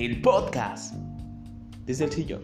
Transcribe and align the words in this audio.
el 0.00 0.22
podcast 0.22 0.94
desde 1.84 2.04
el 2.04 2.12
sillón. 2.12 2.42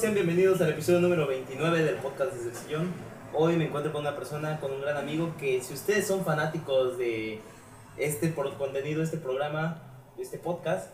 Sean 0.00 0.14
bienvenidos 0.14 0.58
al 0.62 0.70
episodio 0.70 1.00
número 1.00 1.26
29 1.26 1.82
del 1.82 1.96
podcast 1.96 2.32
desde 2.32 2.48
el 2.48 2.56
sillón. 2.56 2.92
Hoy 3.34 3.56
me 3.56 3.66
encuentro 3.66 3.92
con 3.92 4.00
una 4.00 4.16
persona, 4.16 4.58
con 4.58 4.72
un 4.72 4.80
gran 4.80 4.96
amigo 4.96 5.34
que 5.38 5.60
si 5.62 5.74
ustedes 5.74 6.06
son 6.06 6.24
fanáticos 6.24 6.96
de 6.96 7.42
este 7.98 8.28
por- 8.28 8.56
contenido, 8.56 9.02
este 9.02 9.18
programa, 9.18 9.82
este 10.18 10.38
podcast, 10.38 10.90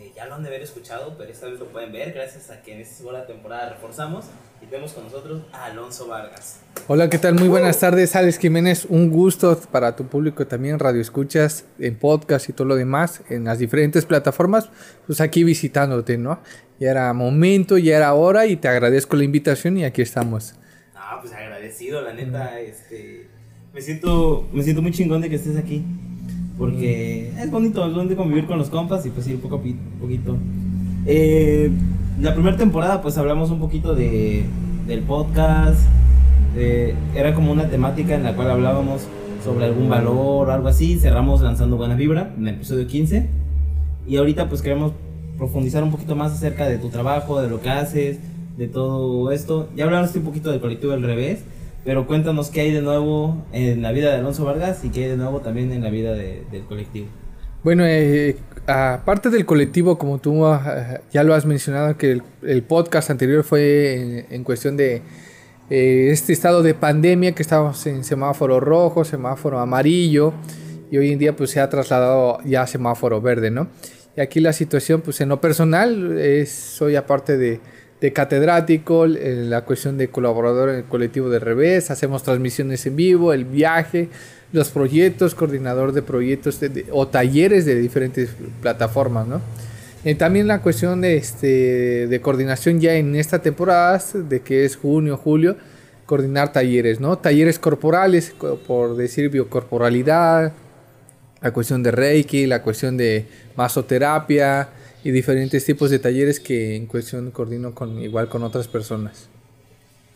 eh, 0.00 0.12
ya 0.14 0.26
lo 0.26 0.36
han 0.36 0.42
de 0.42 0.48
haber 0.48 0.62
escuchado, 0.62 1.16
pero 1.18 1.32
esta 1.32 1.46
vez 1.46 1.58
lo 1.58 1.66
pueden 1.66 1.90
ver 1.92 2.12
gracias 2.12 2.50
a 2.50 2.62
que 2.62 2.72
en 2.72 2.80
esta 2.80 2.98
segunda 2.98 3.26
temporada 3.26 3.70
reforzamos 3.70 4.26
y 4.62 4.66
tenemos 4.66 4.92
con 4.92 5.04
nosotros 5.04 5.42
a 5.52 5.64
Alonso 5.64 6.06
Vargas. 6.06 6.60
Hola, 6.86 7.10
¿qué 7.10 7.18
tal? 7.18 7.34
Muy 7.34 7.48
buenas 7.48 7.80
tardes, 7.80 8.14
Alex 8.14 8.38
Jiménez. 8.38 8.84
Un 8.88 9.10
gusto 9.10 9.58
para 9.72 9.96
tu 9.96 10.06
público 10.06 10.46
también, 10.46 10.78
radio 10.78 11.00
escuchas, 11.00 11.64
en 11.80 11.96
podcast 11.96 12.48
y 12.48 12.52
todo 12.52 12.68
lo 12.68 12.76
demás, 12.76 13.22
en 13.28 13.44
las 13.44 13.58
diferentes 13.58 14.04
plataformas, 14.04 14.70
pues 15.06 15.20
aquí 15.20 15.42
visitándote, 15.42 16.16
¿no? 16.16 16.40
Ya 16.78 16.92
era 16.92 17.12
momento, 17.12 17.76
ya 17.76 17.96
era 17.96 18.14
hora 18.14 18.46
y 18.46 18.54
te 18.54 18.68
agradezco 18.68 19.16
la 19.16 19.24
invitación 19.24 19.78
y 19.78 19.84
aquí 19.84 20.02
estamos. 20.02 20.54
Ah, 20.94 21.18
pues 21.20 21.32
agradecido, 21.32 22.02
la 22.02 22.12
neta, 22.12 22.60
este, 22.60 23.26
me 23.74 23.80
siento, 23.80 24.48
me 24.52 24.62
siento 24.62 24.80
muy 24.80 24.92
chingón 24.92 25.20
de 25.22 25.28
que 25.28 25.36
estés 25.36 25.56
aquí. 25.56 25.84
Porque 26.58 27.30
es 27.38 27.50
bonito, 27.50 27.86
es 27.86 27.94
bonito 27.94 28.16
convivir 28.16 28.46
con 28.46 28.58
los 28.58 28.68
compas 28.68 29.06
y 29.06 29.10
pues 29.10 29.26
ir 29.28 29.40
poco 29.40 29.56
a 29.56 29.60
poquito. 30.00 30.36
Eh, 31.06 31.70
la 32.20 32.34
primera 32.34 32.56
temporada 32.56 33.00
pues 33.00 33.16
hablamos 33.16 33.50
un 33.50 33.60
poquito 33.60 33.94
de, 33.94 34.44
del 34.86 35.00
podcast. 35.02 35.80
de- 36.54 36.94
era 37.14 37.34
como 37.34 37.52
una 37.52 37.68
temática 37.68 38.14
en 38.14 38.24
la 38.24 38.34
cual 38.34 38.50
hablábamos 38.50 39.06
sobre 39.44 39.66
algún 39.66 39.88
valor 39.88 40.48
o 40.48 40.52
algo 40.52 40.68
así. 40.68 40.98
Cerramos 40.98 41.40
lanzando 41.42 41.76
buena 41.76 41.94
vibra 41.94 42.34
en 42.36 42.48
el 42.48 42.54
episodio 42.56 42.86
15. 42.88 43.28
Y 44.08 44.16
ahorita 44.16 44.48
pues 44.48 44.60
queremos 44.62 44.92
profundizar 45.36 45.84
un 45.84 45.92
poquito 45.92 46.16
más 46.16 46.32
acerca 46.32 46.66
de 46.68 46.78
tu 46.78 46.88
trabajo, 46.88 47.40
de 47.40 47.48
lo 47.48 47.60
que 47.60 47.70
haces, 47.70 48.18
de 48.56 48.66
todo 48.66 49.30
esto. 49.30 49.68
Ya 49.76 49.84
hablaste 49.84 50.18
un 50.18 50.24
poquito 50.24 50.50
del 50.50 50.60
colectivo 50.60 50.90
del 50.92 51.02
revés, 51.02 51.44
pero 51.84 52.06
cuéntanos 52.06 52.50
qué 52.50 52.60
hay 52.62 52.72
de 52.72 52.82
nuevo 52.82 53.44
en 53.52 53.82
la 53.82 53.92
vida 53.92 54.10
de 54.10 54.16
Alonso 54.16 54.44
Vargas 54.44 54.84
y 54.84 54.90
qué 54.90 55.04
hay 55.04 55.10
de 55.10 55.16
nuevo 55.16 55.40
también 55.40 55.72
en 55.72 55.82
la 55.82 55.90
vida 55.90 56.12
de- 56.14 56.44
del 56.50 56.64
colectivo. 56.64 57.06
Bueno, 57.64 57.84
eh, 57.86 58.36
aparte 58.66 59.30
del 59.30 59.44
colectivo, 59.44 59.98
como 59.98 60.18
tú 60.18 60.46
ah, 60.46 61.00
ya 61.12 61.24
lo 61.24 61.34
has 61.34 61.44
mencionado, 61.46 61.96
que 61.96 62.12
el, 62.12 62.22
el 62.42 62.62
podcast 62.62 63.10
anterior 63.10 63.42
fue 63.42 63.94
en, 63.94 64.26
en 64.30 64.44
cuestión 64.44 64.76
de 64.76 65.02
eh, 65.70 66.08
este 66.12 66.32
estado 66.32 66.62
de 66.62 66.74
pandemia, 66.74 67.32
que 67.32 67.42
estábamos 67.42 67.84
en 67.86 68.04
semáforo 68.04 68.60
rojo, 68.60 69.04
semáforo 69.04 69.58
amarillo, 69.58 70.32
y 70.90 70.98
hoy 70.98 71.12
en 71.12 71.18
día 71.18 71.34
pues 71.36 71.50
se 71.50 71.60
ha 71.60 71.68
trasladado 71.68 72.38
ya 72.44 72.62
a 72.62 72.66
semáforo 72.66 73.20
verde, 73.20 73.50
¿no? 73.50 73.68
Y 74.16 74.20
aquí 74.20 74.40
la 74.40 74.52
situación, 74.52 75.00
pues 75.00 75.20
en 75.20 75.28
lo 75.28 75.40
personal, 75.40 76.18
es, 76.18 76.50
soy 76.50 76.96
aparte 76.96 77.36
de, 77.36 77.60
de 78.00 78.12
catedrático, 78.12 79.06
la 79.06 79.62
cuestión 79.62 79.98
de 79.98 80.08
colaborador 80.08 80.68
en 80.70 80.76
el 80.76 80.84
colectivo 80.84 81.28
de 81.30 81.38
revés, 81.40 81.90
hacemos 81.90 82.22
transmisiones 82.22 82.86
en 82.86 82.94
vivo, 82.96 83.32
el 83.32 83.44
viaje, 83.44 84.08
los 84.52 84.70
proyectos, 84.70 85.34
coordinador 85.34 85.92
de 85.92 86.02
proyectos 86.02 86.60
de- 86.60 86.68
de- 86.68 86.86
o 86.92 87.08
talleres 87.08 87.64
de 87.66 87.74
diferentes 87.74 88.30
plataformas, 88.62 89.26
¿no? 89.26 89.40
Eh, 90.04 90.14
también 90.14 90.46
la 90.46 90.62
cuestión 90.62 91.00
de, 91.00 91.16
este, 91.16 92.06
de 92.06 92.20
coordinación 92.20 92.80
ya 92.80 92.94
en 92.94 93.16
esta 93.16 93.40
temporada, 93.40 94.00
de 94.14 94.40
que 94.40 94.64
es 94.64 94.76
junio, 94.76 95.16
julio, 95.16 95.56
coordinar 96.06 96.52
talleres, 96.52 97.00
¿no? 97.00 97.18
Talleres 97.18 97.58
corporales, 97.58 98.32
co- 98.38 98.58
por 98.58 98.96
decir 98.96 99.28
biocorporalidad, 99.28 100.52
la 101.42 101.50
cuestión 101.52 101.82
de 101.82 101.90
Reiki, 101.90 102.46
la 102.46 102.62
cuestión 102.62 102.96
de 102.96 103.26
masoterapia 103.56 104.68
y 105.04 105.10
diferentes 105.10 105.64
tipos 105.64 105.90
de 105.90 105.98
talleres 105.98 106.40
que 106.40 106.76
en 106.76 106.86
cuestión 106.86 107.30
coordino 107.30 107.74
con 107.74 108.02
igual 108.02 108.28
con 108.28 108.42
otras 108.42 108.68
personas. 108.68 109.28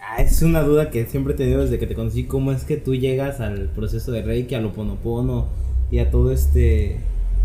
Ah, 0.00 0.20
es 0.20 0.43
una 0.43 0.62
duda 0.62 0.91
que 0.91 1.06
siempre 1.06 1.34
he 1.34 1.37
tenido 1.37 1.62
desde 1.62 1.78
que 1.78 1.87
te 1.87 1.94
conocí. 1.94 2.25
¿Cómo 2.25 2.53
es 2.53 2.65
que 2.65 2.76
tú 2.76 2.94
llegas 2.94 3.41
al 3.41 3.69
proceso 3.69 4.10
de 4.12 4.22
Reiki, 4.22 4.54
al 4.54 4.66
Oponopono 4.66 5.47
y 5.91 6.00
a 6.00 6.10
todo 6.10 6.32
este 6.32 6.98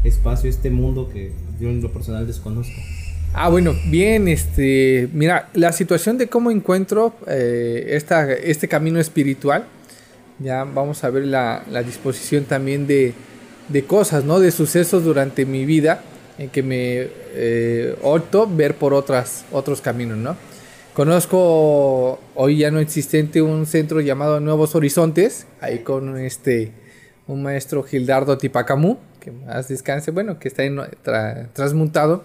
espacio, 0.03 0.49
este 0.49 0.69
mundo 0.69 1.09
que 1.13 1.31
yo 1.59 1.69
en 1.69 1.81
lo 1.81 1.91
personal 1.91 2.25
desconozco? 2.25 2.73
Ah, 3.33 3.49
bueno, 3.49 3.73
bien, 3.89 4.27
este, 4.27 5.09
mira, 5.13 5.49
la 5.53 5.71
situación 5.71 6.17
de 6.17 6.27
cómo 6.27 6.49
encuentro 6.49 7.13
eh, 7.27 7.89
esta, 7.89 8.33
este 8.33 8.67
camino 8.67 8.99
espiritual, 8.99 9.65
ya 10.39 10.63
vamos 10.63 11.03
a 11.03 11.09
ver 11.09 11.25
la, 11.25 11.63
la 11.69 11.83
disposición 11.83 12.45
también 12.45 12.87
de, 12.87 13.13
de 13.69 13.83
cosas, 13.83 14.23
¿no? 14.23 14.39
De 14.39 14.51
sucesos 14.51 15.03
durante 15.03 15.45
mi 15.45 15.65
vida 15.65 16.01
que 16.51 16.61
me 16.63 17.07
eh, 17.33 17.95
ver 18.49 18.75
por 18.75 18.93
otras, 18.93 19.45
otros 19.51 19.81
caminos, 19.81 20.17
¿no? 20.17 20.35
Conozco 20.93 22.19
hoy 22.35 22.57
ya 22.57 22.71
no 22.71 22.79
existente 22.79 23.41
un 23.41 23.65
centro 23.65 24.01
llamado 24.01 24.39
Nuevos 24.39 24.73
Horizontes, 24.75 25.45
ahí 25.61 25.79
con 25.79 26.17
este, 26.17 26.71
un 27.27 27.43
maestro 27.43 27.83
Gildardo 27.83 28.37
Tipacamú, 28.37 28.97
que 29.19 29.31
más 29.31 29.67
descanse, 29.67 30.11
bueno, 30.11 30.39
que 30.39 30.47
está 30.47 30.63
en, 30.63 30.77
tra- 30.77 31.49
transmutado. 31.53 32.23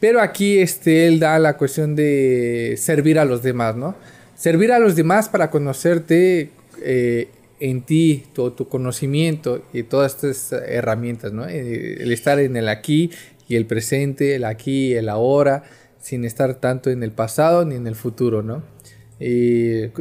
Pero 0.00 0.20
aquí 0.20 0.58
este, 0.58 1.06
él 1.06 1.20
da 1.20 1.38
la 1.38 1.56
cuestión 1.56 1.94
de 1.94 2.74
servir 2.76 3.20
a 3.20 3.24
los 3.24 3.42
demás, 3.44 3.76
¿no? 3.76 3.94
Servir 4.34 4.72
a 4.72 4.80
los 4.80 4.96
demás 4.96 5.28
para 5.28 5.48
conocerte 5.50 6.50
eh, 6.82 7.28
en 7.60 7.82
ti, 7.82 8.24
tu, 8.32 8.50
tu 8.50 8.66
conocimiento 8.68 9.62
y 9.72 9.84
todas 9.84 10.12
estas 10.24 10.52
herramientas, 10.66 11.32
¿no? 11.32 11.46
Eh, 11.48 12.02
El 12.02 12.10
estar 12.10 12.40
en 12.40 12.56
el 12.56 12.68
aquí 12.68 13.12
y 13.52 13.56
el 13.56 13.66
presente, 13.66 14.34
el 14.34 14.44
aquí 14.46 14.94
el 14.94 15.10
ahora, 15.10 15.64
sin 16.00 16.24
estar 16.24 16.54
tanto 16.54 16.88
en 16.88 17.02
el 17.02 17.12
pasado 17.12 17.66
ni 17.66 17.74
en 17.74 17.86
el 17.86 17.94
futuro, 17.94 18.42
¿no? 18.42 18.62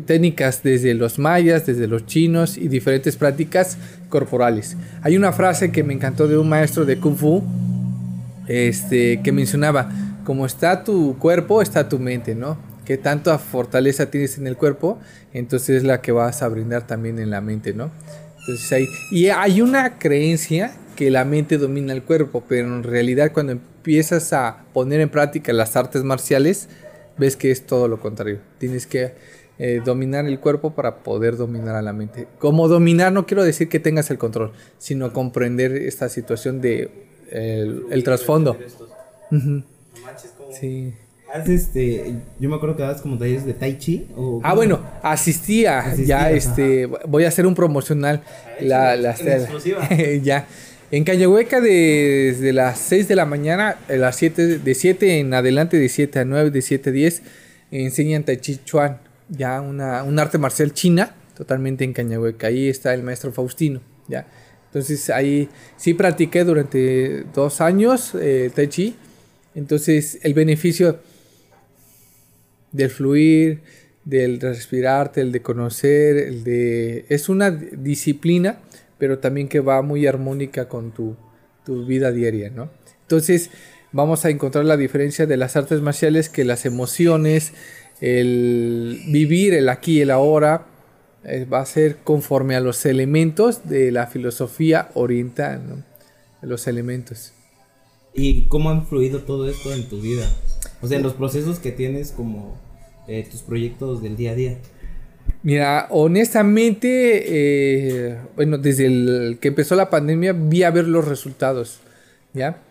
Técnicas 0.05 0.63
desde 0.63 0.93
los 0.93 1.19
mayas, 1.19 1.65
desde 1.65 1.87
los 1.87 2.05
chinos 2.05 2.57
y 2.57 2.69
diferentes 2.69 3.17
prácticas 3.17 3.77
corporales. 4.07 4.77
Hay 5.03 5.17
una 5.17 5.33
frase 5.33 5.69
que 5.71 5.83
me 5.83 5.93
encantó 5.93 6.29
de 6.29 6.37
un 6.37 6.47
maestro 6.47 6.85
de 6.85 6.97
Kung 6.97 7.17
Fu, 7.17 7.43
este, 8.47 9.21
que 9.21 9.33
mencionaba, 9.33 9.91
como 10.23 10.45
está 10.45 10.85
tu 10.85 11.17
cuerpo, 11.19 11.61
está 11.61 11.89
tu 11.89 11.99
mente, 11.99 12.33
¿no? 12.33 12.57
Que 12.85 12.97
tanta 12.97 13.37
fortaleza 13.37 14.09
tienes 14.09 14.37
en 14.37 14.47
el 14.47 14.55
cuerpo, 14.55 14.97
entonces 15.33 15.77
es 15.77 15.83
la 15.83 16.01
que 16.01 16.13
vas 16.13 16.41
a 16.41 16.47
brindar 16.47 16.87
también 16.87 17.19
en 17.19 17.29
la 17.29 17.41
mente, 17.41 17.73
¿no? 17.73 17.91
Entonces 18.39 18.71
hay, 18.71 18.87
y 19.11 19.27
hay 19.27 19.61
una 19.61 19.99
creencia 19.99 20.71
que 21.01 21.09
la 21.09 21.25
mente 21.25 21.57
domina 21.57 21.93
el 21.93 22.03
cuerpo, 22.03 22.43
pero 22.47 22.67
en 22.67 22.83
realidad 22.83 23.31
cuando 23.33 23.53
empiezas 23.53 24.33
a 24.33 24.65
poner 24.71 25.01
en 25.01 25.09
práctica 25.09 25.51
las 25.51 25.75
artes 25.75 26.03
marciales, 26.03 26.69
ves 27.17 27.35
que 27.35 27.49
es 27.49 27.65
todo 27.65 27.87
lo 27.87 27.99
contrario. 27.99 28.37
Tienes 28.59 28.85
que 28.85 29.13
eh, 29.57 29.81
dominar 29.83 30.27
el 30.27 30.39
cuerpo 30.39 30.75
para 30.75 30.97
poder 30.97 31.37
dominar 31.37 31.75
a 31.75 31.81
la 31.81 31.91
mente. 31.91 32.27
Como 32.37 32.67
dominar 32.67 33.11
no 33.11 33.25
quiero 33.25 33.43
decir 33.43 33.67
que 33.67 33.79
tengas 33.79 34.11
el 34.11 34.19
control, 34.19 34.51
sino 34.77 35.11
comprender 35.11 35.71
esta 35.75 36.07
situación 36.07 36.61
de 36.61 36.91
el, 37.31 37.85
el 37.89 38.03
trasfondo. 38.03 38.55
Manches, 39.31 40.33
¿cómo? 40.37 40.51
Sí. 40.53 40.93
Este, 41.47 42.13
yo 42.39 42.47
me 42.49 42.57
acuerdo 42.57 42.75
que 42.75 42.83
dabas 42.83 43.01
como 43.01 43.17
talleres 43.17 43.43
de 43.45 43.53
Tai 43.55 43.77
Chi. 43.79 44.07
O, 44.15 44.39
Ah, 44.43 44.53
bueno, 44.53 44.81
asistía, 45.01 45.95
ya 45.95 46.17
ajá. 46.25 46.31
este, 46.31 46.85
voy 47.07 47.23
a 47.23 47.29
hacer 47.29 47.47
un 47.47 47.55
promocional. 47.55 48.21
Ay, 48.59 48.67
La, 48.67 48.95
la- 48.97 49.11
exclusiva. 49.11 49.87
ya. 50.21 50.45
En 50.91 51.05
Cañahueca 51.05 51.61
de- 51.61 52.33
desde 52.33 52.51
las 52.53 52.77
6 52.79 53.07
de 53.07 53.15
la 53.15 53.25
mañana, 53.25 53.77
a 53.87 53.93
las 53.93 54.17
7, 54.17 54.59
de 54.59 54.75
7 54.75 55.19
en 55.19 55.33
adelante, 55.33 55.77
de 55.77 55.87
7 55.87 56.19
a 56.19 56.25
9, 56.25 56.51
de 56.51 56.61
7 56.61 56.89
a 56.89 56.93
10, 56.93 57.21
enseñan 57.71 58.23
Tai 58.23 58.37
Chi 58.37 58.59
Chuan, 58.65 58.99
ya 59.29 59.61
una, 59.61 60.03
un 60.03 60.19
arte 60.19 60.37
marcial 60.37 60.73
china, 60.73 61.15
totalmente 61.37 61.85
en 61.85 61.93
Cañahueca. 61.93 62.47
Ahí 62.47 62.67
está 62.67 62.93
el 62.93 63.03
maestro 63.03 63.31
Faustino, 63.31 63.81
ya. 64.09 64.27
Entonces 64.65 65.09
ahí 65.09 65.49
sí 65.77 65.93
practiqué 65.93 66.43
durante 66.43 67.23
dos 67.33 67.61
años 67.61 68.11
eh, 68.19 68.51
Tai 68.53 68.67
Chi. 68.67 68.95
Entonces 69.55 70.19
el 70.23 70.33
beneficio 70.33 70.99
del 72.73 72.89
fluir, 72.89 73.61
del 74.03 74.39
respirarte, 74.41 75.21
el 75.21 75.31
de 75.31 75.41
conocer, 75.41 76.17
el 76.17 76.43
de... 76.43 77.05
Es 77.09 77.29
una 77.29 77.51
disciplina, 77.51 78.59
pero 79.01 79.17
también 79.17 79.47
que 79.47 79.61
va 79.61 79.81
muy 79.81 80.05
armónica 80.05 80.69
con 80.69 80.91
tu, 80.91 81.15
tu 81.65 81.87
vida 81.87 82.11
diaria, 82.11 82.51
¿no? 82.51 82.69
Entonces 83.01 83.49
vamos 83.91 84.25
a 84.25 84.29
encontrar 84.29 84.63
la 84.63 84.77
diferencia 84.77 85.25
de 85.25 85.37
las 85.37 85.55
artes 85.55 85.81
marciales, 85.81 86.29
que 86.29 86.45
las 86.45 86.67
emociones, 86.67 87.53
el 87.99 89.01
vivir 89.07 89.55
el 89.55 89.69
aquí 89.69 89.97
y 89.97 90.01
el 90.01 90.11
ahora, 90.11 90.67
eh, 91.23 91.45
va 91.51 91.61
a 91.61 91.65
ser 91.65 91.97
conforme 92.03 92.55
a 92.55 92.59
los 92.59 92.85
elementos 92.85 93.67
de 93.67 93.91
la 93.91 94.05
filosofía 94.05 94.91
oriental, 94.93 95.67
¿no? 95.67 95.83
Los 96.47 96.67
elementos. 96.67 97.33
¿Y 98.13 98.45
cómo 98.49 98.69
ha 98.69 98.75
influido 98.75 99.21
todo 99.23 99.49
esto 99.49 99.73
en 99.73 99.89
tu 99.89 99.99
vida? 99.99 100.31
O 100.83 100.87
sea, 100.87 100.97
en 100.97 101.03
los 101.03 101.13
procesos 101.13 101.57
que 101.57 101.71
tienes 101.71 102.11
como 102.11 102.55
eh, 103.07 103.27
tus 103.31 103.41
proyectos 103.41 104.03
del 104.03 104.15
día 104.15 104.33
a 104.33 104.35
día. 104.35 104.59
Mira, 105.43 105.87
honestamente, 105.89 107.23
eh, 107.25 108.17
bueno, 108.35 108.57
desde 108.57 108.85
el 108.85 109.37
que 109.41 109.47
empezó 109.47 109.75
la 109.75 109.89
pandemia 109.89 110.33
vi 110.33 110.63
a 110.63 110.69
ver 110.69 110.87
los 110.87 111.07
resultados, 111.07 111.79
¿ya? 112.33 112.61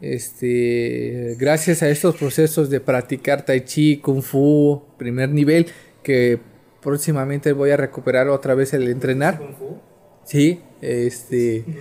Este, 0.00 1.36
gracias 1.38 1.82
a 1.82 1.88
estos 1.88 2.16
procesos 2.16 2.70
de 2.70 2.80
practicar 2.80 3.44
tai 3.44 3.64
chi, 3.64 3.98
kung 3.98 4.22
fu, 4.22 4.82
primer 4.98 5.30
nivel, 5.30 5.66
que 6.02 6.38
próximamente 6.80 7.52
voy 7.52 7.70
a 7.70 7.76
recuperar 7.76 8.28
otra 8.28 8.54
vez 8.54 8.72
el 8.72 8.88
entrenar. 8.88 9.38
¿Kung 9.38 9.54
fu? 9.54 9.80
Sí, 10.24 10.60
este, 10.80 11.64
No 11.66 11.74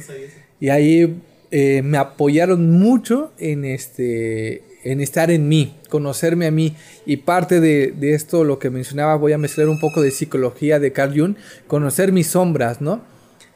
y 0.60 0.70
ahí 0.70 1.22
eh, 1.52 1.82
me 1.84 1.98
apoyaron 1.98 2.72
mucho 2.72 3.34
en 3.38 3.66
este 3.66 4.64
en 4.84 5.02
estar 5.02 5.32
en 5.32 5.48
mí, 5.48 5.76
conocerme 5.90 6.48
a 6.48 6.52
mí. 6.52 6.76
Y 7.06 7.18
parte 7.18 7.60
de, 7.60 7.94
de 7.96 8.14
esto, 8.14 8.44
lo 8.44 8.60
que 8.60 8.70
mencionaba, 8.70 9.16
voy 9.16 9.34
a 9.34 9.38
mezclar 9.38 9.70
un 9.70 9.80
poco 9.80 10.02
de 10.02 10.12
psicología 10.12 10.80
de 10.80 10.92
Carl 10.92 11.18
Jung, 11.18 11.36
conocer 11.68 12.12
mis 12.12 12.28
sombras, 12.28 12.82
¿no? 12.82 13.02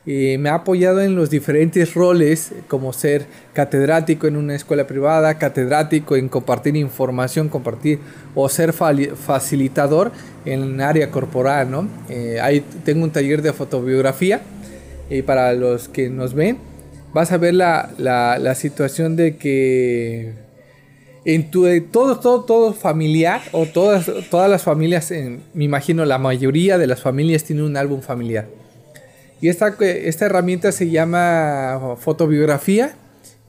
Y 0.05 0.37
me 0.37 0.49
ha 0.49 0.55
apoyado 0.55 1.01
en 1.01 1.15
los 1.15 1.31
diferentes 1.31 1.95
roles, 1.95 2.51
como 2.67 2.93
ser 2.93 3.25
catedrático 3.53 4.27
en 4.27 4.35
una 4.35 4.53
escuela 4.53 4.85
privada, 4.85 5.39
catedrático 5.39 6.15
en 6.15 6.29
compartir 6.29 6.75
información, 6.75 7.49
compartir, 7.49 7.99
o 8.35 8.47
ser 8.47 8.71
facilitador 8.71 10.11
en 10.45 10.79
área 10.79 11.09
corporal, 11.09 11.71
¿no? 11.71 11.87
Eh, 12.07 12.39
ahí 12.39 12.63
tengo 12.83 13.03
un 13.03 13.09
taller 13.09 13.41
de 13.41 13.51
fotobiografía 13.51 14.41
y 15.09 15.23
para 15.23 15.53
los 15.53 15.89
que 15.89 16.09
nos 16.11 16.35
ven, 16.35 16.59
vas 17.11 17.31
a 17.31 17.37
ver 17.37 17.55
la, 17.55 17.89
la, 17.97 18.37
la 18.37 18.53
situación 18.53 19.15
de 19.15 19.37
que 19.37 20.44
en 21.25 21.49
tu 21.51 21.65
eh, 21.67 21.81
todo, 21.81 22.19
todo, 22.19 22.43
todo 22.45 22.73
familiar 22.73 23.41
o 23.51 23.65
todas, 23.65 24.09
todas 24.29 24.49
las 24.49 24.63
familias, 24.63 25.11
me 25.53 25.63
imagino 25.63 26.05
la 26.05 26.17
mayoría 26.19 26.77
de 26.77 26.87
las 26.87 27.01
familias 27.01 27.43
tienen 27.43 27.65
un 27.65 27.77
álbum 27.77 28.01
familiar. 28.01 28.47
Y 29.41 29.49
esta, 29.49 29.75
que- 29.77 30.07
esta 30.07 30.25
herramienta 30.25 30.71
se 30.71 30.89
llama 30.89 31.97
fotobiografía, 31.99 32.95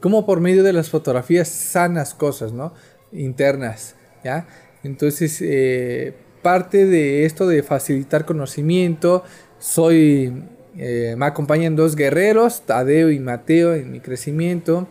como 0.00 0.26
por 0.26 0.40
medio 0.40 0.62
de 0.62 0.73
las 0.73 0.90
fotografías 0.90 1.49
sanas 1.49 2.14
cosas, 2.14 2.52
¿no? 2.52 2.73
Internas, 3.12 3.94
¿ya? 4.25 4.46
Entonces, 4.82 5.38
eh, 5.43 6.14
parte 6.43 6.87
de 6.87 7.25
esto 7.25 7.46
de 7.46 7.62
facilitar 7.62 8.25
conocimiento, 8.25 9.23
soy, 9.58 10.32
eh, 10.76 11.14
me 11.17 11.26
acompañan 11.26 11.76
dos 11.76 11.96
guerreros, 11.96 12.62
Tadeo 12.67 13.11
y 13.11 13.19
Mateo, 13.19 13.75
en 13.75 13.90
mi 13.90 14.00
crecimiento, 14.00 14.87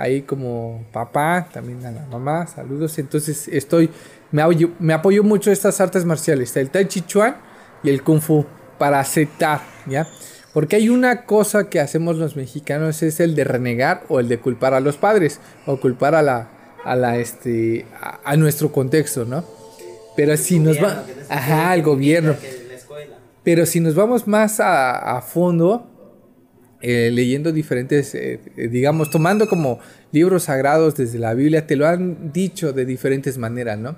ahí 0.00 0.22
como 0.22 0.84
papá, 0.92 1.48
también 1.52 1.84
a 1.84 1.90
la 1.90 2.06
mamá, 2.06 2.46
saludos. 2.46 2.98
Entonces, 2.98 3.48
estoy, 3.48 3.90
me 4.32 4.40
apoyo, 4.40 4.70
me 4.78 4.94
apoyo 4.94 5.22
mucho 5.22 5.50
estas 5.50 5.80
artes 5.80 6.04
marciales, 6.04 6.56
el 6.56 6.70
Tai 6.70 6.88
Chi 6.88 7.02
Chuan 7.02 7.36
y 7.82 7.90
el 7.90 8.02
Kung 8.02 8.20
Fu, 8.20 8.46
para 8.78 8.98
aceptar, 8.98 9.60
¿ya? 9.86 10.08
Porque 10.54 10.76
hay 10.76 10.88
una 10.88 11.26
cosa 11.26 11.68
que 11.68 11.80
hacemos 11.80 12.16
los 12.16 12.34
mexicanos, 12.34 13.02
es 13.02 13.20
el 13.20 13.34
de 13.34 13.44
renegar 13.44 14.04
o 14.08 14.20
el 14.20 14.28
de 14.28 14.40
culpar 14.40 14.72
a 14.72 14.80
los 14.80 14.96
padres, 14.96 15.38
o 15.66 15.78
culpar 15.78 16.14
a 16.14 16.22
la, 16.22 16.48
a 16.82 16.96
la, 16.96 17.18
este, 17.18 17.84
a, 18.00 18.20
a 18.24 18.36
nuestro 18.36 18.72
contexto, 18.72 19.26
¿no? 19.26 19.44
Pero 20.16 20.36
si 20.36 20.58
nos 20.58 20.82
va, 20.82 21.04
ajá, 21.28 21.74
que 21.74 21.82
gobierno. 21.82 22.34
Pero 23.42 23.66
si 23.66 23.80
nos 23.80 23.94
vamos 23.94 24.26
más 24.26 24.60
a, 24.60 25.16
a 25.16 25.20
fondo, 25.20 25.89
eh, 26.82 27.10
leyendo 27.12 27.52
diferentes, 27.52 28.14
eh, 28.14 28.40
eh, 28.56 28.68
digamos, 28.68 29.10
tomando 29.10 29.48
como 29.48 29.80
libros 30.12 30.44
sagrados 30.44 30.96
desde 30.96 31.18
la 31.18 31.34
Biblia, 31.34 31.66
te 31.66 31.76
lo 31.76 31.86
han 31.86 32.32
dicho 32.32 32.72
de 32.72 32.86
diferentes 32.86 33.36
maneras, 33.36 33.78
¿no? 33.78 33.96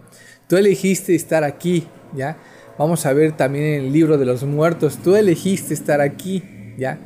Tú 0.48 0.56
elegiste 0.56 1.14
estar 1.14 1.44
aquí, 1.44 1.86
¿ya? 2.16 2.38
Vamos 2.78 3.06
a 3.06 3.12
ver 3.12 3.36
también 3.36 3.64
en 3.66 3.84
el 3.84 3.92
libro 3.92 4.18
de 4.18 4.26
los 4.26 4.42
muertos, 4.42 4.98
tú 4.98 5.14
elegiste 5.14 5.74
estar 5.74 6.00
aquí, 6.00 6.42
¿ya? 6.76 6.98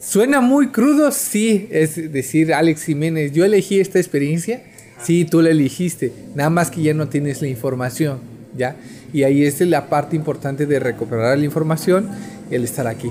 Suena 0.00 0.40
muy 0.40 0.70
crudo, 0.70 1.12
sí, 1.12 1.68
es 1.70 2.12
decir, 2.12 2.52
Alex 2.52 2.82
Jiménez, 2.82 3.30
yo 3.30 3.44
elegí 3.44 3.78
esta 3.78 4.00
experiencia, 4.00 4.64
sí, 5.00 5.24
tú 5.24 5.40
la 5.40 5.50
elegiste, 5.50 6.12
nada 6.34 6.50
más 6.50 6.70
que 6.70 6.82
ya 6.82 6.94
no 6.94 7.08
tienes 7.08 7.40
la 7.42 7.46
información, 7.46 8.18
¿ya? 8.56 8.74
Y 9.12 9.22
ahí 9.22 9.44
es 9.44 9.60
la 9.60 9.88
parte 9.88 10.16
importante 10.16 10.66
de 10.66 10.80
recuperar 10.80 11.38
la 11.38 11.44
información 11.44 12.10
el 12.50 12.64
estar 12.64 12.88
aquí. 12.88 13.10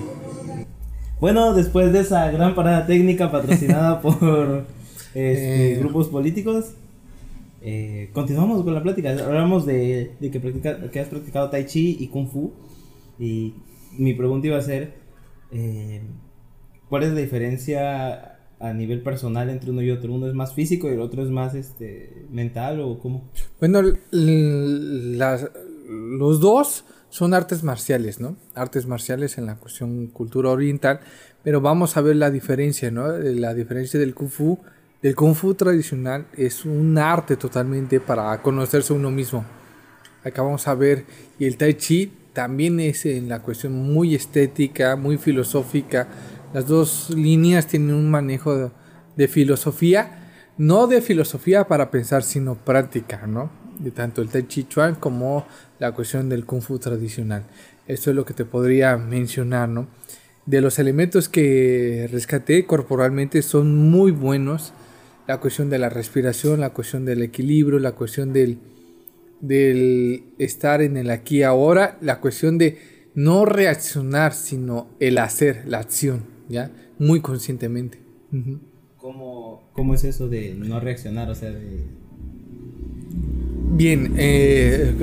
Bueno, 1.25 1.55
después 1.55 1.91
de 1.91 2.01
esa 2.01 2.29
gran 2.29 2.53
parada 2.53 2.85
técnica 2.85 3.31
patrocinada 3.31 3.99
por 4.03 4.65
este, 5.15 5.71
Eh. 5.73 5.75
grupos 5.79 6.07
políticos, 6.09 6.73
eh, 7.63 8.11
continuamos 8.13 8.63
con 8.63 8.75
la 8.75 8.83
plática. 8.83 9.09
Hablamos 9.09 9.65
de, 9.65 10.11
de 10.19 10.29
que, 10.29 10.39
practica- 10.39 10.91
que 10.91 10.99
has 10.99 11.07
practicado 11.07 11.49
Tai 11.49 11.65
Chi 11.65 11.97
y 11.99 12.09
Kung 12.09 12.27
Fu. 12.27 12.53
Y 13.17 13.55
mi 13.97 14.13
pregunta 14.13 14.45
iba 14.45 14.57
a 14.59 14.61
ser: 14.61 14.93
eh, 15.51 16.03
¿cuál 16.89 17.01
es 17.01 17.13
la 17.13 17.21
diferencia 17.21 18.37
a 18.59 18.73
nivel 18.73 19.01
personal 19.01 19.49
entre 19.49 19.71
uno 19.71 19.81
y 19.81 19.89
otro? 19.89 20.13
¿Uno 20.13 20.27
es 20.27 20.35
más 20.35 20.53
físico 20.53 20.87
y 20.89 20.93
el 20.93 21.01
otro 21.01 21.23
es 21.23 21.31
más 21.31 21.55
este, 21.55 22.27
mental 22.29 22.81
o 22.81 22.99
cómo? 22.99 23.23
Bueno, 23.59 23.81
las- 24.11 25.49
los 26.19 26.39
dos 26.39 26.85
son 27.15 27.33
artes 27.33 27.63
marciales, 27.63 28.19
¿no? 28.19 28.35
Artes 28.55 28.87
marciales 28.87 29.37
en 29.37 29.45
la 29.45 29.55
cuestión 29.55 30.07
cultura 30.07 30.49
oriental, 30.49 30.99
pero 31.45 31.61
vamos 31.61 31.95
a 31.95 32.01
ver 32.01 32.17
la 32.17 32.29
diferencia, 32.29 32.91
¿no? 32.91 33.09
Eh, 33.15 33.35
La 33.35 33.53
diferencia 33.53 33.97
del 33.97 34.13
kung 34.13 34.27
fu, 34.27 34.59
del 35.01 35.15
kung 35.15 35.33
fu 35.33 35.53
tradicional 35.53 36.25
es 36.35 36.65
un 36.65 36.97
arte 36.97 37.37
totalmente 37.37 38.01
para 38.01 38.41
conocerse 38.41 38.91
uno 38.91 39.11
mismo. 39.11 39.45
Acá 40.25 40.41
vamos 40.41 40.67
a 40.67 40.75
ver, 40.75 41.05
y 41.39 41.45
el 41.45 41.55
tai 41.55 41.75
chi 41.75 42.11
también 42.33 42.81
es 42.81 43.05
en 43.05 43.29
la 43.29 43.39
cuestión 43.41 43.71
muy 43.71 44.13
estética, 44.13 44.97
muy 44.97 45.17
filosófica. 45.17 46.09
Las 46.53 46.67
dos 46.67 47.11
líneas 47.11 47.65
tienen 47.65 47.95
un 47.95 48.11
manejo 48.11 48.57
de, 48.57 48.71
de 49.15 49.27
filosofía, 49.29 50.33
no 50.57 50.87
de 50.87 50.99
filosofía 50.99 51.65
para 51.65 51.89
pensar, 51.91 52.23
sino 52.23 52.55
práctica, 52.55 53.25
¿no? 53.25 53.49
De 53.79 53.91
tanto 53.91 54.21
el 54.21 54.27
tai 54.27 54.43
chi 54.47 54.65
chuan 54.65 54.95
como 54.95 55.45
la 55.79 55.93
cuestión 55.93 56.29
del 56.29 56.45
kung 56.45 56.61
fu 56.61 56.79
tradicional. 56.79 57.43
Eso 57.87 58.09
es 58.09 58.15
lo 58.15 58.25
que 58.25 58.33
te 58.33 58.45
podría 58.45 58.97
mencionar, 58.97 59.69
¿no? 59.69 59.87
De 60.45 60.61
los 60.61 60.79
elementos 60.79 61.27
que 61.27 62.07
rescaté 62.11 62.65
corporalmente 62.65 63.41
son 63.41 63.75
muy 63.89 64.11
buenos. 64.11 64.73
La 65.27 65.39
cuestión 65.39 65.69
de 65.69 65.79
la 65.79 65.89
respiración, 65.89 66.59
la 66.59 66.69
cuestión 66.69 67.03
del 67.05 67.23
equilibrio, 67.23 67.79
la 67.79 67.93
cuestión 67.93 68.31
del, 68.31 68.59
del 69.41 70.23
estar 70.37 70.81
en 70.81 70.97
el 70.97 71.09
aquí 71.09 71.37
y 71.37 71.43
ahora, 71.43 71.97
la 72.01 72.19
cuestión 72.19 72.59
de 72.59 72.77
no 73.15 73.45
reaccionar, 73.45 74.33
sino 74.33 74.89
el 74.99 75.17
hacer, 75.17 75.63
la 75.67 75.79
acción, 75.79 76.25
¿ya? 76.47 76.71
Muy 76.99 77.21
conscientemente. 77.21 77.99
¿Cómo, 78.97 79.69
cómo 79.73 79.93
es 79.95 80.03
eso 80.03 80.27
de 80.27 80.53
no 80.53 80.79
reaccionar? 80.79 81.29
O 81.29 81.35
sea, 81.35 81.51
de. 81.51 81.85
Bien, 83.71 84.13
eh, 84.17 84.93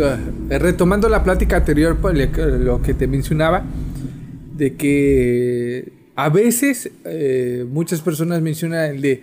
retomando 0.48 1.08
la 1.08 1.22
plática 1.22 1.58
anterior, 1.58 1.98
pues, 2.00 2.30
lo 2.36 2.80
que 2.80 2.94
te 2.94 3.06
mencionaba, 3.06 3.64
de 4.56 4.74
que 4.76 5.92
a 6.14 6.28
veces 6.28 6.90
eh, 7.04 7.66
muchas 7.68 8.00
personas 8.00 8.40
mencionan 8.42 8.96
el 8.96 9.02
de 9.02 9.22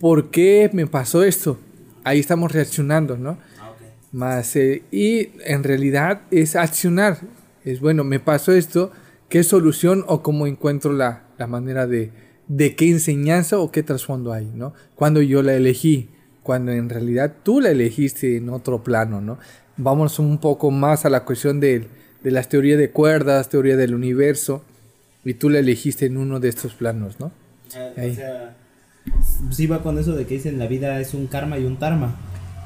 ¿por 0.00 0.30
qué 0.30 0.70
me 0.72 0.86
pasó 0.86 1.22
esto? 1.22 1.58
Ahí 2.04 2.20
estamos 2.20 2.52
reaccionando, 2.52 3.16
¿no? 3.16 3.38
Ah. 3.60 3.74
Más, 4.12 4.56
eh, 4.56 4.82
y 4.90 5.30
en 5.44 5.62
realidad 5.64 6.22
es 6.30 6.56
accionar. 6.56 7.18
Es 7.64 7.80
bueno, 7.80 8.04
me 8.04 8.20
pasó 8.20 8.52
esto, 8.52 8.92
¿qué 9.28 9.42
solución 9.42 10.04
o 10.06 10.22
cómo 10.22 10.46
encuentro 10.46 10.92
la, 10.92 11.24
la 11.38 11.46
manera 11.46 11.86
de, 11.86 12.10
de 12.46 12.74
qué 12.74 12.88
enseñanza 12.88 13.58
o 13.58 13.70
qué 13.70 13.82
trasfondo 13.82 14.32
hay, 14.32 14.46
¿no? 14.54 14.72
Cuando 14.94 15.20
yo 15.20 15.42
la 15.42 15.54
elegí, 15.54 16.08
cuando 16.48 16.72
en 16.72 16.88
realidad 16.88 17.30
tú 17.42 17.60
la 17.60 17.68
elegiste 17.68 18.38
en 18.38 18.48
otro 18.48 18.82
plano, 18.82 19.20
¿no? 19.20 19.36
Vamos 19.76 20.18
un 20.18 20.38
poco 20.38 20.70
más 20.70 21.04
a 21.04 21.10
la 21.10 21.24
cuestión 21.26 21.60
de, 21.60 21.86
de 22.22 22.30
las 22.30 22.48
teorías 22.48 22.78
de 22.78 22.88
cuerdas, 22.90 23.50
teoría 23.50 23.76
del 23.76 23.94
universo, 23.94 24.64
y 25.26 25.34
tú 25.34 25.50
la 25.50 25.58
elegiste 25.58 26.06
en 26.06 26.16
uno 26.16 26.40
de 26.40 26.48
estos 26.48 26.72
planos, 26.72 27.20
¿no? 27.20 27.32
Ah, 27.76 27.90
Ahí. 27.98 28.12
O 28.12 28.14
sea, 28.14 28.56
sí 29.50 29.66
va 29.66 29.82
con 29.82 29.98
eso 29.98 30.16
de 30.16 30.24
que 30.24 30.36
dicen 30.36 30.58
la 30.58 30.66
vida 30.66 30.98
es 31.02 31.12
un 31.12 31.26
karma 31.26 31.58
y 31.58 31.66
un 31.66 31.78
dharma. 31.78 32.16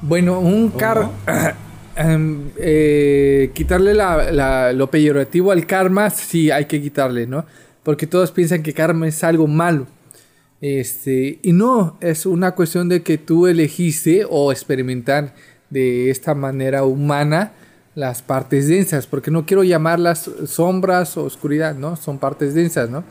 Bueno, 0.00 0.38
un 0.38 0.70
¿O 0.72 0.78
car... 0.78 1.00
no? 1.00 1.12
Em, 1.96 2.50
eh, 2.56 3.50
quitarle 3.52 3.94
la- 3.94 4.30
la- 4.30 4.72
lo 4.72 4.86
peyorativo 4.90 5.50
al 5.50 5.66
karma, 5.66 6.08
sí 6.08 6.52
hay 6.52 6.66
que 6.66 6.80
quitarle, 6.80 7.26
¿no? 7.26 7.44
Porque 7.82 8.06
todos 8.06 8.30
piensan 8.30 8.62
que 8.62 8.72
karma 8.72 9.08
es 9.08 9.24
algo 9.24 9.48
malo. 9.48 9.88
Este, 10.62 11.40
y 11.42 11.52
no, 11.52 11.98
es 12.00 12.24
una 12.24 12.52
cuestión 12.52 12.88
de 12.88 13.02
que 13.02 13.18
tú 13.18 13.48
elegiste 13.48 14.24
o 14.30 14.52
experimentar 14.52 15.34
de 15.70 16.08
esta 16.08 16.34
manera 16.36 16.84
humana 16.84 17.52
las 17.96 18.22
partes 18.22 18.68
densas, 18.68 19.08
porque 19.08 19.32
no 19.32 19.44
quiero 19.44 19.64
llamarlas 19.64 20.30
sombras 20.46 21.16
o 21.16 21.24
oscuridad, 21.24 21.74
¿no? 21.74 21.96
Son 21.96 22.18
partes 22.18 22.54
densas, 22.54 22.88
¿no? 22.88 23.02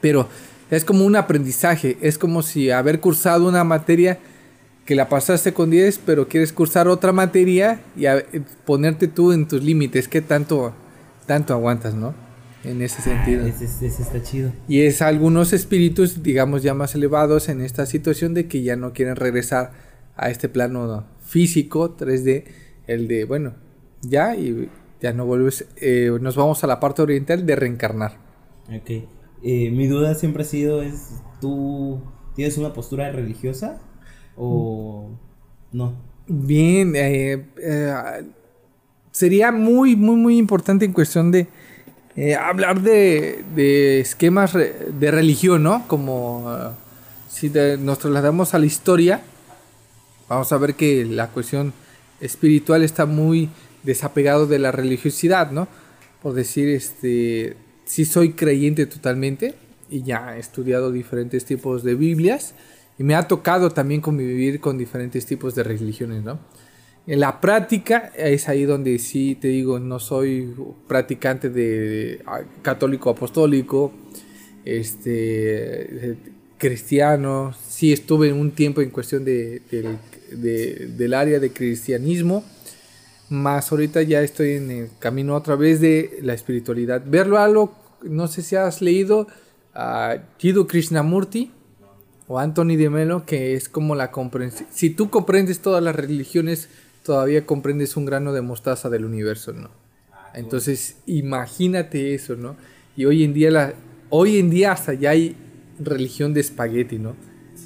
Pero 0.00 0.26
es 0.70 0.86
como 0.86 1.04
un 1.04 1.16
aprendizaje, 1.16 1.98
es 2.00 2.16
como 2.16 2.42
si 2.42 2.70
haber 2.70 2.98
cursado 2.98 3.46
una 3.46 3.62
materia 3.62 4.18
que 4.86 4.94
la 4.94 5.08
pasaste 5.10 5.52
con 5.52 5.68
10, 5.70 6.00
pero 6.04 6.28
quieres 6.28 6.52
cursar 6.52 6.88
otra 6.88 7.12
materia 7.12 7.80
y 7.94 8.06
a- 8.06 8.24
ponerte 8.64 9.06
tú 9.06 9.32
en 9.32 9.46
tus 9.46 9.62
límites, 9.62 10.08
qué 10.08 10.22
tanto 10.22 10.72
tanto 11.26 11.52
aguantas, 11.54 11.94
¿no? 11.94 12.14
En 12.64 12.80
ese 12.82 13.02
sentido. 13.02 13.44
Ah, 13.44 13.48
ese, 13.48 13.64
ese 13.64 14.02
está 14.02 14.22
chido. 14.22 14.52
Y 14.68 14.82
es 14.82 15.02
algunos 15.02 15.52
espíritus, 15.52 16.22
digamos, 16.22 16.62
ya 16.62 16.74
más 16.74 16.94
elevados 16.94 17.48
en 17.48 17.60
esta 17.60 17.86
situación 17.86 18.34
de 18.34 18.48
que 18.48 18.62
ya 18.62 18.76
no 18.76 18.92
quieren 18.92 19.16
regresar 19.16 19.72
a 20.16 20.30
este 20.30 20.48
plano 20.48 21.06
físico 21.24 21.96
3D, 21.96 22.44
el 22.86 23.08
de, 23.08 23.24
bueno, 23.24 23.54
ya 24.02 24.36
y 24.36 24.68
ya 25.00 25.12
no 25.12 25.26
vuelves, 25.26 25.66
eh, 25.76 26.10
nos 26.20 26.36
vamos 26.36 26.64
a 26.64 26.66
la 26.66 26.80
parte 26.80 27.02
oriental 27.02 27.44
de 27.44 27.56
reencarnar. 27.56 28.18
Ok. 28.68 28.90
Eh, 29.42 29.70
mi 29.70 29.86
duda 29.86 30.14
siempre 30.14 30.42
ha 30.42 30.46
sido 30.46 30.82
es, 30.82 31.20
¿tú 31.40 32.00
tienes 32.34 32.56
una 32.56 32.72
postura 32.72 33.12
religiosa 33.12 33.78
o 34.36 35.10
no? 35.72 35.94
Bien, 36.26 36.96
eh, 36.96 37.46
eh, 37.62 37.94
sería 39.10 39.52
muy, 39.52 39.96
muy, 39.96 40.16
muy 40.16 40.38
importante 40.38 40.86
en 40.86 40.94
cuestión 40.94 41.30
de 41.30 41.48
eh, 42.16 42.34
hablar 42.34 42.80
de, 42.82 43.44
de 43.54 44.00
esquemas 44.00 44.52
re- 44.52 44.74
de 44.98 45.10
religión, 45.10 45.62
¿no? 45.62 45.86
Como 45.88 46.44
ah, 46.48 46.74
si 47.28 47.48
de- 47.48 47.76
nos 47.78 47.98
trasladamos 47.98 48.54
a 48.54 48.58
la 48.58 48.66
historia, 48.66 49.22
vamos 50.28 50.52
a 50.52 50.58
ver 50.58 50.74
que 50.74 51.04
la 51.04 51.28
cuestión 51.28 51.72
espiritual 52.20 52.82
está 52.82 53.06
muy 53.06 53.50
desapegado 53.82 54.46
de 54.46 54.58
la 54.58 54.72
religiosidad, 54.72 55.50
¿no? 55.50 55.68
Por 56.22 56.34
decir, 56.34 56.68
este, 56.68 57.56
sí 57.84 58.04
soy 58.04 58.32
creyente 58.32 58.86
totalmente 58.86 59.54
y 59.90 60.02
ya 60.02 60.36
he 60.36 60.40
estudiado 60.40 60.90
diferentes 60.90 61.44
tipos 61.44 61.82
de 61.84 61.94
Biblias 61.94 62.54
y 62.98 63.02
me 63.04 63.14
ha 63.14 63.28
tocado 63.28 63.70
también 63.70 64.00
convivir 64.00 64.60
con 64.60 64.78
diferentes 64.78 65.26
tipos 65.26 65.54
de 65.54 65.64
religiones, 65.64 66.22
¿no? 66.22 66.38
En 67.06 67.20
la 67.20 67.40
práctica 67.40 68.12
es 68.16 68.48
ahí 68.48 68.64
donde 68.64 68.98
sí 68.98 69.36
te 69.38 69.48
digo, 69.48 69.78
no 69.78 69.98
soy 69.98 70.54
practicante 70.88 71.50
de 71.50 72.22
ah, 72.26 72.40
católico 72.62 73.10
apostólico, 73.10 73.92
este, 74.64 76.16
cristiano, 76.56 77.54
sí 77.68 77.92
estuve 77.92 78.32
un 78.32 78.52
tiempo 78.52 78.80
en 78.80 78.88
cuestión 78.90 79.24
de- 79.24 79.60
del 80.96 81.14
área 81.14 81.38
de 81.38 81.52
cristianismo, 81.52 82.42
más 83.28 83.70
ahorita 83.70 84.00
ya 84.02 84.22
estoy 84.22 84.52
en 84.52 84.70
el 84.70 84.88
camino 84.98 85.34
otra 85.36 85.56
vez 85.56 85.80
de 85.80 86.18
la 86.22 86.32
espiritualidad. 86.34 87.02
Verlo 87.06 87.38
algo, 87.38 87.74
no 88.02 88.28
sé 88.28 88.40
si 88.42 88.56
has 88.56 88.80
leído 88.80 89.26
a 89.74 90.16
Jiddu 90.38 90.66
Krishnamurti 90.66 91.50
o 92.28 92.38
Anthony 92.38 92.76
de 92.76 92.88
Melo, 92.88 93.26
que 93.26 93.54
es 93.54 93.68
como 93.68 93.94
la 93.94 94.10
comprensión. 94.10 94.68
Si 94.72 94.88
tú 94.90 95.10
comprendes 95.10 95.60
todas 95.60 95.82
las 95.82 95.94
religiones, 95.94 96.68
todavía 97.04 97.46
comprendes 97.46 97.96
un 97.96 98.06
grano 98.06 98.32
de 98.32 98.40
mostaza 98.42 98.90
del 98.90 99.04
universo, 99.04 99.52
¿no? 99.52 99.70
Entonces, 100.34 100.96
imagínate 101.06 102.14
eso, 102.14 102.34
¿no? 102.34 102.56
Y 102.96 103.04
hoy 103.04 103.22
en 103.22 103.34
día, 103.34 103.50
la, 103.50 103.74
hoy 104.10 104.38
en 104.38 104.50
día 104.50 104.72
hasta 104.72 104.94
ya 104.94 105.10
hay 105.10 105.36
religión 105.78 106.34
de 106.34 106.40
espagueti, 106.40 106.98
¿no? 106.98 107.14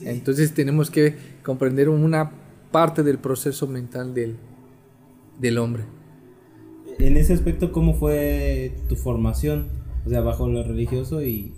Entonces 0.05 0.53
tenemos 0.53 0.91
que 0.91 1.15
comprender 1.43 1.89
una 1.89 2.31
parte 2.71 3.03
del 3.03 3.19
proceso 3.19 3.67
mental 3.67 4.13
del, 4.15 4.37
del 5.41 5.59
hombre. 5.59 5.85
En 6.99 7.17
ese 7.17 7.33
aspecto, 7.33 7.73
¿cómo 7.73 7.95
fue 7.95 8.73
tu 8.89 8.97
formación? 8.97 9.69
O 10.05 10.11
sea, 10.11 10.21
bajo 10.21 10.49
lo 10.49 10.63
religioso 10.65 11.23
y 11.23 11.53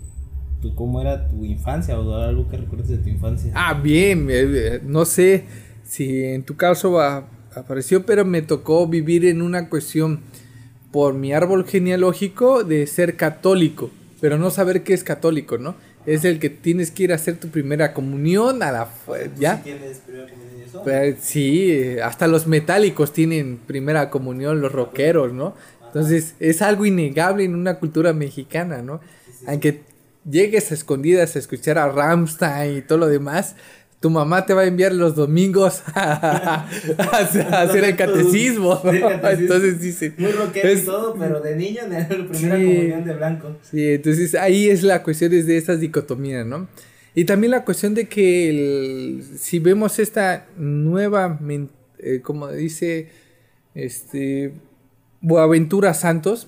tú, 0.61 0.75
cómo 0.75 1.01
era 1.01 1.27
tu 1.27 1.43
infancia 1.45 1.99
o 1.99 2.13
algo 2.15 2.47
que 2.49 2.57
recuerdes 2.57 2.89
de 2.89 2.97
tu 2.97 3.09
infancia. 3.09 3.51
Ah, 3.55 3.73
bien, 3.73 4.29
eh, 4.29 4.43
eh, 4.75 4.81
no 4.85 5.03
sé 5.05 5.45
si 5.83 6.23
en 6.23 6.43
tu 6.43 6.55
caso 6.55 6.91
va- 6.93 7.27
apareció, 7.55 8.05
pero 8.05 8.25
me 8.25 8.41
tocó 8.41 8.87
vivir 8.87 9.25
en 9.25 9.41
una 9.41 9.69
cuestión 9.69 10.21
por 10.91 11.13
mi 11.13 11.33
árbol 11.33 11.65
genealógico 11.65 12.63
de 12.63 12.85
ser 12.87 13.15
católico, 13.15 13.91
pero 14.19 14.37
no 14.37 14.49
saber 14.51 14.83
qué 14.83 14.93
es 14.93 15.03
católico, 15.03 15.57
¿no? 15.57 15.75
Es 16.05 16.25
el 16.25 16.39
que 16.39 16.49
tienes 16.49 16.89
que 16.91 17.03
ir 17.03 17.11
a 17.11 17.15
hacer 17.15 17.37
tu 17.39 17.49
primera 17.49 17.93
comunión 17.93 18.63
a 18.63 18.71
la 18.71 18.85
fu- 18.87 19.13
ya. 19.39 19.57
¿Sí 19.57 19.63
tienes 19.65 19.97
primera 19.99 20.27
comunión 20.29 20.59
y 20.59 20.63
eso? 20.63 20.83
Pues, 20.83 21.15
sí, 21.21 21.71
eh, 21.71 22.01
hasta 22.01 22.27
los 22.27 22.47
metálicos 22.47 23.13
tienen 23.13 23.57
primera 23.67 24.09
comunión, 24.09 24.61
los 24.61 24.71
rockeros, 24.71 25.31
¿no? 25.33 25.55
Entonces 25.85 26.35
es 26.39 26.61
algo 26.61 26.85
innegable 26.85 27.43
en 27.43 27.53
una 27.53 27.75
cultura 27.75 28.13
mexicana, 28.13 28.81
¿no? 28.81 28.99
Aunque 29.45 29.81
llegues 30.29 30.71
a 30.71 30.73
escondidas 30.73 31.35
a 31.35 31.39
escuchar 31.39 31.77
a 31.77 31.89
Ramstein 31.89 32.77
y 32.77 32.81
todo 32.81 32.97
lo 32.99 33.07
demás, 33.07 33.55
tu 34.01 34.09
mamá 34.09 34.45
te 34.45 34.53
va 34.53 34.61
a 34.61 34.65
enviar 34.65 34.91
los 34.93 35.15
domingos 35.15 35.81
a, 35.95 36.65
a 36.65 37.17
hacer- 37.19 37.47
a 37.53 37.61
hacer 37.61 37.83
el 37.85 37.95
catecismo. 37.95 38.81
Sí, 38.81 38.89
el 38.97 39.01
catecismo. 39.01 39.41
Entonces 39.43 39.79
dice... 39.79 40.13
Muy 40.17 40.31
rockero 40.31 40.67
es- 40.69 40.81
y 40.83 40.85
todo, 40.85 41.15
pero 41.17 41.39
de 41.39 41.55
niño 41.55 41.83
en 41.83 41.91
la 41.93 42.07
primera 42.07 42.57
Sí. 42.57 42.65
comunión 42.65 43.05
de 43.05 43.13
blanco. 43.13 43.55
Sí, 43.61 43.87
entonces 43.93 44.35
ahí 44.35 44.69
es 44.69 44.83
la 44.83 45.03
cuestión 45.03 45.31
es 45.33 45.45
de 45.47 45.55
estas 45.57 45.79
dicotomías, 45.79 46.45
¿no? 46.45 46.67
Y 47.13 47.25
también 47.25 47.51
la 47.51 47.63
cuestión 47.63 47.93
de 47.93 48.07
que 48.07 48.49
el- 48.49 49.23
si 49.37 49.59
vemos 49.59 49.99
esta 49.99 50.47
nueva, 50.57 51.39
eh, 51.99 52.21
como 52.23 52.47
dice 52.51 53.09
este 53.75 54.53
Boaventura 55.21 55.93
Santos, 55.93 56.47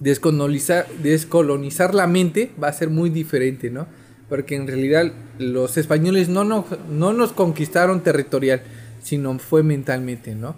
descolonizar, 0.00 0.86
descolonizar 1.02 1.94
la 1.94 2.06
mente 2.06 2.50
va 2.60 2.68
a 2.68 2.72
ser 2.72 2.90
muy 2.90 3.10
diferente, 3.10 3.70
¿no? 3.70 3.86
Porque 4.28 4.56
en 4.56 4.66
realidad 4.66 5.12
los 5.38 5.76
españoles 5.76 6.28
no 6.28 6.44
nos, 6.44 6.64
no 6.88 7.12
nos 7.12 7.32
conquistaron 7.32 8.02
territorial, 8.02 8.62
sino 9.02 9.38
fue 9.38 9.62
mentalmente, 9.62 10.34
¿no? 10.34 10.56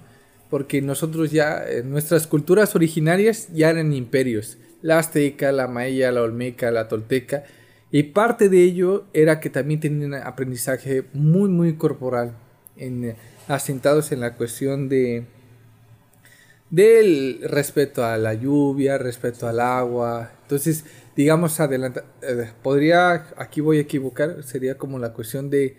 Porque 0.51 0.81
nosotros 0.81 1.33
ya, 1.33 1.65
eh, 1.69 1.83
nuestras 1.83 2.27
culturas 2.27 2.77
originarias 2.77 3.49
ya 3.53 3.71
eran 3.71 3.93
imperios, 3.93 4.59
la 4.83 4.99
azteca, 4.99 5.51
la 5.51 5.67
maya, 5.67 6.13
la 6.13 6.23
olmeca, 6.23 6.71
la 6.71 6.87
tolteca, 6.87 7.45
y 7.91 8.05
parte 8.05 8.49
de 8.49 8.63
ello 8.63 9.05
era 9.13 9.41
que 9.41 9.51
también 9.51 9.81
tenían 9.81 10.15
aprendizaje 10.15 11.05
muy, 11.13 11.49
muy 11.49 11.75
corporal, 11.75 12.37
en, 12.77 13.05
eh, 13.05 13.17
asentados 13.49 14.13
en 14.13 14.21
la 14.21 14.35
cuestión 14.35 14.89
de, 14.89 15.25
del 16.71 17.41
respeto 17.43 18.05
a 18.05 18.17
la 18.19 18.35
lluvia, 18.35 18.99
respeto 18.99 19.49
al 19.49 19.61
agua. 19.61 20.33
Entonces, 20.43 20.85
digamos, 21.17 21.59
adelanta, 21.61 22.05
eh, 22.23 22.51
podría, 22.63 23.27
aquí 23.37 23.61
voy 23.61 23.79
a 23.79 23.81
equivocar, 23.81 24.43
sería 24.45 24.77
como 24.77 24.99
la 24.99 25.13
cuestión 25.13 25.51
de 25.51 25.77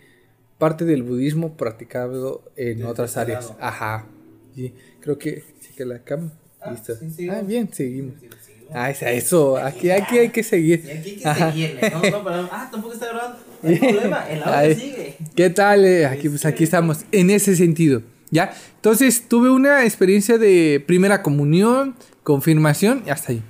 parte 0.57 0.83
del 0.85 1.03
budismo 1.03 1.55
practicado 1.55 2.43
en 2.55 2.83
otras 2.83 3.15
áreas. 3.17 3.45
lado. 3.45 3.57
Ajá. 3.61 4.07
Sí, 4.55 4.73
creo 4.99 5.17
que, 5.19 5.43
sí 5.61 5.69
que 5.75 5.85
la 5.85 5.99
cam. 5.99 6.31
Ah, 6.59 6.71
Listo. 6.71 6.95
sí, 7.15 7.29
ah, 7.29 7.41
bien, 7.45 7.69
seguimos. 7.71 8.15
Sí. 8.19 8.53
Ah, 8.73 8.89
esa- 8.89 9.11
eso, 9.11 9.55
aquí, 9.57 9.91
aquí 9.91 10.17
hay 10.17 10.29
que 10.29 10.41
seguir. 10.43 10.83
Y 10.85 10.89
aquí 10.89 11.09
hay 11.11 11.15
que 11.17 11.27
Ajá. 11.29 11.51
seguirle, 11.51 11.81
no, 11.91 11.97
no, 12.01 12.23
pero, 12.23 12.49
ah, 12.51 12.67
tampoco 12.71 12.93
está 12.95 13.05
grabando. 13.07 13.37
No 13.61 13.69
hay 13.69 13.77
problema, 13.77 14.27
el 14.29 14.43
audio 14.43 14.75
sigue. 14.75 15.15
¿Qué 15.35 15.49
tal? 15.51 15.85
eh? 15.85 16.05
Aquí, 16.07 16.27
pues 16.29 16.45
aquí 16.45 16.63
estamos, 16.63 17.05
en 17.11 17.29
ese 17.29 17.55
sentido. 17.55 18.01
¿Ya? 18.29 18.51
Entonces 18.75 19.29
tuve 19.29 19.49
una 19.51 19.85
experiencia 19.85 20.37
de 20.37 20.83
primera 20.85 21.21
comunión, 21.23 21.95
confirmación 22.23 23.03
y 23.05 23.09
hasta 23.09 23.31
ahí. 23.31 23.41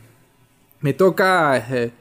Me 0.81 0.93
toca 0.93 1.57
eh, 1.57 1.91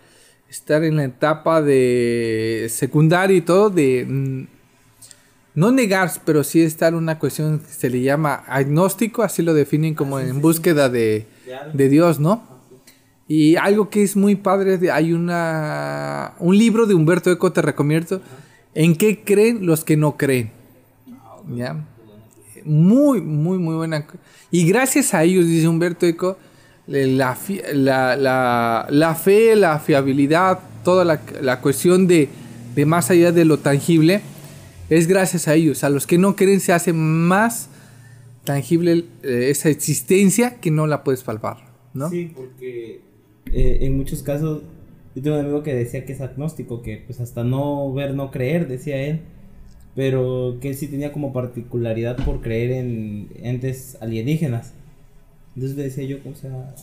estar 0.50 0.84
en 0.84 0.96
la 0.96 1.04
etapa 1.04 1.62
de 1.62 2.66
secundaria 2.70 3.36
y 3.36 3.40
todo, 3.40 3.70
de 3.70 4.04
mm, 4.06 4.46
no 5.54 5.72
negar, 5.72 6.10
pero 6.24 6.44
sí 6.44 6.60
estar 6.62 6.92
en 6.92 6.98
una 6.98 7.18
cuestión 7.18 7.58
que 7.60 7.72
se 7.72 7.88
le 7.88 8.02
llama 8.02 8.34
agnóstico, 8.46 9.22
así 9.22 9.42
lo 9.42 9.54
definen 9.54 9.94
como 9.94 10.20
en 10.20 10.40
búsqueda 10.42 10.88
de, 10.88 11.26
De 11.74 11.88
Dios, 11.88 12.20
¿no? 12.20 12.42
Y 13.28 13.56
algo 13.56 13.88
que 13.90 14.02
es 14.02 14.14
muy 14.16 14.36
padre, 14.36 14.78
de- 14.78 14.90
hay 14.92 15.12
una 15.12 16.34
un 16.38 16.56
libro 16.56 16.86
de 16.86 16.94
Humberto 16.94 17.30
Eco, 17.30 17.52
te 17.52 17.62
recomiendo, 17.62 18.20
¿En 18.74 18.94
qué 18.94 19.22
creen 19.24 19.64
los 19.64 19.84
que 19.84 19.96
no 19.96 20.18
creen? 20.18 20.50
¿Ya? 21.56 21.82
Muy, 22.64 23.22
muy, 23.22 23.56
muy 23.58 23.74
buena. 23.74 24.06
Y 24.50 24.68
gracias 24.68 25.14
a 25.14 25.24
ellos, 25.24 25.46
dice 25.46 25.66
Humberto 25.66 26.04
Eco, 26.04 26.36
la, 26.86 27.36
la, 27.74 28.16
la- 28.16 28.86
la 28.90 29.14
fe, 29.14 29.56
la 29.56 29.78
fiabilidad, 29.80 30.60
toda 30.84 31.04
la, 31.04 31.20
la 31.42 31.60
cuestión 31.60 32.06
de, 32.06 32.28
de 32.74 32.86
más 32.86 33.10
allá 33.10 33.32
de 33.32 33.44
lo 33.44 33.58
tangible, 33.58 34.20
es 34.88 35.06
gracias 35.08 35.48
a 35.48 35.54
ellos. 35.54 35.82
A 35.84 35.90
los 35.90 36.06
que 36.06 36.16
no 36.18 36.36
creen 36.36 36.60
se 36.60 36.72
hace 36.72 36.92
más 36.92 37.68
tangible 38.44 39.04
eh, 39.24 39.48
esa 39.50 39.68
existencia 39.68 40.60
que 40.60 40.70
no 40.70 40.86
la 40.86 41.02
puedes 41.02 41.24
palpar, 41.24 41.56
¿no? 41.94 42.08
Sí, 42.08 42.30
porque 42.34 43.00
eh, 43.52 43.78
en 43.80 43.96
muchos 43.96 44.22
casos, 44.22 44.62
yo 45.16 45.22
tengo 45.22 45.36
un 45.38 45.44
amigo 45.44 45.62
que 45.64 45.74
decía 45.74 46.04
que 46.04 46.12
es 46.12 46.20
agnóstico, 46.20 46.82
que 46.82 47.02
pues 47.04 47.20
hasta 47.20 47.42
no 47.42 47.92
ver, 47.92 48.14
no 48.14 48.30
creer, 48.30 48.68
decía 48.68 48.96
él, 49.02 49.22
pero 49.96 50.58
que 50.60 50.68
él 50.68 50.76
sí 50.76 50.86
tenía 50.86 51.10
como 51.10 51.32
particularidad 51.32 52.16
por 52.24 52.40
creer 52.40 52.70
en 52.70 53.28
entes 53.42 53.96
alienígenas. 54.00 54.72
Entonces 55.56 55.76
le 55.76 55.84
decía 55.84 56.04
yo, 56.04 56.18
o 56.30 56.34
sea, 56.34 56.74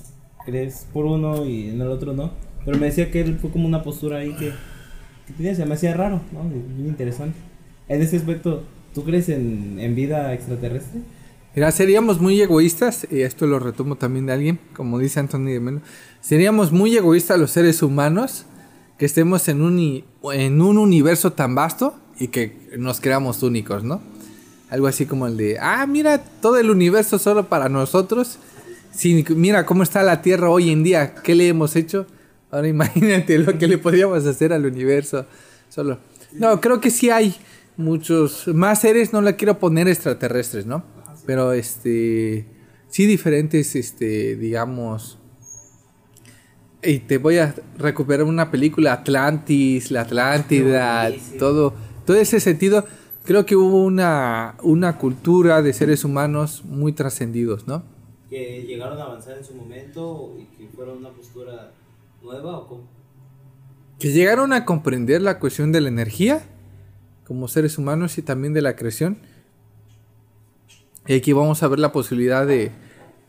crees 0.45 0.87
por 0.91 1.05
uno 1.05 1.45
y 1.45 1.69
en 1.69 1.79
el 1.79 1.87
otro 1.87 2.13
no, 2.13 2.31
pero 2.65 2.77
me 2.77 2.87
decía 2.87 3.11
que 3.11 3.21
él 3.21 3.37
fue 3.39 3.51
como 3.51 3.67
una 3.67 3.83
postura 3.83 4.17
ahí 4.17 4.33
que, 4.33 4.51
que 5.27 5.33
tenía, 5.37 5.55
se 5.55 5.65
me 5.65 5.75
hacía 5.75 5.93
raro, 5.93 6.21
¿no? 6.31 6.43
Bien 6.49 6.87
interesante. 6.87 7.37
En 7.87 8.01
ese 8.01 8.17
aspecto, 8.17 8.63
¿tú 8.93 9.03
crees 9.03 9.29
en, 9.29 9.77
en 9.79 9.93
vida 9.95 10.33
extraterrestre? 10.33 11.01
Mira, 11.55 11.71
seríamos 11.71 12.19
muy 12.19 12.41
egoístas, 12.41 13.07
y 13.11 13.21
esto 13.21 13.45
lo 13.45 13.59
retomo 13.59 13.95
también 13.95 14.25
de 14.25 14.33
alguien, 14.33 14.59
como 14.75 14.97
dice 14.97 15.19
Anthony 15.19 15.51
de 15.51 15.59
Melo, 15.59 15.81
seríamos 16.19 16.71
muy 16.71 16.97
egoístas 16.97 17.39
los 17.39 17.51
seres 17.51 17.83
humanos 17.83 18.47
que 18.97 19.05
estemos 19.05 19.47
en 19.49 19.61
un, 19.61 20.03
en 20.33 20.61
un 20.61 20.77
universo 20.79 21.33
tan 21.33 21.53
vasto 21.53 21.93
y 22.19 22.29
que 22.29 22.71
nos 22.79 22.99
creamos 22.99 23.43
únicos, 23.43 23.83
¿no? 23.83 24.01
Algo 24.71 24.87
así 24.87 25.05
como 25.05 25.27
el 25.27 25.37
de, 25.37 25.59
ah, 25.59 25.85
mira, 25.85 26.23
todo 26.23 26.57
el 26.57 26.71
universo 26.71 27.19
solo 27.19 27.47
para 27.47 27.69
nosotros. 27.69 28.39
Sí, 28.93 29.25
mira 29.35 29.65
cómo 29.65 29.83
está 29.83 30.03
la 30.03 30.21
Tierra 30.21 30.50
hoy 30.50 30.69
en 30.69 30.83
día, 30.83 31.15
¿qué 31.15 31.33
le 31.33 31.47
hemos 31.47 31.75
hecho? 31.75 32.05
Ahora 32.51 32.67
imagínate 32.69 33.38
lo 33.39 33.57
que 33.57 33.67
le 33.67 33.77
podríamos 33.77 34.25
hacer 34.25 34.53
al 34.53 34.65
universo 34.65 35.25
solo. 35.69 36.00
No, 36.33 36.62
creo 36.62 36.79
que 36.79 36.89
sí 36.89 37.09
hay 37.09 37.35
muchos 37.77 38.47
más 38.47 38.81
seres, 38.81 39.13
no 39.13 39.21
le 39.21 39.35
quiero 39.35 39.57
poner 39.57 39.88
extraterrestres, 39.88 40.65
¿no? 40.65 40.83
Pero 41.25 41.53
este 41.53 42.45
sí 42.89 43.05
diferentes 43.07 43.75
este 43.75 44.35
digamos 44.35 45.17
y 46.83 47.00
te 47.00 47.17
voy 47.17 47.38
a 47.38 47.55
recuperar 47.77 48.25
una 48.25 48.51
película 48.51 48.93
Atlantis, 48.93 49.89
la 49.89 50.01
Atlántida, 50.01 51.03
buenísimo. 51.03 51.38
todo 51.39 51.73
todo 52.05 52.17
ese 52.17 52.39
sentido 52.39 52.85
creo 53.23 53.45
que 53.45 53.55
hubo 53.55 53.83
una 53.83 54.55
una 54.62 54.97
cultura 54.97 55.62
de 55.62 55.73
seres 55.73 56.03
humanos 56.03 56.63
muy 56.65 56.91
trascendidos, 56.93 57.67
¿no? 57.67 57.92
Que 58.33 58.63
llegaron 58.63 58.97
a 58.99 59.03
avanzar 59.03 59.37
en 59.37 59.45
su 59.45 59.53
momento 59.53 60.33
y 60.39 60.45
que 60.57 60.67
fueron 60.75 60.97
una 60.97 61.11
postura 61.11 61.71
nueva 62.23 62.57
o 62.57 62.67
cómo. 62.67 62.81
que 63.99 64.11
llegaron 64.11 64.53
a 64.53 64.65
comprender 64.65 65.21
la 65.21 65.37
cuestión 65.37 65.71
de 65.71 65.81
la 65.81 65.89
energía 65.89 66.41
como 67.27 67.47
seres 67.47 67.77
humanos 67.77 68.17
y 68.17 68.23
también 68.23 68.51
de 68.53 68.63
la 68.63 68.75
creación. 68.75 69.19
Y 71.05 71.13
aquí 71.15 71.31
vamos 71.31 71.61
a 71.61 71.67
ver 71.67 71.77
la 71.77 71.91
posibilidad 71.91 72.47
de, 72.47 72.71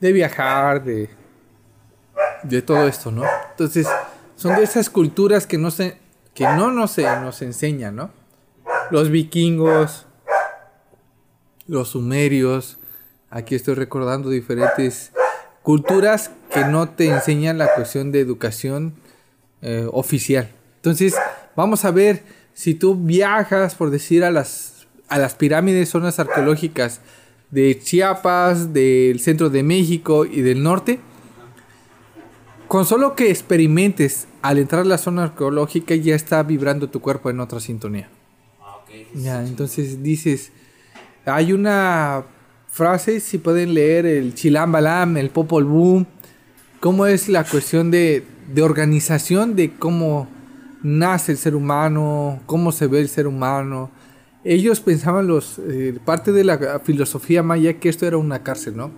de 0.00 0.12
viajar, 0.12 0.82
de, 0.82 1.10
de 2.42 2.62
todo 2.62 2.88
esto, 2.88 3.10
¿no? 3.10 3.24
Entonces, 3.50 3.86
son 4.36 4.56
de 4.56 4.62
esas 4.62 4.88
culturas 4.88 5.46
que 5.46 5.58
no, 5.58 5.70
se, 5.70 5.98
que 6.32 6.44
no 6.44 6.70
nos, 6.72 6.96
nos 6.96 7.42
enseñan, 7.42 7.94
¿no? 7.94 8.10
Los 8.90 9.10
vikingos, 9.10 10.06
los 11.66 11.90
sumerios, 11.90 12.78
aquí 13.34 13.56
estoy 13.56 13.74
recordando 13.74 14.30
diferentes 14.30 15.10
culturas 15.62 16.30
que 16.52 16.64
no 16.64 16.88
te 16.88 17.08
enseñan 17.08 17.58
la 17.58 17.74
cuestión 17.74 18.12
de 18.12 18.20
educación 18.20 18.94
eh, 19.60 19.88
oficial. 19.90 20.48
Entonces, 20.76 21.16
vamos 21.56 21.84
a 21.84 21.90
ver 21.90 22.22
si 22.54 22.74
tú 22.74 22.94
viajas, 22.94 23.74
por 23.74 23.90
decir, 23.90 24.22
a 24.22 24.30
las, 24.30 24.86
a 25.08 25.18
las 25.18 25.34
pirámides, 25.34 25.88
zonas 25.88 26.20
arqueológicas 26.20 27.00
de 27.50 27.76
Chiapas, 27.82 28.72
del 28.72 29.18
centro 29.18 29.50
de 29.50 29.64
México 29.64 30.24
y 30.24 30.42
del 30.42 30.62
norte, 30.62 31.00
con 32.68 32.86
solo 32.86 33.16
que 33.16 33.30
experimentes 33.30 34.28
al 34.42 34.58
entrar 34.58 34.82
a 34.82 34.84
la 34.84 34.98
zona 34.98 35.24
arqueológica 35.24 35.96
ya 35.96 36.14
está 36.14 36.42
vibrando 36.44 36.88
tu 36.88 37.00
cuerpo 37.00 37.30
en 37.30 37.40
otra 37.40 37.58
sintonía. 37.58 38.08
Ah. 38.60 38.84
Ya, 39.14 39.44
entonces 39.44 40.04
dices, 40.04 40.52
hay 41.24 41.52
una 41.52 42.26
frase, 42.74 43.20
si 43.20 43.38
pueden 43.38 43.72
leer 43.72 44.04
el 44.04 44.34
Chilam 44.34 44.72
Balam, 44.72 45.16
el 45.16 45.30
Popol 45.30 45.62
Vuh, 45.64 46.04
cómo 46.80 47.06
es 47.06 47.28
la 47.28 47.44
cuestión 47.44 47.92
de, 47.92 48.24
de 48.52 48.62
organización 48.62 49.54
de 49.54 49.70
cómo 49.78 50.28
nace 50.82 51.30
el 51.32 51.38
ser 51.38 51.54
humano, 51.54 52.40
cómo 52.46 52.72
se 52.72 52.88
ve 52.88 53.00
el 53.00 53.08
ser 53.08 53.28
humano. 53.28 53.90
Ellos 54.42 54.80
pensaban 54.80 55.28
los 55.28 55.60
eh, 55.60 55.96
parte 56.04 56.32
de 56.32 56.42
la 56.42 56.80
filosofía 56.84 57.44
maya 57.44 57.74
que 57.74 57.88
esto 57.88 58.06
era 58.06 58.16
una 58.16 58.42
cárcel, 58.42 58.76
¿no? 58.76 58.90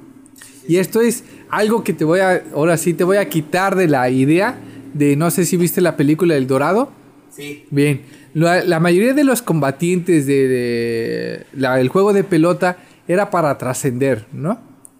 Y 0.66 0.78
esto 0.78 1.02
es 1.02 1.22
algo 1.50 1.84
que 1.84 1.92
te 1.92 2.04
voy 2.04 2.20
a 2.20 2.42
ahora 2.54 2.76
sí 2.78 2.94
te 2.94 3.04
voy 3.04 3.18
a 3.18 3.28
quitar 3.28 3.76
de 3.76 3.88
la 3.88 4.08
idea 4.10 4.58
de 4.94 5.14
no 5.16 5.30
sé 5.30 5.44
si 5.44 5.56
viste 5.58 5.80
la 5.82 5.96
película 5.98 6.34
El 6.34 6.46
Dorado. 6.46 6.90
Sí. 7.30 7.66
Bien, 7.70 8.00
la, 8.32 8.64
la 8.64 8.80
mayoría 8.80 9.12
de 9.12 9.22
los 9.22 9.42
combatientes 9.42 10.26
de, 10.26 10.48
de 10.48 11.46
la- 11.52 11.78
el 11.78 11.88
juego 11.90 12.14
de 12.14 12.24
pelota 12.24 12.78
era 13.08 13.30
para 13.30 13.56
trascender, 13.58 14.26
¿no? 14.32 14.58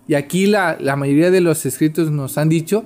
Y 0.09 0.15
aquí 0.15 0.47
la, 0.47 0.77
la 0.81 0.97
mayoría 0.97 1.31
de 1.31 1.41
los 1.41 1.67
escritos 1.67 2.11
nos 2.11 2.39
han 2.39 2.49
dicho 2.49 2.85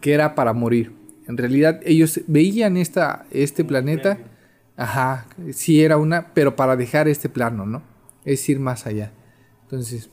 que 0.00 0.12
era 0.12 0.34
para 0.34 0.52
morir. 0.52 0.92
En 1.28 1.36
realidad 1.36 1.80
ellos 1.84 2.20
veían 2.26 2.76
esta, 2.76 3.26
este 3.30 3.64
planeta, 3.64 4.18
ajá, 4.76 5.26
sí 5.52 5.82
era 5.82 5.96
una, 5.96 6.32
pero 6.34 6.56
para 6.56 6.76
dejar 6.76 7.08
este 7.08 7.28
plano, 7.28 7.66
¿no? 7.66 7.82
Es 8.24 8.48
ir 8.48 8.58
más 8.60 8.86
allá. 8.86 9.12
Entonces, 9.62 10.10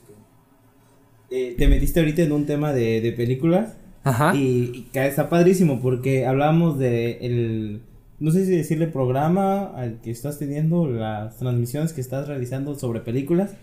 Eh, 1.30 1.54
te 1.58 1.66
metiste 1.68 1.98
ahorita 2.00 2.22
en 2.22 2.32
un 2.32 2.46
tema 2.46 2.72
de, 2.72 3.00
de 3.00 3.12
películas 3.12 3.74
ajá. 4.04 4.36
y, 4.36 4.86
está 4.92 5.28
padrísimo 5.28 5.80
porque 5.80 6.26
hablábamos 6.26 6.78
de 6.78 7.18
el 7.22 7.80
no 8.20 8.30
sé 8.30 8.44
si 8.46 8.52
decirle 8.52 8.86
programa 8.86 9.64
al 9.74 10.00
que 10.00 10.10
estás 10.12 10.38
teniendo 10.38 10.86
las 10.86 11.38
transmisiones 11.38 11.92
que 11.92 12.00
estás 12.00 12.28
realizando 12.28 12.74
sobre 12.76 13.00
películas 13.00 13.56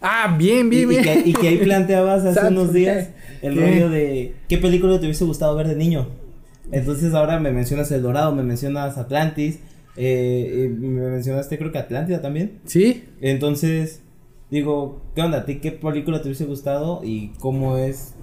Ah, 0.00 0.36
bien, 0.38 0.66
y, 0.66 0.70
bien, 0.70 0.82
y 0.82 0.86
bien. 0.86 1.02
que, 1.02 1.22
y 1.30 1.32
que 1.32 1.48
ahí 1.48 1.58
planteabas 1.58 2.24
hace 2.24 2.46
unos 2.48 2.72
días 2.72 3.10
el 3.42 3.54
¿Qué? 3.54 3.60
rollo 3.60 3.90
de 3.90 4.34
qué 4.48 4.58
película 4.58 4.98
te 4.98 5.06
hubiese 5.06 5.24
gustado 5.24 5.56
ver 5.56 5.68
de 5.68 5.76
niño 5.76 6.08
entonces 6.70 7.14
ahora 7.14 7.40
me 7.40 7.50
mencionas 7.50 7.90
El 7.90 8.02
Dorado 8.02 8.34
me 8.34 8.42
mencionas 8.42 8.96
Atlantis 8.98 9.56
eh, 9.96 10.66
eh, 10.66 10.68
me 10.78 11.08
mencionaste 11.10 11.58
creo 11.58 11.72
que 11.72 11.78
Atlántida 11.78 12.20
también 12.20 12.60
¿Sí? 12.64 13.04
entonces, 13.20 14.02
digo, 14.50 15.02
¿qué 15.16 15.22
onda? 15.22 15.38
¿A 15.38 15.44
ti 15.44 15.56
qué 15.56 15.72
película 15.72 16.20
te 16.22 16.28
hubiese 16.28 16.44
gustado 16.44 17.00
y 17.02 17.32
cómo 17.40 17.76
es 17.76 18.14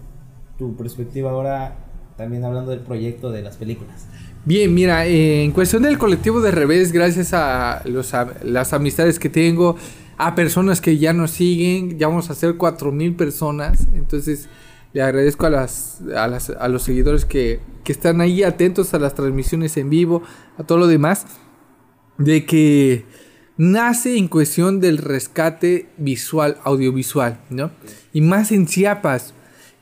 tu 0.58 0.78
perspectiva 0.78 1.32
ahora 1.32 1.78
también 2.18 2.46
hablando 2.46 2.72
del 2.72 2.80
proyecto 2.80 3.32
de 3.32 3.42
las 3.42 3.58
películas? 3.58 4.08
Bien, 4.46 4.74
mira, 4.74 5.06
eh, 5.08 5.44
en 5.44 5.52
cuestión 5.52 5.84
del 5.84 5.98
colectivo 5.98 6.40
de 6.40 6.52
revés, 6.52 6.92
gracias 6.92 7.34
a 7.34 7.82
los, 7.86 8.14
a 8.14 8.32
las 8.44 8.74
amistades 8.74 9.18
que 9.20 9.28
tengo, 9.28 9.76
a 10.18 10.36
personas 10.36 10.82
que 10.82 10.98
ya 10.98 11.14
nos 11.14 11.32
siguen, 11.32 11.98
ya 11.98 12.08
vamos 12.08 12.30
a 12.30 12.36
ser 12.36 12.56
cuatro 12.56 12.92
mil 12.92 13.16
personas, 13.16 13.88
entonces 13.94 14.48
le 14.94 15.02
agradezco 15.02 15.46
a, 15.46 15.50
las- 15.50 16.02
a 16.10 16.68
los 16.70 16.84
seguidores 16.84 17.26
que, 17.26 17.60
que 17.84 17.92
están 17.92 18.22
ahí 18.22 18.44
atentos 18.44 18.94
a 18.94 19.00
las 19.00 19.14
transmisiones 19.14 19.76
en 19.78 19.90
vivo, 19.90 20.24
a 20.58 20.64
todo 20.64 20.78
lo 20.78 20.88
demás, 20.88 21.26
de 22.18 22.46
que 22.46 23.04
nace 23.58 24.18
en 24.18 24.28
cuestión 24.30 24.80
del 24.80 24.98
rescate 24.98 25.90
visual, 25.98 26.58
audiovisual, 26.64 27.40
¿no? 27.50 27.72
Y 28.14 28.22
más 28.22 28.52
en 28.54 28.68
Chiapas. 28.68 29.34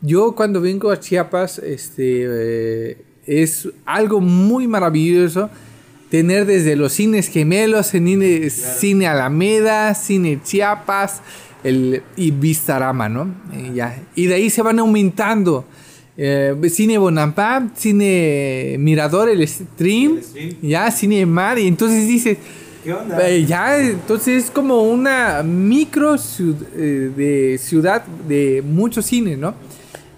Yo 0.01 0.33
cuando 0.35 0.61
vengo 0.61 0.89
a 0.91 0.99
Chiapas, 0.99 1.59
este, 1.59 2.23
eh, 2.27 3.05
es 3.27 3.69
algo 3.85 4.19
muy 4.19 4.67
maravilloso 4.67 5.49
tener 6.13 6.45
desde 6.45 6.75
los 6.75 6.93
cines 6.93 7.27
gemelos, 7.27 7.87
cine, 7.87 8.51
cine 8.51 9.07
Alameda, 9.07 9.95
cine 9.95 10.39
Chiapas, 10.43 11.23
el, 11.63 12.03
y 12.15 12.29
Vistarama, 12.29 13.09
¿no? 13.09 13.33
Y, 13.51 13.73
ya. 13.73 13.99
y 14.13 14.27
de 14.27 14.35
ahí 14.35 14.51
se 14.51 14.61
van 14.61 14.77
aumentando. 14.77 15.65
Eh, 16.15 16.53
cine 16.69 16.99
Bonampa, 16.99 17.67
cine 17.75 18.75
Mirador, 18.77 19.27
el 19.27 19.47
stream, 19.47 20.17
El 20.17 20.23
stream. 20.23 20.55
ya, 20.61 20.91
cine 20.91 21.25
Mar, 21.25 21.57
y 21.57 21.65
entonces 21.65 22.07
dices, 22.07 22.37
¿Qué 22.83 22.93
onda? 22.93 23.27
eh, 23.27 23.43
ya, 23.47 23.79
entonces 23.81 24.43
es 24.43 24.51
como 24.51 24.83
una 24.83 25.41
micro 25.41 26.13
ciud- 26.13 26.67
eh, 26.75 27.09
de 27.17 27.57
ciudad 27.57 28.05
de 28.27 28.61
mucho 28.63 29.01
cine, 29.01 29.35
¿no? 29.35 29.55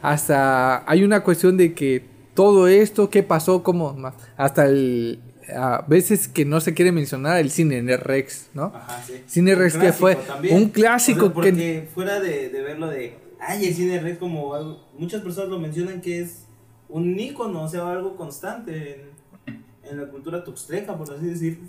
Hasta 0.01 0.83
hay 0.91 1.05
una 1.05 1.21
cuestión 1.21 1.55
de 1.55 1.73
que 1.73 2.03
todo 2.33 2.67
esto, 2.67 3.09
qué 3.09 3.23
pasó, 3.23 3.63
cómo, 3.63 3.95
hasta 4.35 4.65
el, 4.65 5.19
a 5.53 5.85
veces 5.87 6.27
que 6.27 6.45
no 6.45 6.61
se 6.61 6.73
quiere 6.73 6.91
mencionar 6.91 7.39
el 7.39 7.51
cine 7.51 7.97
Rex, 7.97 8.49
¿no? 8.53 8.71
Ajá, 8.75 9.03
sí. 9.05 9.21
Cine 9.27 9.55
Rex 9.55 9.77
que 9.77 9.93
fue 9.93 10.15
también. 10.15 10.55
un 10.55 10.69
clásico 10.69 11.25
O 11.25 11.25
sea, 11.25 11.33
porque 11.33 11.53
que... 11.53 11.87
fuera 11.93 12.19
de, 12.19 12.49
de 12.49 12.61
verlo 12.61 12.87
de, 12.87 13.17
ay, 13.39 13.65
el 13.65 13.73
cine 13.73 13.99
Rex 13.99 14.17
como 14.17 14.53
algo, 14.53 14.87
muchas 14.97 15.21
personas 15.21 15.49
lo 15.49 15.59
mencionan 15.59 16.01
que 16.01 16.21
es 16.21 16.45
un 16.89 17.19
ícono, 17.19 17.63
o 17.63 17.67
sea, 17.67 17.89
algo 17.89 18.15
constante 18.15 19.09
en, 19.47 19.63
en 19.89 20.01
la 20.01 20.07
cultura 20.07 20.43
tuxtleca, 20.43 20.97
por 20.97 21.13
así 21.13 21.25
decir. 21.25 21.59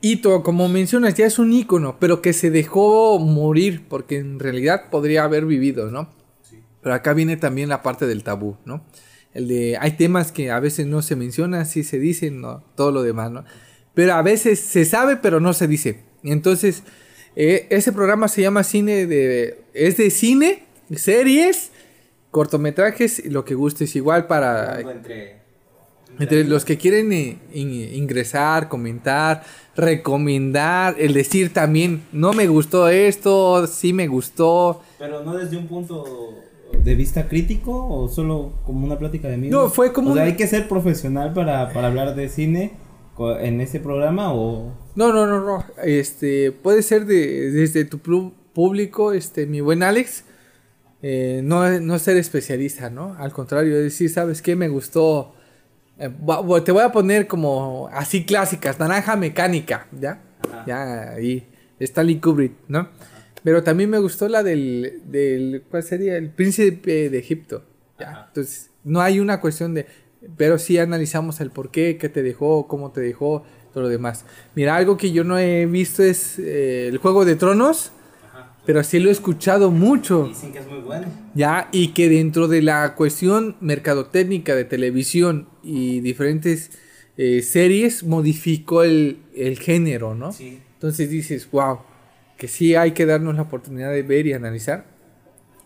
Hito, 0.00 0.42
como 0.42 0.68
mencionas, 0.68 1.14
ya 1.14 1.26
es 1.26 1.38
un 1.38 1.52
ícono, 1.52 1.96
pero 1.98 2.22
que 2.22 2.32
se 2.32 2.50
dejó 2.50 3.18
morir 3.18 3.86
porque 3.88 4.18
en 4.18 4.38
realidad 4.38 4.90
podría 4.90 5.24
haber 5.24 5.46
vivido, 5.46 5.90
¿no? 5.90 6.08
Sí. 6.42 6.60
Pero 6.82 6.94
acá 6.94 7.12
viene 7.14 7.36
también 7.36 7.68
la 7.68 7.82
parte 7.82 8.06
del 8.06 8.22
tabú, 8.22 8.56
¿no? 8.64 8.84
El 9.36 9.48
de, 9.48 9.76
hay 9.78 9.92
temas 9.92 10.32
que 10.32 10.50
a 10.50 10.60
veces 10.60 10.86
no 10.86 11.02
se 11.02 11.14
mencionan, 11.14 11.66
sí 11.66 11.84
se 11.84 11.98
dicen, 11.98 12.40
¿no? 12.40 12.62
Todo 12.74 12.90
lo 12.90 13.02
demás, 13.02 13.30
¿no? 13.30 13.44
Pero 13.92 14.14
a 14.14 14.22
veces 14.22 14.60
se 14.60 14.84
sabe, 14.84 15.16
pero 15.16 15.40
no 15.40 15.52
se 15.52 15.66
dice. 15.68 16.00
Entonces, 16.22 16.82
eh, 17.36 17.66
ese 17.70 17.92
programa 17.92 18.28
se 18.28 18.42
llama 18.42 18.64
Cine 18.64 19.06
de... 19.06 19.60
Es 19.74 19.98
de 19.98 20.10
cine, 20.10 20.64
series, 20.94 21.70
cortometrajes, 22.30 23.26
lo 23.26 23.44
que 23.44 23.54
gustes 23.54 23.94
igual 23.94 24.26
para... 24.26 24.80
Entre 24.80 25.36
Entre 26.18 26.44
los 26.44 26.64
que 26.64 26.78
quieren 26.78 27.12
eh, 27.12 27.36
in- 27.52 27.94
ingresar, 27.94 28.68
comentar, 28.70 29.42
recomendar, 29.76 30.96
el 30.98 31.12
decir 31.12 31.52
también, 31.52 32.02
no 32.12 32.32
me 32.32 32.46
gustó 32.46 32.88
esto, 32.88 33.66
sí 33.66 33.92
me 33.92 34.06
gustó. 34.06 34.82
Pero 34.98 35.22
no 35.22 35.36
desde 35.36 35.58
un 35.58 35.66
punto 35.66 36.04
de 36.72 36.94
vista 36.94 37.28
crítico 37.28 37.86
o 37.88 38.08
solo 38.08 38.52
como 38.64 38.84
una 38.86 38.98
plática 38.98 39.28
de 39.28 39.34
amigos. 39.34 39.60
No, 39.64 39.68
fue 39.70 39.92
como 39.92 40.10
O 40.10 40.14
sea, 40.14 40.22
un- 40.22 40.28
hay 40.28 40.36
que 40.36 40.46
ser 40.46 40.68
profesional 40.68 41.32
para, 41.32 41.72
para 41.72 41.88
hablar 41.88 42.14
de 42.14 42.28
cine 42.28 42.72
en 43.40 43.60
ese 43.60 43.80
programa 43.80 44.32
o... 44.34 44.72
No, 44.94 45.12
no, 45.12 45.26
no, 45.26 45.40
no. 45.44 45.64
Este, 45.84 46.52
puede 46.52 46.82
ser 46.82 47.06
de, 47.06 47.50
desde 47.50 47.84
tu 47.84 47.98
público, 48.52 49.12
este, 49.12 49.46
mi 49.46 49.60
buen 49.60 49.82
Alex. 49.82 50.24
eh, 51.02 51.40
no, 51.44 51.80
no 51.80 51.98
ser 51.98 52.16
especialista, 52.16 52.90
¿no? 52.90 53.14
Al 53.18 53.32
contrario, 53.32 53.76
decir, 53.78 54.10
¿sabes 54.10 54.42
qué? 54.42 54.56
Me 54.56 54.68
gustó. 54.68 55.34
eh, 55.98 56.10
te 56.64 56.72
voy 56.72 56.82
a 56.82 56.92
poner 56.92 57.26
como 57.26 57.88
así 57.92 58.24
clásicas, 58.24 58.78
naranja 58.78 59.16
mecánica, 59.16 59.86
¿ya? 59.98 60.20
Ajá. 60.46 60.64
Ya, 60.66 61.10
ahí. 61.14 61.46
Stanley 61.78 62.18
Kubrick, 62.20 62.52
¿no? 62.68 62.88
Pero 63.46 63.62
también 63.62 63.90
me 63.90 64.00
gustó 64.00 64.28
la 64.28 64.42
del, 64.42 65.02
del 65.04 65.62
¿cuál 65.70 65.84
sería? 65.84 66.16
El 66.16 66.30
príncipe 66.30 67.08
de 67.08 67.16
Egipto. 67.16 67.62
¿ya? 67.96 68.24
Entonces, 68.26 68.70
no 68.82 69.00
hay 69.00 69.20
una 69.20 69.40
cuestión 69.40 69.72
de, 69.72 69.86
pero 70.36 70.58
sí 70.58 70.78
analizamos 70.78 71.40
el 71.40 71.52
por 71.52 71.70
qué, 71.70 71.96
qué 71.96 72.08
te 72.08 72.24
dejó, 72.24 72.66
cómo 72.66 72.90
te 72.90 73.00
dejó, 73.00 73.44
todo 73.72 73.84
lo 73.84 73.88
demás. 73.88 74.24
Mira, 74.56 74.74
algo 74.74 74.96
que 74.96 75.12
yo 75.12 75.22
no 75.22 75.38
he 75.38 75.64
visto 75.66 76.02
es 76.02 76.40
eh, 76.40 76.88
el 76.88 76.98
Juego 76.98 77.24
de 77.24 77.36
Tronos, 77.36 77.92
Ajá. 78.32 78.56
pero 78.66 78.82
sí 78.82 78.98
lo 78.98 79.10
he 79.10 79.12
escuchado 79.12 79.70
mucho. 79.70 80.26
Dicen 80.26 80.52
que 80.52 80.58
es 80.58 80.66
muy 80.66 80.80
bueno. 80.80 81.06
Ya, 81.36 81.68
y 81.70 81.92
que 81.92 82.08
dentro 82.08 82.48
de 82.48 82.62
la 82.62 82.96
cuestión 82.96 83.54
mercadotécnica 83.60 84.56
de 84.56 84.64
televisión 84.64 85.48
y 85.62 86.00
diferentes 86.00 86.72
eh, 87.16 87.42
series 87.42 88.02
modificó 88.02 88.82
el, 88.82 89.18
el 89.36 89.56
género, 89.60 90.16
¿no? 90.16 90.32
Sí. 90.32 90.58
Entonces 90.74 91.08
dices, 91.10 91.48
wow, 91.52 91.78
que 92.36 92.48
sí 92.48 92.74
hay 92.74 92.92
que 92.92 93.06
darnos 93.06 93.34
la 93.36 93.42
oportunidad 93.42 93.90
de 93.92 94.02
ver 94.02 94.26
y 94.26 94.32
analizar. 94.32 94.84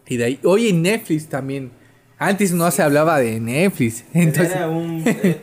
Y 0.06 0.16
de 0.16 0.24
ahí, 0.24 0.40
hoy 0.44 0.68
en 0.68 0.82
Netflix 0.82 1.28
también. 1.28 1.70
Antes 2.18 2.52
no 2.52 2.70
se 2.70 2.82
hablaba 2.82 3.18
de 3.18 3.40
Netflix. 3.40 4.04
Entonces, 4.12 4.54
Era 4.54 4.68
un... 4.68 5.02
eh, 5.06 5.40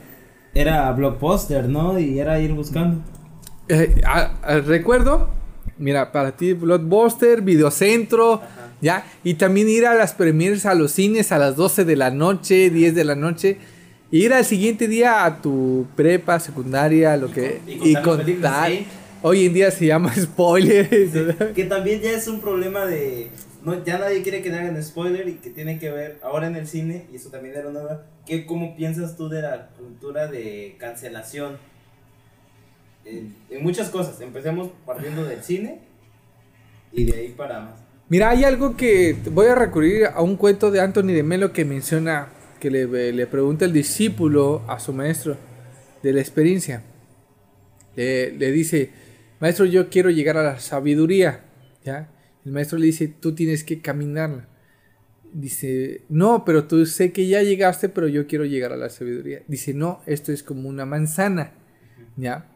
era 0.54 0.92
blockbuster, 0.92 1.68
¿no? 1.70 1.98
Y 2.00 2.20
era 2.20 2.40
ir 2.40 2.54
buscando. 2.54 3.02
eh, 3.68 4.02
a- 4.06 4.32
a- 4.44 4.60
recuerdo, 4.60 5.30
mira, 5.78 6.12
para 6.12 6.36
ti, 6.36 6.54
Blockbuster, 6.54 7.42
Videocentro, 7.42 8.42
ya, 8.82 9.06
y 9.24 9.36
también 9.36 9.70
ir 9.70 9.86
a 9.86 9.96
las 9.96 10.14
premieres 10.14 10.66
a 10.66 10.74
los 10.76 10.92
cines 10.92 11.32
a 11.32 11.38
las 11.40 11.56
12 11.56 11.84
de 11.86 11.96
la 11.96 12.12
noche, 12.12 12.70
10 12.70 12.94
de 12.96 13.04
la 13.04 13.16
noche. 13.16 13.58
e 14.12 14.18
Ir 14.18 14.34
al 14.34 14.46
siguiente 14.46 14.88
día 14.88 15.26
a 15.26 15.42
tu 15.42 15.86
prepa, 15.96 16.40
secundaria, 16.40 17.18
lo 17.18 17.32
que. 17.32 17.60
y 17.68 17.94
contar. 18.02 18.72
Hoy 19.22 19.46
en 19.46 19.54
día 19.54 19.72
se 19.72 19.86
llama 19.86 20.14
spoiler. 20.20 21.54
Que 21.54 21.66
también 21.66 22.02
ya 22.02 22.12
es 22.12 22.28
un 22.28 22.40
problema 22.42 22.86
de... 22.86 23.30
No, 23.64 23.84
ya 23.84 23.98
nadie 23.98 24.22
quiere 24.22 24.42
que 24.42 24.50
le 24.50 24.58
hagan 24.58 24.82
spoiler 24.82 25.28
y 25.28 25.34
que 25.34 25.50
tiene 25.50 25.80
que 25.80 25.90
ver 25.92 26.20
ahora 26.22 26.48
en 26.48 26.56
el 26.56 26.68
cine, 26.68 27.06
y 27.12 27.18
eso 27.18 27.30
también 27.30 27.56
era 27.56 27.68
una... 27.68 28.04
¿qué, 28.26 28.46
¿Cómo 28.46 28.76
piensas 28.76 29.18
tú 29.18 29.28
de 29.28 29.42
la 29.42 29.70
cultura 29.78 30.28
de 30.28 30.76
cancelación? 30.80 31.58
En, 33.04 33.36
en 33.50 33.64
muchas 33.64 33.90
cosas. 33.90 34.22
Empecemos 34.22 34.70
partiendo 34.86 35.26
del 35.26 35.44
cine 35.44 35.80
y 36.94 37.06
de 37.06 37.18
ahí 37.18 37.34
para 37.36 37.60
más. 37.60 37.80
Mira, 38.10 38.30
hay 38.30 38.44
algo 38.46 38.78
que 38.78 39.18
voy 39.32 39.48
a 39.48 39.56
recurrir 39.56 40.06
a 40.06 40.22
un 40.22 40.38
cuento 40.38 40.72
de 40.72 40.80
Anthony 40.80 41.14
de 41.14 41.24
Melo 41.24 41.52
que 41.52 41.66
menciona 41.66 42.30
que 42.60 42.72
le, 42.72 43.12
le 43.12 43.28
pregunta 43.28 43.66
el 43.66 43.74
discípulo 43.74 44.64
a 44.68 44.80
su 44.80 44.94
maestro 44.94 45.36
de 46.04 46.14
la 46.14 46.22
experiencia. 46.22 46.84
Le, 47.96 48.32
le 48.32 48.52
dice, 48.52 48.92
maestro, 49.40 49.66
yo 49.66 49.90
quiero 49.90 50.10
llegar 50.10 50.38
a 50.38 50.44
la 50.44 50.60
sabiduría. 50.60 51.44
¿Ya? 51.84 52.10
El 52.46 52.52
maestro 52.52 52.78
le 52.78 52.86
dice, 52.88 53.08
tú 53.08 53.36
tienes 53.36 53.64
que 53.64 53.82
caminarla. 53.82 54.48
Dice, 55.34 56.04
no, 56.10 56.46
pero 56.46 56.66
tú 56.66 56.86
sé 56.86 57.12
que 57.12 57.28
ya 57.28 57.44
llegaste, 57.44 57.90
pero 57.90 58.08
yo 58.08 58.28
quiero 58.28 58.46
llegar 58.46 58.72
a 58.72 58.78
la 58.78 58.90
sabiduría. 58.90 59.44
Dice, 59.48 59.74
no, 59.74 60.02
esto 60.06 60.32
es 60.32 60.44
como 60.44 60.70
una 60.70 60.86
manzana. 60.86 61.52
¿Ya? 62.16 62.50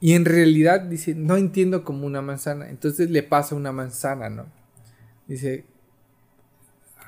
Y 0.00 0.12
en 0.14 0.24
realidad 0.24 0.82
dice, 0.82 1.14
no 1.14 1.36
entiendo 1.36 1.84
como 1.84 2.06
una 2.06 2.22
manzana. 2.22 2.70
Entonces 2.70 3.10
le 3.10 3.22
pasa 3.22 3.54
una 3.54 3.72
manzana, 3.72 4.30
¿no? 4.30 4.46
Dice, 5.26 5.64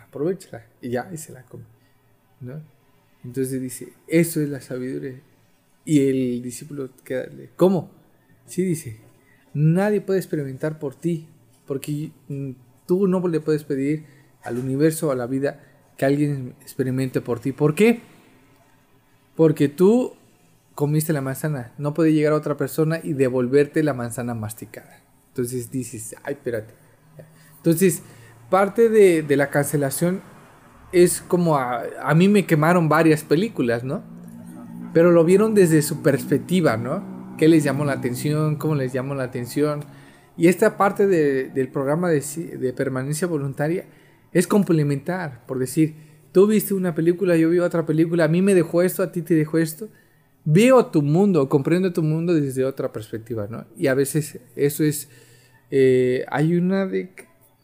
aprovechala. 0.06 0.66
Y 0.82 0.90
ya, 0.90 1.08
y 1.12 1.16
se 1.16 1.32
la 1.32 1.44
come. 1.44 1.64
¿No? 2.40 2.60
Entonces 3.24 3.60
dice, 3.60 3.92
eso 4.08 4.40
es 4.40 4.48
la 4.48 4.60
sabiduría. 4.60 5.20
Y 5.84 6.08
el 6.08 6.42
discípulo 6.42 6.90
queda, 7.04 7.28
¿cómo? 7.56 7.99
Sí, 8.50 8.64
dice, 8.64 8.96
nadie 9.54 10.00
puede 10.00 10.18
experimentar 10.18 10.78
por 10.78 10.94
ti. 10.96 11.28
Porque 11.66 12.10
mm, 12.28 12.50
tú 12.86 13.06
no 13.06 13.26
le 13.28 13.40
puedes 13.40 13.62
pedir 13.62 14.04
al 14.42 14.58
universo, 14.58 15.12
a 15.12 15.14
la 15.14 15.26
vida, 15.26 15.60
que 15.96 16.04
alguien 16.04 16.56
experimente 16.60 17.20
por 17.20 17.38
ti. 17.38 17.52
¿Por 17.52 17.76
qué? 17.76 18.00
Porque 19.36 19.68
tú 19.68 20.14
comiste 20.74 21.12
la 21.12 21.20
manzana, 21.20 21.72
no 21.78 21.94
puede 21.94 22.12
llegar 22.12 22.32
a 22.32 22.36
otra 22.36 22.56
persona 22.56 22.98
y 23.02 23.12
devolverte 23.12 23.84
la 23.84 23.94
manzana 23.94 24.34
masticada. 24.34 25.00
Entonces 25.28 25.70
dices, 25.70 26.16
ay, 26.24 26.34
espérate. 26.34 26.74
Entonces, 27.58 28.02
parte 28.48 28.88
de, 28.88 29.22
de 29.22 29.36
la 29.36 29.50
cancelación 29.50 30.22
es 30.90 31.20
como 31.20 31.56
a, 31.56 31.82
a, 32.02 32.14
mí 32.14 32.28
me 32.28 32.46
quemaron 32.46 32.88
varias 32.88 33.22
películas, 33.22 33.84
¿no? 33.84 34.02
Pero 34.92 35.12
lo 35.12 35.24
vieron 35.24 35.54
desde 35.54 35.82
su 35.82 36.02
perspectiva, 36.02 36.76
¿no? 36.76 37.04
¿Qué 37.40 37.48
les 37.48 37.64
llamó 37.64 37.84
la 37.86 37.94
atención? 37.94 38.56
¿Cómo 38.56 38.74
les 38.76 38.92
llamó 38.92 39.16
la 39.16 39.24
atención? 39.24 39.82
Y 40.36 40.48
esta 40.48 40.76
parte 40.76 41.06
de, 41.06 41.48
del 41.48 41.68
programa 41.68 42.10
de, 42.10 42.20
de 42.20 42.72
permanencia 42.72 43.26
voluntaria 43.26 43.86
es 44.32 44.46
complementar, 44.46 45.44
por 45.46 45.58
decir, 45.58 45.96
tú 46.32 46.46
viste 46.46 46.74
una 46.74 46.94
película, 46.94 47.36
yo 47.36 47.50
vi 47.50 47.58
otra 47.58 47.84
película, 47.86 48.24
a 48.24 48.28
mí 48.28 48.42
me 48.42 48.54
dejó 48.54 48.82
esto, 48.82 49.02
a 49.02 49.10
ti 49.10 49.22
te 49.22 49.34
dejó 49.34 49.58
esto 49.58 49.88
veo 50.44 50.86
tu 50.86 51.02
mundo, 51.02 51.48
comprendo 51.48 51.92
tu 51.92 52.02
mundo 52.02 52.34
desde 52.34 52.64
otra 52.64 52.92
perspectiva, 52.92 53.46
¿no? 53.48 53.66
Y 53.76 53.86
a 53.86 53.94
veces 53.94 54.38
eso 54.56 54.84
es, 54.84 55.08
eh, 55.70 56.24
hay 56.30 56.56
una 56.56 56.86
de, 56.86 57.10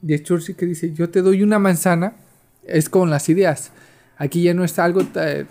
de 0.01 0.23
Churchill 0.23 0.57
que 0.57 0.67
dice, 0.67 0.93
yo 0.93 1.11
te 1.11 1.23
doy 1.23 1.43
una 1.43 1.59
manzana, 1.59 2.17
es 2.65 2.89
con 2.89 3.11
las 3.11 3.29
ideas. 3.29 3.73
Aquí 4.19 4.43
ya 4.43 4.55
no 4.55 4.65
está 4.65 4.85
algo 4.85 5.03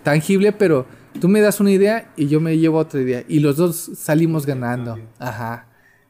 tangible, 0.02 0.52
pero 0.52 0.86
tú 1.16 1.28
me 1.28 1.40
das 1.40 1.60
una 1.60 1.70
idea 1.70 2.12
y 2.16 2.28
yo 2.28 2.40
me 2.40 2.56
llevo 2.58 2.78
otra 2.78 3.00
idea. 3.00 3.24
Y 3.28 3.40
los 3.40 3.56
dos 3.56 3.90
salimos 3.96 4.46
ganando. 4.46 4.98
Ajá. 5.18 5.68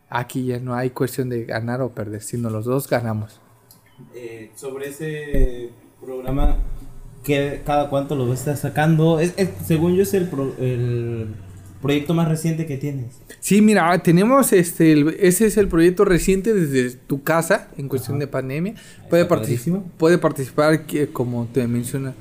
Aquí 0.09 0.47
ya 0.47 0.61
no 0.61 0.75
hay 0.75 0.91
cuestión 0.91 1.29
de 1.29 1.45
ganar 1.45 1.81
o 1.81 1.91
perder, 1.91 2.23
sino 2.23 2.51
los 2.51 2.65
dos 2.65 2.89
ganamos. 2.89 3.41
Eh, 4.15 4.51
sobre 4.55 4.89
ese 4.89 5.71
programa, 6.01 6.59
que 7.25 7.63
cada 7.67 7.91
cuánto 7.91 8.15
lo 8.15 8.33
estás 8.33 8.61
sacando. 8.61 9.19
Es, 9.19 9.35
es, 9.37 9.51
según 9.67 9.97
yo 9.97 10.03
es 10.03 10.15
el, 10.15 10.29
pro, 10.29 10.55
el, 10.59 11.35
proyecto 11.83 12.15
más 12.15 12.29
reciente 12.29 12.67
que 12.67 12.77
tienes. 12.77 13.17
Sí, 13.41 13.61
mira, 13.61 13.97
tenemos 14.03 14.53
este, 14.53 14.93
el, 14.93 15.17
ese 15.21 15.47
es 15.47 15.57
el 15.57 15.69
proyecto 15.69 16.05
reciente 16.05 16.55
desde 16.55 16.97
tu 16.97 17.23
casa 17.23 17.69
en 17.77 17.89
cuestión 17.89 18.17
Ajá. 18.17 18.21
de 18.21 18.27
pandemia. 18.29 18.75
Puede, 19.11 19.25
particip 19.25 19.77
puede 19.97 20.19
participar, 20.19 20.85
como 21.13 21.47
te 21.47 21.67
menciona. 21.67 22.15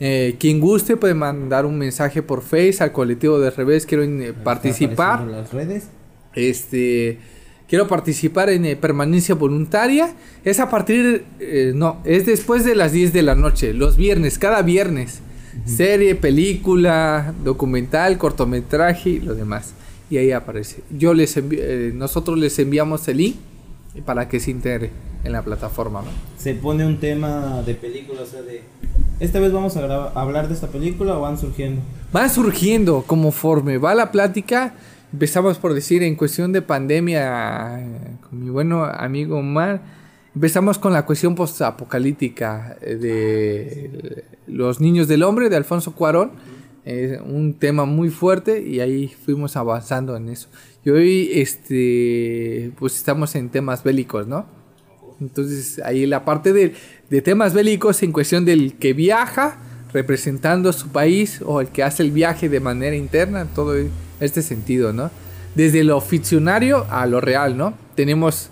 Eh, 0.00 0.36
quien 0.38 0.60
guste 0.60 0.96
puede 0.96 1.14
mandar 1.14 1.66
un 1.66 1.76
mensaje 1.78 2.22
por 2.22 2.42
Face 2.42 2.78
al 2.80 2.92
colectivo 2.92 3.38
de 3.38 3.50
revés. 3.50 3.86
Quiero 3.86 4.02
eh, 4.02 4.32
participar. 4.32 5.22
las 5.26 5.52
redes. 5.52 5.88
Este 6.34 7.18
quiero 7.70 7.86
participar 7.86 8.50
en 8.50 8.66
eh, 8.66 8.76
permanencia 8.76 9.36
voluntaria. 9.36 10.12
Es 10.44 10.58
a 10.58 10.68
partir, 10.68 11.24
eh, 11.38 11.72
no, 11.74 12.02
es 12.04 12.26
después 12.26 12.64
de 12.64 12.74
las 12.74 12.90
10 12.90 13.12
de 13.12 13.22
la 13.22 13.36
noche, 13.36 13.72
los 13.72 13.96
viernes, 13.96 14.38
cada 14.38 14.60
viernes. 14.62 15.20
Uh 15.20 15.58
-huh. 15.58 15.76
Serie, 15.76 16.14
película, 16.16 17.32
documental, 17.44 18.18
cortometraje 18.18 19.10
y 19.10 19.20
lo 19.20 19.34
demás. 19.36 19.74
Y 20.10 20.16
ahí 20.16 20.32
aparece. 20.32 20.82
Yo 20.90 21.14
les 21.14 21.36
eh, 21.36 21.92
nosotros 21.94 22.36
les 22.36 22.58
enviamos 22.58 23.06
el 23.06 23.18
link 23.18 23.36
para 24.04 24.28
que 24.28 24.40
se 24.40 24.50
integre 24.50 24.90
en 25.24 25.32
la 25.32 25.42
plataforma. 25.42 26.02
¿no? 26.02 26.08
Se 26.38 26.54
pone 26.54 26.86
un 26.86 26.98
tema 26.98 27.62
de 27.64 27.74
película, 27.74 28.22
o 28.22 28.26
sea, 28.26 28.42
de... 28.42 28.62
Esta 29.18 29.38
vez 29.38 29.52
vamos 29.52 29.76
a, 29.76 30.10
hablar 30.18 30.48
de 30.48 30.54
esta 30.54 30.68
película 30.68 31.18
o 31.18 31.20
van 31.20 31.38
surgiendo. 31.38 31.82
Van 32.12 32.30
surgiendo 32.30 33.02
conforme 33.02 33.78
va 33.78 33.94
la 33.94 34.10
plática 34.10 34.74
empezamos 35.12 35.58
por 35.58 35.74
decir 35.74 36.02
en 36.02 36.14
cuestión 36.14 36.52
de 36.52 36.62
pandemia 36.62 37.84
con 38.28 38.44
mi 38.44 38.48
bueno 38.48 38.84
amigo 38.84 39.38
Omar 39.38 39.82
empezamos 40.34 40.78
con 40.78 40.92
la 40.92 41.04
cuestión 41.04 41.34
postapocalíptica 41.34 42.76
de 42.80 44.24
los 44.46 44.80
niños 44.80 45.08
del 45.08 45.24
hombre 45.24 45.50
de 45.50 45.56
Alfonso 45.56 45.92
Cuarón 45.92 46.30
eh, 46.84 47.20
un 47.24 47.54
tema 47.54 47.84
muy 47.84 48.10
fuerte 48.10 48.62
y 48.62 48.80
ahí 48.80 49.08
fuimos 49.08 49.56
avanzando 49.56 50.16
en 50.16 50.28
eso 50.28 50.48
y 50.84 50.90
hoy 50.90 51.30
este 51.34 52.72
pues 52.78 52.96
estamos 52.96 53.34
en 53.34 53.50
temas 53.50 53.84
bélicos 53.84 54.26
no 54.26 54.46
entonces 55.20 55.80
ahí 55.84 56.06
la 56.06 56.24
parte 56.24 56.52
de, 56.52 56.74
de 57.10 57.22
temas 57.22 57.52
bélicos 57.52 58.02
en 58.02 58.12
cuestión 58.12 58.44
del 58.44 58.74
que 58.74 58.94
viaja 58.94 59.58
representando 59.92 60.72
su 60.72 60.88
país 60.88 61.40
o 61.44 61.60
el 61.60 61.68
que 61.68 61.82
hace 61.82 62.02
el 62.02 62.10
viaje 62.10 62.48
de 62.48 62.60
manera 62.60 62.96
interna, 62.96 63.46
todo 63.54 63.74
este 64.20 64.42
sentido, 64.42 64.92
¿no? 64.92 65.10
Desde 65.54 65.84
lo 65.84 66.00
ficcionario 66.00 66.86
a 66.90 67.06
lo 67.06 67.20
real, 67.20 67.56
¿no? 67.56 67.74
Tenemos 67.94 68.50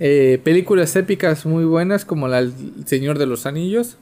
eh, 0.00 0.40
películas 0.42 0.96
épicas 0.96 1.46
muy 1.46 1.64
buenas 1.64 2.04
como 2.04 2.28
la 2.28 2.40
El 2.40 2.54
Señor 2.86 3.18
de 3.18 3.26
los 3.26 3.46
Anillos. 3.46 3.98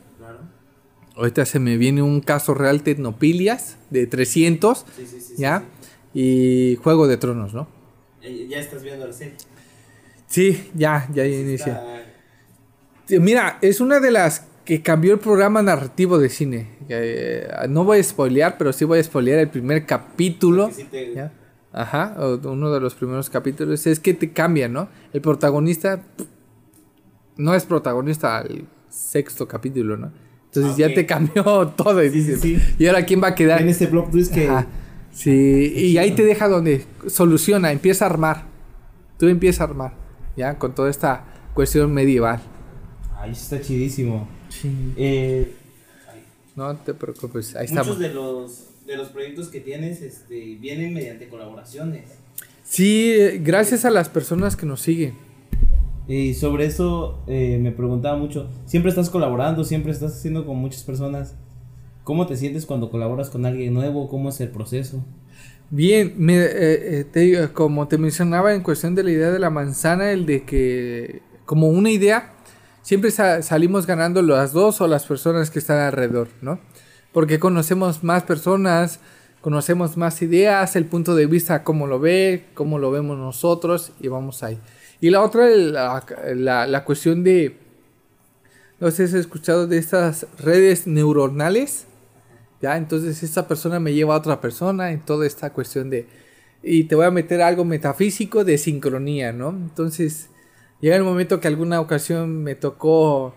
Ahorita 1.17 1.45
se 1.45 1.59
me 1.59 1.77
viene 1.77 2.03
un 2.03 2.21
caso 2.21 2.55
real 2.55 2.83
Tecnopilias 2.83 3.77
de 3.91 4.07
300, 4.07 4.87
Sí, 4.97 5.07
sí, 5.07 5.21
sí. 5.21 5.21
sí, 5.21 5.35
¿ya? 5.43 5.65
Y 6.15 6.77
Juego 6.83 7.07
de 7.07 7.17
Tronos, 7.19 7.53
¿no? 7.55 7.69
Ya, 8.23 8.29
ya 8.49 8.59
estás 8.61 8.83
viendo 8.83 9.07
la 9.07 9.13
serie. 9.13 9.35
Sí, 10.27 10.71
ya, 10.75 11.09
ya 11.13 11.27
inicia. 11.27 11.73
Está- 11.75 12.03
Sí, 13.07 13.19
Mira, 13.19 13.59
es 13.61 13.81
una 13.81 14.01
de 14.01 14.11
las 14.11 14.47
que 14.65 14.81
cambió 14.81 15.13
el 15.13 15.19
programa 15.19 15.61
narrativo 15.61 16.19
de 16.19 16.29
cine. 16.29 16.71
Eh, 16.89 17.47
no 17.69 17.85
voy 17.85 17.99
a 17.99 18.03
spoilear, 18.05 18.57
pero 18.57 18.73
sí 18.73 18.85
voy 18.85 19.01
a 19.01 19.05
spoilear 19.05 19.41
el 19.41 19.49
primer 19.51 19.85
capítulo. 19.85 20.71
sí 20.73 20.85
te- 20.85 21.13
¿ya? 21.15 21.33
Ajá, 21.73 22.15
uno 22.45 22.71
de 22.71 22.81
los 22.81 22.95
primeros 22.95 23.29
capítulos 23.29 23.87
es 23.87 23.99
que 23.99 24.15
te 24.15 24.31
cambia, 24.33 24.69
¿no? 24.69 24.89
El 25.13 25.21
protagonista 25.23 26.03
pff, 26.17 26.27
no 27.39 27.55
es 27.55 27.65
protagonista 27.65 28.39
al 28.39 28.67
sexto 28.89 29.49
capítulo, 29.49 29.97
¿no? 29.97 30.13
Entonces 30.55 30.73
Ah, 30.75 30.89
ya 30.89 30.95
te 30.95 31.07
cambió 31.07 31.43
todo 31.77 32.03
y 32.05 32.11
Sí, 32.11 32.23
sí, 32.23 32.31
dices, 32.33 32.41
sí. 32.41 32.59
¿y 32.79 32.87
ahora 32.87 33.05
quién 33.07 33.23
va 33.23 33.29
a 33.29 33.35
quedar? 33.35 33.59
Tiene 33.59 33.73
ese 33.73 33.87
plot 33.89 34.11
twist 34.11 34.33
que. 34.35 34.49
Ajá. 34.49 34.67
Sí, 35.13 35.31
y 35.77 35.99
ahí 35.99 36.13
te 36.13 36.25
deja 36.25 36.49
donde 36.49 36.85
soluciona, 37.07 37.71
empieza 37.73 38.07
a 38.07 38.09
armar. 38.11 38.45
Tú 39.19 39.29
empiezas 39.29 39.61
a 39.61 39.65
armar, 39.65 39.93
¿ya? 40.37 40.59
Con 40.59 40.75
toda 40.75 40.91
esta 40.91 41.25
cuestión 41.55 41.93
medieval. 41.93 42.41
Ahí 43.19 43.33
está 43.33 43.61
chidísimo. 43.61 44.27
Eh, 44.97 45.53
ay, 46.11 46.23
No 46.57 46.75
te 46.77 46.93
preocupes, 46.95 47.55
ahí 47.57 47.69
muchos 47.69 47.79
estamos. 47.79 47.99
de 47.99 48.09
los, 48.13 48.67
de 48.87 48.97
los 48.97 49.09
proyectos 49.09 49.49
que 49.49 49.61
tienes 49.61 50.01
este, 50.03 50.57
vienen 50.61 50.93
mediante 50.95 51.29
colaboraciones. 51.29 52.05
Sí, 52.65 53.13
eh, 53.15 53.41
gracias 53.45 53.85
a 53.85 53.91
las 53.91 54.09
personas 54.09 54.57
que 54.57 54.65
nos 54.67 54.81
siguen. 54.81 55.15
Y 56.09 56.35
sobre 56.35 56.67
eso 56.67 57.23
eh, 57.27 57.59
me 57.61 57.73
preguntaba 57.73 58.17
mucho. 58.17 58.49
Siempre 58.67 58.91
estás 58.91 59.09
colaborando, 59.11 59.65
siempre 59.65 59.93
estás 59.93 60.17
haciendo 60.17 60.45
con 60.45 60.57
muchas 60.57 60.83
personas. 60.83 61.37
¿Cómo 62.05 62.27
te 62.27 62.37
sientes 62.37 62.67
cuando 62.67 62.91
colaboras 62.91 63.31
con 63.31 63.47
alguien 63.47 63.75
nuevo? 63.75 64.09
¿Cómo 64.09 64.29
es 64.31 64.41
el 64.41 64.49
proceso? 64.49 65.05
Bien, 65.71 66.13
me, 66.19 66.37
eh, 66.39 67.01
eh, 67.01 67.05
te 67.11 67.53
como 67.53 67.89
te 67.89 67.97
mencionaba 67.97 68.53
en 68.53 68.63
cuestión 68.63 68.95
de 68.95 69.05
la 69.05 69.11
idea 69.11 69.31
de 69.31 69.39
la 69.39 69.51
manzana, 69.51 70.11
el 70.11 70.27
de 70.27 70.43
que 70.45 71.23
como 71.47 71.69
una 71.69 71.91
idea, 71.91 72.35
siempre 72.83 73.11
sa- 73.11 73.43
salimos 73.43 73.87
ganando 73.87 74.21
las 74.23 74.53
dos 74.53 74.81
o 74.81 74.87
las 74.87 75.07
personas 75.07 75.51
que 75.51 75.61
están 75.61 75.79
alrededor, 75.79 76.29
¿no? 76.43 76.59
Porque 77.13 77.39
conocemos 77.39 78.03
más 78.05 78.23
personas, 78.25 79.01
conocemos 79.41 79.97
más 79.97 80.21
ideas, 80.21 80.77
el 80.77 80.85
punto 80.87 81.15
de 81.15 81.27
vista, 81.27 81.63
cómo 81.65 81.87
lo 81.87 81.99
ve, 82.01 82.45
cómo 82.55 82.79
lo 82.79 82.91
vemos 82.91 83.17
nosotros 83.17 83.93
y 84.01 84.09
vamos 84.09 84.43
ahí. 84.43 84.59
Y 85.03 85.11
la 85.11 85.21
otra, 85.21 85.49
la, 85.49 86.67
la, 86.69 86.85
cuestión 86.85 87.25
de, 87.25 87.57
no 88.79 88.89
sé 88.93 89.09
si 89.09 89.15
has 89.15 89.21
escuchado 89.23 89.67
de 89.67 89.77
estas 89.77 90.29
redes 90.39 90.87
neuronales. 90.87 91.87
Ya, 92.61 92.77
entonces 92.77 93.25
esta 93.25 93.49
persona 93.49 93.81
me 93.81 93.95
lleva 93.95 94.15
a 94.15 94.19
otra 94.19 94.41
persona 94.41 94.93
en 94.93 95.01
toda 95.01 95.27
esta 95.27 95.51
cuestión 95.51 95.91
de... 95.91 96.07
Y 96.63 96.85
te 96.85 96.95
voy 96.95 97.05
a 97.05 97.11
meter 97.11 97.43
algo 97.43 97.65
metafísico 97.65 98.45
de 98.45 98.57
sincronía, 98.59 99.33
¿no? 99.33 99.49
Entonces 99.51 100.29
llega 100.81 100.95
el 100.95 101.03
momento 101.03 101.41
que 101.41 101.49
alguna 101.49 101.81
ocasión 101.81 102.41
me 102.45 102.55
tocó 102.55 103.35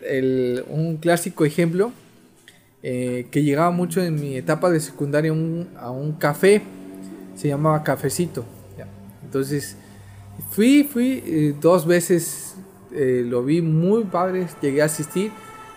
el- 0.00 0.64
un 0.68 0.98
clásico 0.98 1.44
ejemplo 1.44 1.90
eh, 2.84 3.26
que 3.32 3.42
llegaba 3.42 3.72
mucho 3.72 4.00
en 4.00 4.14
mi 4.14 4.36
etapa 4.36 4.70
de 4.70 4.78
secundaria 4.78 5.32
un- 5.32 5.70
a 5.76 5.90
un 5.90 6.12
café, 6.12 6.62
se 7.34 7.48
llamaba 7.48 7.82
Cafecito. 7.82 8.44
ya. 8.78 8.86
Entonces 9.24 9.76
fui, 10.50 10.84
fui 10.84 11.22
eh, 11.26 11.54
dos 11.60 11.86
veces, 11.86 12.56
eh, 12.92 13.22
lo 13.26 13.44
vi 13.44 13.62
muy 13.62 14.04
padre, 14.04 14.46
llegué 14.60 14.82
a 14.82 14.86
asistir. 14.86 15.32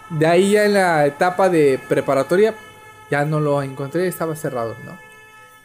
De 0.10 0.26
ahí 0.26 0.52
ya 0.52 0.66
en 0.66 0.74
la 0.74 1.06
etapa 1.06 1.50
de 1.50 1.80
preparatoria 1.90 2.56
ya 3.12 3.26
no 3.26 3.40
lo 3.40 3.62
encontré, 3.62 4.08
estaba 4.08 4.36
cerrado, 4.36 4.76
¿no? 4.86 4.98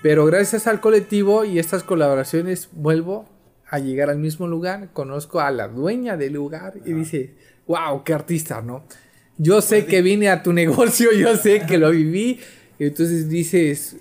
Pero 0.02 0.26
gracias 0.26 0.66
al 0.66 0.80
colectivo 0.80 1.44
y 1.44 1.58
estas 1.58 1.84
colaboraciones 1.84 2.68
vuelvo 2.72 3.26
a 3.68 3.78
llegar 3.78 4.10
al 4.10 4.18
mismo 4.18 4.48
lugar, 4.48 4.90
conozco 4.92 5.40
a 5.40 5.50
la 5.50 5.68
dueña 5.68 6.16
del 6.16 6.34
lugar 6.34 6.74
y 6.84 6.92
dice, 6.92 7.34
wow, 7.66 8.02
qué 8.04 8.12
artista, 8.12 8.60
¿no? 8.60 8.84
Yo 9.38 9.60
sé 9.62 9.86
que 9.86 10.02
vine 10.02 10.28
a 10.28 10.42
tu 10.42 10.52
negocio, 10.52 11.12
yo 11.12 11.36
sé 11.36 11.64
que 11.66 11.78
lo 11.78 11.90
viví, 11.90 12.40
entonces 12.78 13.28
dices, 13.28 13.96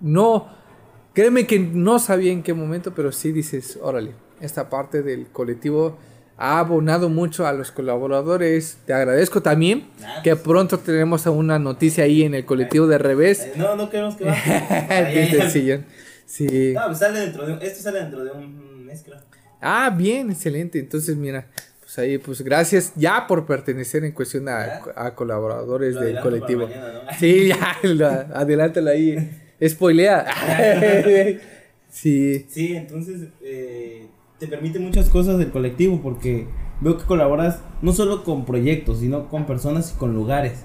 no, 0.00 0.55
créeme 1.16 1.46
que 1.46 1.58
no 1.58 1.98
sabía 1.98 2.30
en 2.30 2.42
qué 2.42 2.52
momento, 2.52 2.92
pero 2.94 3.10
sí 3.10 3.32
dices, 3.32 3.78
órale, 3.82 4.12
esta 4.42 4.68
parte 4.68 5.02
del 5.02 5.26
colectivo 5.28 5.96
ha 6.36 6.58
abonado 6.58 7.08
mucho 7.08 7.46
a 7.46 7.54
los 7.54 7.72
colaboradores. 7.72 8.76
Te 8.84 8.92
agradezco 8.92 9.40
también 9.40 9.86
Ah, 10.04 10.20
que 10.22 10.36
pronto 10.36 10.78
tenemos 10.78 11.24
una 11.24 11.58
noticia 11.58 12.04
ahí 12.04 12.22
en 12.22 12.34
el 12.34 12.44
colectivo 12.44 12.86
de 12.86 12.98
revés. 12.98 13.40
Eh, 13.46 13.52
no, 13.56 13.74
no 13.76 13.88
queremos 13.88 14.16
que 14.16 14.24
va. 14.26 14.32
Ay, 14.34 14.86
ay, 14.90 15.14
Desde 15.14 15.36
el 15.36 15.42
ay. 15.42 15.50
sillón. 15.50 15.86
Sí. 16.26 16.72
No, 16.74 16.82
pues 16.88 16.98
sale 16.98 17.20
dentro 17.20 17.46
de 17.46 17.54
un, 17.54 17.62
esto 17.62 17.82
sale 17.82 18.00
dentro 18.00 18.22
de 18.22 18.32
un 18.32 18.84
mes, 18.84 19.02
creo. 19.02 19.16
Ah, 19.62 19.88
bien, 19.96 20.30
excelente. 20.30 20.78
Entonces, 20.78 21.16
mira, 21.16 21.46
pues 21.80 21.98
ahí, 21.98 22.18
pues 22.18 22.42
gracias 22.42 22.92
ya 22.96 23.26
por 23.26 23.46
pertenecer 23.46 24.04
en 24.04 24.12
cuestión 24.12 24.50
a, 24.50 24.82
a 24.94 25.14
colaboradores 25.14 25.94
Lo 25.94 26.02
del 26.02 26.20
colectivo. 26.20 26.66
mañana, 26.66 26.92
¿no? 26.92 27.00
Sí, 27.18 27.48
ya, 27.48 27.78
lo- 27.82 28.06
adelántalo 28.36 28.90
ahí. 28.90 29.30
Spoilea. 29.64 30.26
sí. 31.88 32.46
Sí, 32.48 32.74
entonces 32.74 33.28
eh, 33.42 34.06
te 34.38 34.46
permite 34.46 34.78
muchas 34.78 35.08
cosas 35.08 35.38
del 35.38 35.50
colectivo 35.50 36.00
porque 36.02 36.46
veo 36.80 36.98
que 36.98 37.04
colaboras 37.04 37.60
no 37.82 37.92
solo 37.92 38.24
con 38.24 38.44
proyectos, 38.44 39.00
sino 39.00 39.28
con 39.28 39.46
personas 39.46 39.92
y 39.94 39.98
con 39.98 40.14
lugares. 40.14 40.64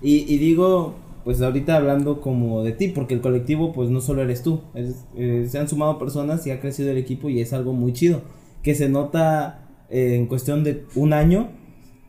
Y, 0.00 0.32
y 0.32 0.38
digo, 0.38 0.96
pues 1.24 1.40
ahorita 1.40 1.76
hablando 1.76 2.20
como 2.20 2.62
de 2.62 2.72
ti, 2.72 2.88
porque 2.88 3.14
el 3.14 3.20
colectivo 3.20 3.72
pues 3.72 3.90
no 3.90 4.00
solo 4.00 4.22
eres 4.22 4.42
tú, 4.42 4.62
eh, 4.74 5.46
se 5.48 5.58
han 5.58 5.68
sumado 5.68 5.98
personas 5.98 6.46
y 6.46 6.50
ha 6.50 6.60
crecido 6.60 6.90
el 6.90 6.98
equipo 6.98 7.28
y 7.28 7.40
es 7.40 7.52
algo 7.52 7.72
muy 7.72 7.92
chido, 7.92 8.22
que 8.62 8.74
se 8.74 8.88
nota 8.88 9.68
eh, 9.88 10.16
en 10.16 10.26
cuestión 10.26 10.64
de 10.64 10.84
un 10.94 11.12
año, 11.12 11.50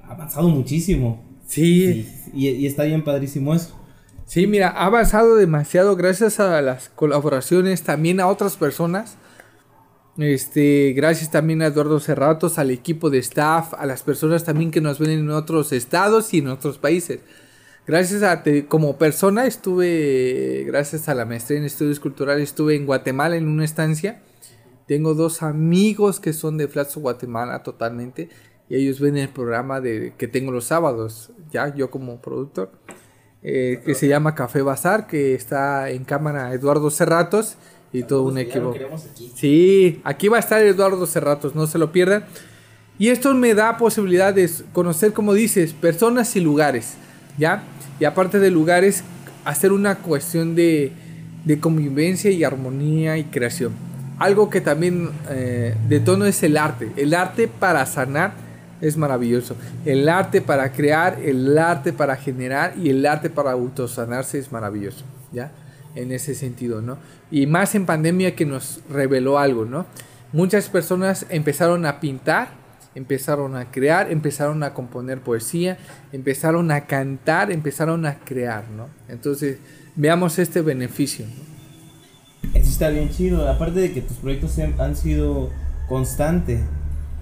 ha 0.04 0.14
avanzado 0.14 0.50
muchísimo. 0.50 1.22
Sí. 1.46 2.08
Y, 2.34 2.48
y 2.50 2.66
está 2.66 2.84
bien 2.84 3.04
padrísimo 3.04 3.54
eso. 3.54 3.76
Sí, 4.26 4.48
mira, 4.48 4.70
ha 4.70 4.86
avanzado 4.86 5.36
demasiado 5.36 5.96
gracias 5.96 6.40
a 6.40 6.62
las 6.62 6.90
colaboraciones, 6.90 7.84
también 7.84 8.20
a 8.20 8.28
otras 8.28 8.58
personas. 8.58 9.18
Este, 10.18 10.94
gracias 10.96 11.32
también 11.32 11.62
a 11.62 11.68
Eduardo 11.68 12.00
Cerratos, 12.00 12.58
al 12.58 12.72
equipo 12.72 13.10
de 13.10 13.18
staff, 13.20 13.74
a 13.74 13.86
las 13.86 14.04
personas 14.04 14.44
también 14.44 14.72
que 14.72 14.82
nos 14.82 15.00
ven 15.00 15.10
en 15.12 15.30
otros 15.30 15.72
estados 15.72 16.34
y 16.34 16.40
en 16.40 16.48
otros 16.48 16.78
países. 16.78 17.20
Gracias 17.86 18.24
a 18.24 18.44
te- 18.44 18.66
como 18.68 18.98
persona 18.98 19.46
estuve, 19.46 20.64
gracias 20.66 21.10
a 21.10 21.16
la 21.16 21.26
maestría 21.26 21.60
en 21.60 21.66
estudios 21.66 22.00
culturales, 22.00 22.44
estuve 22.50 22.76
en 22.76 22.86
Guatemala 22.86 23.36
en 23.36 23.48
una 23.48 23.66
estancia. 23.66 24.22
Tengo 24.88 25.16
dos 25.16 25.44
amigos 25.44 26.20
que 26.20 26.32
son 26.34 26.58
de 26.58 26.68
Flaxo, 26.68 27.02
Guatemala 27.02 27.62
totalmente. 27.64 28.30
Y 28.70 28.76
ellos 28.76 29.00
ven 29.02 29.18
el 29.18 29.30
programa 29.30 29.82
de, 29.82 30.14
que 30.18 30.28
tengo 30.28 30.52
los 30.52 30.66
sábados, 30.66 31.32
ya 31.52 31.76
yo 31.76 31.92
como 31.92 32.22
productor 32.22 32.72
eh, 33.44 33.82
que 33.86 33.94
se 33.94 34.08
llama 34.08 34.36
Café 34.36 34.62
Bazar, 34.62 35.06
que 35.08 35.36
está 35.36 35.90
en 35.90 36.06
cámara 36.06 36.54
Eduardo 36.54 36.90
Cerratos 36.90 37.58
y 37.92 38.04
todo 38.04 38.24
un 38.24 38.36
lo 38.36 38.40
equipo. 38.40 38.74
aquí. 39.12 39.32
Sí, 39.36 40.02
aquí 40.04 40.30
va 40.30 40.38
a 40.38 40.40
estar 40.40 40.62
Eduardo 40.62 41.06
Cerratos, 41.06 41.54
no 41.54 41.68
se 41.68 41.78
lo 41.78 41.92
pierdan. 41.92 42.26
Y 42.98 43.10
esto 43.10 43.34
me 43.34 43.54
da 43.54 43.78
posibilidad 43.78 44.34
de 44.34 44.50
conocer, 44.72 45.14
como 45.14 45.34
dices, 45.34 45.74
personas 45.74 46.36
y 46.36 46.40
lugares, 46.40 46.94
¿ya? 47.38 47.64
Y 48.00 48.06
aparte 48.06 48.40
de 48.40 48.50
lugares, 48.50 49.04
hacer 49.46 49.72
una 49.72 49.96
cuestión 49.96 50.56
de, 50.56 50.92
de 51.44 51.60
convivencia 51.60 52.32
y 52.32 52.44
armonía 52.44 53.18
y 53.18 53.26
creación. 53.26 53.74
Algo 54.20 54.50
que 54.50 54.62
también 54.62 55.10
eh, 55.30 55.76
de 55.90 56.00
tono 56.00 56.26
es 56.26 56.44
el 56.44 56.56
arte. 56.56 56.92
El 56.96 57.14
arte 57.14 57.48
para 57.48 57.86
sanar 57.86 58.34
es 58.84 58.98
maravilloso. 58.98 59.56
El 59.86 60.10
arte 60.10 60.42
para 60.42 60.74
crear, 60.74 61.18
el 61.24 61.58
arte 61.58 61.94
para 61.94 62.18
generar 62.18 62.74
y 62.78 62.90
el 62.90 63.06
arte 63.06 63.30
para 63.30 63.54
autosanarse 63.54 64.38
es 64.38 64.52
maravilloso, 64.52 65.06
¿ya? 65.32 65.52
En 65.96 66.12
ese 66.12 66.36
sentido, 66.36 66.82
¿no? 66.82 66.98
Y 67.32 67.48
más 67.48 67.76
en 67.76 67.86
pandemia 67.86 68.36
que 68.36 68.46
nos 68.46 68.82
reveló 68.90 69.40
algo, 69.40 69.64
¿no? 69.64 69.86
Muchas 70.34 70.68
personas 70.68 71.26
empezaron 71.30 71.86
a 71.86 72.02
pintar, 72.02 72.50
empezaron 72.94 73.56
a 73.56 73.72
crear, 73.72 74.12
empezaron 74.12 74.64
a 74.64 74.74
componer 74.74 75.22
poesía, 75.22 75.78
empezaron 76.12 76.70
a 76.70 76.82
cantar, 76.82 77.54
empezaron 77.54 78.06
a 78.06 78.16
crear, 78.20 78.66
¿no? 78.70 78.90
Entonces, 79.08 79.60
veamos 79.96 80.40
este 80.40 80.62
beneficio. 80.62 81.26
¿no? 81.26 82.54
Eso 82.54 82.70
está 82.70 82.90
bien 82.90 83.10
chido. 83.10 83.50
Aparte 83.50 83.80
de 83.80 83.94
que 83.94 84.02
tus 84.02 84.18
proyectos 84.18 84.60
han 84.60 84.96
sido 84.98 85.52
constante. 85.88 86.60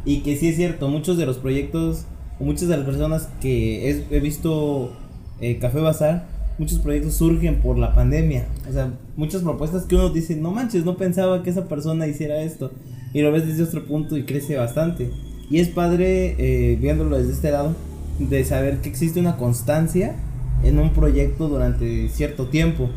Y 0.05 0.21
que 0.21 0.35
sí 0.35 0.49
es 0.49 0.55
cierto, 0.55 0.87
muchos 0.87 1.17
de 1.17 1.25
los 1.25 1.37
proyectos, 1.37 2.05
muchas 2.39 2.67
de 2.67 2.77
las 2.77 2.85
personas 2.85 3.29
que 3.39 4.05
he 4.09 4.19
visto 4.19 4.91
eh, 5.39 5.57
Café 5.59 5.79
Bazar, 5.79 6.27
muchos 6.57 6.79
proyectos 6.79 7.15
surgen 7.15 7.61
por 7.61 7.77
la 7.77 7.93
pandemia. 7.93 8.47
O 8.69 8.71
sea, 8.71 8.93
muchas 9.15 9.41
propuestas 9.41 9.85
que 9.85 9.95
uno 9.95 10.09
dice, 10.09 10.35
no 10.35 10.51
manches, 10.51 10.85
no 10.85 10.97
pensaba 10.97 11.43
que 11.43 11.49
esa 11.49 11.67
persona 11.67 12.07
hiciera 12.07 12.41
esto. 12.41 12.71
Y 13.13 13.21
lo 13.21 13.31
ves 13.31 13.47
desde 13.47 13.63
otro 13.63 13.85
punto 13.85 14.17
y 14.17 14.23
crece 14.23 14.55
bastante. 14.55 15.11
Y 15.49 15.59
es 15.59 15.69
padre, 15.69 16.35
eh, 16.37 16.77
viéndolo 16.79 17.17
desde 17.17 17.33
este 17.33 17.51
lado, 17.51 17.75
de 18.19 18.43
saber 18.45 18.77
que 18.81 18.89
existe 18.89 19.19
una 19.19 19.37
constancia 19.37 20.15
en 20.63 20.79
un 20.79 20.91
proyecto 20.91 21.49
durante 21.49 22.09
cierto 22.09 22.47
tiempo. 22.47 22.89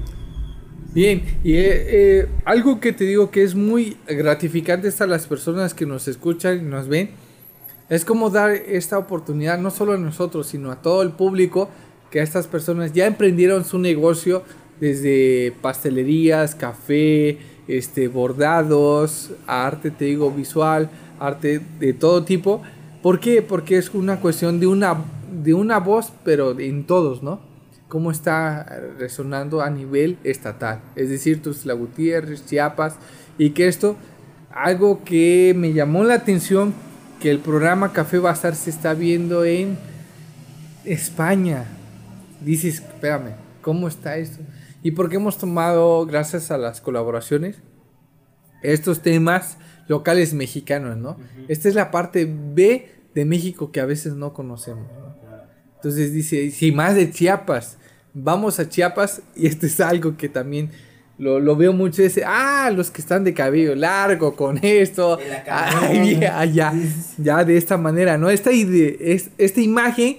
Bien, 0.95 1.25
y 1.43 1.55
eh, 1.55 1.65
eh, 1.67 2.29
algo 2.45 2.79
que 2.79 2.93
te 2.93 3.03
digo 3.03 3.33
que 3.33 3.43
es 3.43 3.57
muy 3.57 3.97
gratificante 4.07 4.91
a 4.97 5.07
las 5.09 5.27
personas 5.27 5.75
que 5.75 5.87
nos 5.87 6.07
escuchan 6.07 6.59
y 6.59 6.63
nos 6.63 6.87
ven, 6.87 7.11
es 7.89 8.05
como 8.05 8.31
dar 8.31 8.53
esta 8.53 8.97
oportunidad 8.97 9.59
no 9.59 9.73
solo 9.73 9.95
a 9.95 9.99
nosotros, 9.99 10.47
sino 10.47 10.71
a 10.71 10.83
todo 10.83 11.03
el 11.03 11.11
público, 11.11 11.69
que 12.13 12.21
estas 12.21 12.47
personas 12.47 12.93
ya 12.93 13.07
emprendieron 13.07 13.65
su 13.65 13.81
negocio 13.81 14.45
desde 14.79 15.53
pastelerías, 15.63 16.55
café, 16.55 17.39
este, 17.67 18.07
bordados, 18.07 19.33
arte, 19.49 19.91
te 19.91 20.05
digo, 20.05 20.31
visual, 20.31 20.91
arte 21.19 21.61
de 21.81 21.93
todo 21.93 22.23
tipo. 22.23 22.63
¿Por 23.03 23.19
qué? 23.19 23.43
Porque 23.43 23.79
es 23.79 23.93
una 23.93 24.21
cuestión 24.21 24.61
de 24.61 24.69
una, 24.69 24.97
de 25.43 25.55
una 25.55 25.81
voz, 25.81 26.13
pero 26.25 26.57
en 26.61 26.85
todos, 26.85 27.21
¿no? 27.21 27.41
Cómo 27.95 28.11
está 28.11 28.65
resonando 28.99 29.61
a 29.61 29.71
nivel 29.71 30.19
estatal, 30.25 30.81
es 30.97 31.11
decir, 31.11 31.41
Tuxtla 31.41 31.75
Gutiérrez, 31.75 32.45
Chiapas, 32.45 32.97
y 33.39 33.51
que 33.51 33.69
esto, 33.69 33.95
algo 34.51 35.05
que 35.05 35.55
me 35.57 35.73
llamó 35.73 36.03
la 36.03 36.15
atención, 36.15 36.75
que 37.21 37.31
el 37.31 37.39
programa 37.39 37.93
Café 37.93 38.19
Bazar 38.19 38.57
se 38.57 38.71
está 38.71 38.95
viendo 38.95 39.45
en 39.45 39.79
España. 40.85 41.67
Dices, 42.41 42.81
espérame, 42.81 43.37
¿cómo 43.63 43.87
está 43.87 44.17
esto? 44.17 44.43
Y 44.83 44.91
porque 44.91 45.15
hemos 45.15 45.39
tomado, 45.39 46.05
gracias 46.05 46.51
a 46.51 46.59
las 46.59 46.81
colaboraciones, 46.81 47.59
estos 48.65 49.03
temas 49.03 49.57
locales 49.87 50.35
mexicanos, 50.35 50.97
¿no? 50.97 51.17
Esta 51.47 51.69
es 51.69 51.77
la 51.77 51.93
parte 51.93 52.29
B 52.29 52.89
de 53.15 53.25
México 53.25 53.71
que 53.71 53.79
a 53.79 53.87
veces 53.87 54.15
no 54.15 54.33
conocemos. 54.33 54.89
Entonces 55.77 56.13
dice, 56.13 56.51
si 56.51 56.73
más 56.73 56.97
de 56.97 57.13
Chiapas, 57.13 57.79
vamos 58.15 58.61
a 58.61 58.69
Chiapas 58.69 59.21
y 59.37 59.47
esto 59.49 59.67
es 59.67 59.81
algo 59.81 60.17
que 60.17 60.29
también 60.29 60.71
lo, 61.19 61.57
veo 61.57 61.73
mucho. 61.73 62.03
Ese, 62.03 62.25
ah, 62.25 62.73
los 62.75 62.91
que 62.91 63.01
están 63.01 63.23
de 63.25 63.35
cabello 63.35 63.75
largo 63.75 64.35
con 64.35 64.59
esto. 64.65 65.19
ya, 66.21 66.45
ya, 66.45 66.73
ya 67.19 67.45
de 67.45 67.57
esta 67.57 67.77
manera, 67.77 68.17
¿no? 68.19 68.31
Esta, 68.31 68.51
es, 68.51 69.31
esta 69.39 69.61
imagen 69.61 70.17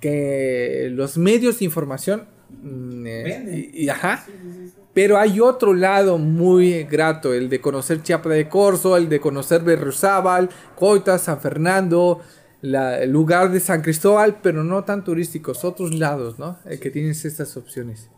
que 0.00 0.88
los 0.92 1.18
medios 1.18 1.58
de 1.58 1.64
información... 1.64 2.24
Mm, 2.62 3.06
eh, 3.06 3.70
y, 3.72 3.88
ajá. 3.88 4.24
Pero 4.92 5.16
hay 5.16 5.40
otro 5.40 5.72
lado 5.72 6.18
muy 6.18 6.84
grato, 6.84 7.32
el 7.32 7.48
de 7.48 7.60
conocer 7.60 8.02
Chiapas 8.02 8.34
de 8.34 8.48
Corzo, 8.48 8.96
el 8.98 9.08
de 9.08 9.20
conocer 9.20 9.62
Berriozábal, 9.62 10.50
Coita, 10.76 11.18
San 11.18 11.40
Fernando, 11.40 12.20
el 12.62 13.10
lugar 13.10 13.50
de 13.50 13.60
San 13.60 13.82
Cristóbal, 13.82 14.38
pero 14.42 14.62
no 14.62 14.84
tan 14.84 15.04
turísticos, 15.04 15.64
otros 15.64 15.94
lados, 15.94 16.38
¿no? 16.38 16.58
Eh, 16.64 16.78
que 16.78 16.90
tienes 16.90 17.24
estas 17.24 17.56
opciones. 17.56 18.08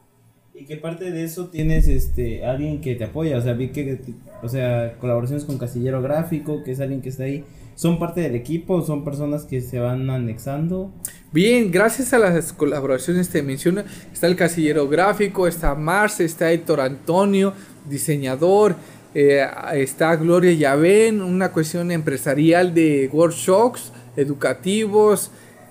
Y 0.54 0.66
que 0.66 0.76
parte 0.76 1.10
de 1.10 1.24
eso 1.24 1.48
tienes 1.48 1.88
este 1.88 2.44
alguien 2.44 2.80
que 2.80 2.94
te 2.94 3.04
apoya, 3.04 3.38
o 3.38 3.40
sea, 3.40 3.54
vi 3.54 3.68
que 3.68 3.98
o 4.42 4.48
sea, 4.48 4.96
colaboraciones 5.00 5.44
con 5.44 5.58
Casillero 5.58 6.00
Gráfico, 6.00 6.62
que 6.62 6.72
es 6.72 6.80
alguien 6.80 7.00
que 7.00 7.08
está 7.08 7.24
ahí. 7.24 7.44
¿Son 7.74 7.98
parte 7.98 8.20
del 8.20 8.36
equipo? 8.36 8.82
¿Son 8.82 9.02
personas 9.04 9.44
que 9.44 9.60
se 9.60 9.80
van 9.80 10.08
anexando? 10.08 10.92
Bien, 11.32 11.72
gracias 11.72 12.12
a 12.12 12.20
las 12.20 12.52
colaboraciones 12.52 13.30
te 13.30 13.42
menciono, 13.42 13.82
está 14.12 14.28
el 14.28 14.36
Casillero 14.36 14.88
Gráfico, 14.88 15.48
está 15.48 15.74
Marce, 15.74 16.24
está 16.24 16.52
Héctor 16.52 16.80
Antonio, 16.80 17.52
diseñador, 17.88 18.76
eh, 19.14 19.44
está 19.72 20.14
Gloria 20.14 20.52
Yavén, 20.52 21.20
una 21.20 21.50
cuestión 21.50 21.90
empresarial 21.90 22.74
de 22.74 23.10
workshops, 23.12 23.92
educativos. 24.16 25.30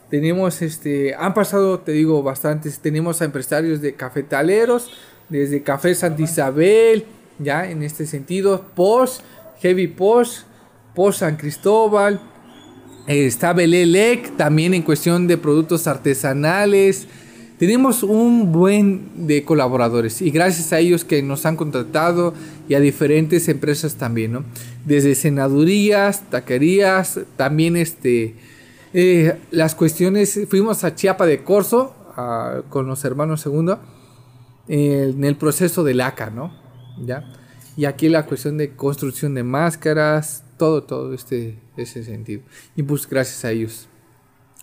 Tenemos, 0.09 0.61
este, 0.61 1.15
han 1.15 1.33
pasado, 1.33 1.79
te 1.79 1.91
digo, 1.91 2.21
bastantes. 2.21 2.79
Tenemos 2.79 3.21
a 3.21 3.25
empresarios 3.25 3.81
de 3.81 3.93
cafetaleros, 3.95 4.91
desde 5.29 5.63
Café 5.63 5.95
Santa 5.95 6.21
Isabel, 6.21 7.05
ya 7.39 7.69
en 7.69 7.81
este 7.81 8.05
sentido, 8.05 8.65
Post, 8.75 9.21
Heavy 9.61 9.87
Post, 9.87 10.45
Post 10.93 11.19
San 11.19 11.35
Cristóbal. 11.35 12.19
está 13.07 13.53
Belelec, 13.53 14.37
también 14.37 14.73
en 14.73 14.83
cuestión 14.83 15.27
de 15.27 15.37
productos 15.37 15.87
artesanales. 15.87 17.07
Tenemos 17.57 18.03
un 18.03 18.51
buen 18.51 19.27
de 19.27 19.43
colaboradores 19.45 20.21
y 20.21 20.31
gracias 20.31 20.73
a 20.73 20.79
ellos 20.79 21.05
que 21.05 21.21
nos 21.21 21.45
han 21.45 21.55
contratado 21.55 22.33
y 22.67 22.73
a 22.73 22.79
diferentes 22.79 23.47
empresas 23.47 23.95
también, 23.95 24.33
¿no? 24.33 24.43
Desde 24.85 25.15
senadurías, 25.15 26.29
taquerías, 26.29 27.19
también 27.37 27.77
este, 27.77 28.35
eh, 28.93 29.39
las 29.51 29.75
cuestiones, 29.75 30.39
fuimos 30.49 30.83
a 30.83 30.95
Chiapa 30.95 31.25
de 31.25 31.43
Corzo 31.43 31.95
con 32.69 32.85
los 32.85 33.03
hermanos 33.05 33.41
segundo 33.41 33.79
en 34.67 35.23
el 35.23 35.35
proceso 35.35 35.83
del 35.83 36.01
ACA, 36.01 36.29
¿no? 36.29 36.53
¿Ya? 37.03 37.23
Y 37.75 37.85
aquí 37.85 38.07
la 38.07 38.25
cuestión 38.25 38.57
de 38.57 38.75
construcción 38.75 39.33
de 39.33 39.43
máscaras, 39.43 40.43
todo, 40.57 40.83
todo 40.83 41.13
este, 41.13 41.59
ese 41.75 42.03
sentido. 42.03 42.43
Y 42.75 42.83
pues 42.83 43.07
gracias 43.09 43.45
a 43.45 43.51
ellos 43.51 43.87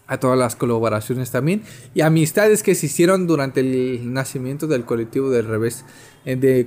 a 0.06 0.18
todas 0.18 0.36
las 0.36 0.56
colaboraciones 0.56 1.30
también 1.30 1.62
y 1.94 2.00
amistades 2.00 2.64
que 2.64 2.74
se 2.74 2.86
hicieron 2.86 3.28
durante 3.28 3.60
el 3.60 4.12
nacimiento 4.12 4.66
del 4.66 4.84
colectivo 4.84 5.30
del 5.30 5.46
revés. 5.46 5.84
Eh, 6.24 6.36
de 6.36 6.66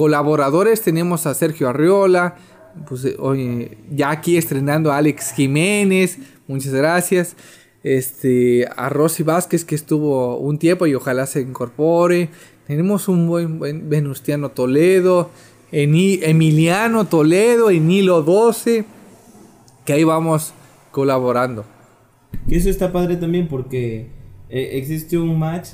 colaboradores 0.00 0.80
tenemos 0.80 1.26
a 1.26 1.34
Sergio 1.34 1.68
Arriola, 1.68 2.36
pues, 2.88 3.04
eh, 3.04 3.78
ya 3.90 4.08
aquí 4.08 4.38
estrenando 4.38 4.90
a 4.90 4.96
Alex 4.96 5.34
Jiménez, 5.34 6.16
muchas 6.48 6.72
gracias. 6.72 7.36
Este, 7.82 8.66
a 8.76 8.88
Rosy 8.88 9.24
Vázquez 9.24 9.66
que 9.66 9.74
estuvo 9.74 10.38
un 10.38 10.56
tiempo 10.56 10.86
y 10.86 10.94
ojalá 10.94 11.26
se 11.26 11.42
incorpore. 11.42 12.30
Tenemos 12.66 13.08
un 13.08 13.28
buen, 13.28 13.58
buen 13.58 13.90
Venustiano 13.90 14.52
Toledo, 14.52 15.28
Emiliano 15.70 17.04
Toledo, 17.04 17.68
Enilo 17.68 18.22
12, 18.22 18.86
que 19.84 19.92
ahí 19.92 20.04
vamos 20.04 20.54
colaborando. 20.92 21.66
Y 22.46 22.56
eso 22.56 22.70
está 22.70 22.90
padre 22.90 23.16
también 23.16 23.48
porque 23.48 24.06
eh, 24.48 24.78
existe 24.78 25.18
un 25.18 25.38
match, 25.38 25.68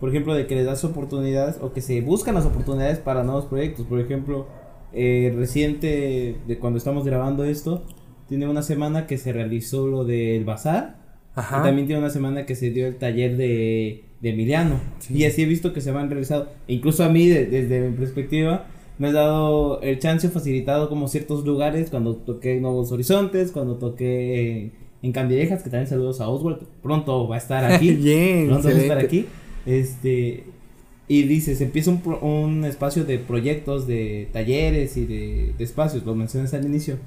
por 0.00 0.10
ejemplo, 0.10 0.34
de 0.34 0.46
que 0.46 0.54
le 0.54 0.64
das 0.64 0.84
oportunidades 0.84 1.56
o 1.60 1.72
que 1.72 1.80
se 1.80 2.00
buscan 2.00 2.34
las 2.34 2.44
oportunidades 2.44 2.98
para 2.98 3.24
nuevos 3.24 3.46
proyectos. 3.46 3.86
Por 3.86 4.00
ejemplo, 4.00 4.46
eh, 4.92 5.32
reciente 5.36 6.36
de 6.46 6.58
cuando 6.58 6.78
estamos 6.78 7.04
grabando 7.04 7.44
esto, 7.44 7.84
tiene 8.28 8.48
una 8.48 8.62
semana 8.62 9.06
que 9.06 9.18
se 9.18 9.32
realizó 9.32 9.86
lo 9.86 10.04
del 10.04 10.44
bazar. 10.44 10.96
Ajá. 11.34 11.60
Y 11.60 11.62
también 11.64 11.86
tiene 11.86 12.00
una 12.00 12.10
semana 12.10 12.46
que 12.46 12.54
se 12.54 12.70
dio 12.70 12.86
el 12.86 12.96
taller 12.96 13.36
de, 13.36 14.04
de 14.20 14.30
Emiliano. 14.30 14.80
Y 15.10 15.24
así 15.24 15.42
he 15.42 15.46
visto 15.46 15.72
que 15.72 15.80
se 15.80 15.92
van 15.92 16.10
realizado. 16.10 16.48
E 16.66 16.74
incluso 16.74 17.04
a 17.04 17.08
mí, 17.08 17.28
desde 17.28 17.88
mi 17.88 17.96
perspectiva, 17.96 18.66
me 18.98 19.08
ha 19.08 19.12
dado 19.12 19.80
el 19.82 19.98
chance 19.98 20.28
facilitado 20.28 20.88
como 20.88 21.08
ciertos 21.08 21.44
lugares 21.44 21.90
cuando 21.90 22.16
toqué 22.16 22.58
Nuevos 22.60 22.92
Horizontes, 22.92 23.52
cuando 23.52 23.76
toqué 23.76 24.72
en 25.02 25.12
Candillejas, 25.12 25.62
que 25.62 25.70
también 25.70 25.86
saludos 25.86 26.20
a 26.20 26.28
Oswald, 26.28 26.62
pronto 26.82 27.28
va 27.28 27.36
a 27.36 27.38
estar 27.38 27.64
aquí. 27.64 27.92
Bien, 27.94 28.48
pronto 28.48 28.68
va 28.68 28.74
a 28.74 28.78
estar 28.78 28.98
aquí. 28.98 29.26
Este, 29.66 30.44
y 31.08 31.22
dices, 31.24 31.60
empieza 31.60 31.90
un, 31.90 32.02
un 32.22 32.64
espacio 32.64 33.04
de 33.04 33.18
proyectos, 33.18 33.86
de 33.86 34.28
talleres 34.32 34.96
y 34.96 35.06
de, 35.06 35.54
espacios, 35.58 36.04
lo 36.04 36.14
mencionas 36.14 36.54
al 36.54 36.64
inicio. 36.64 36.98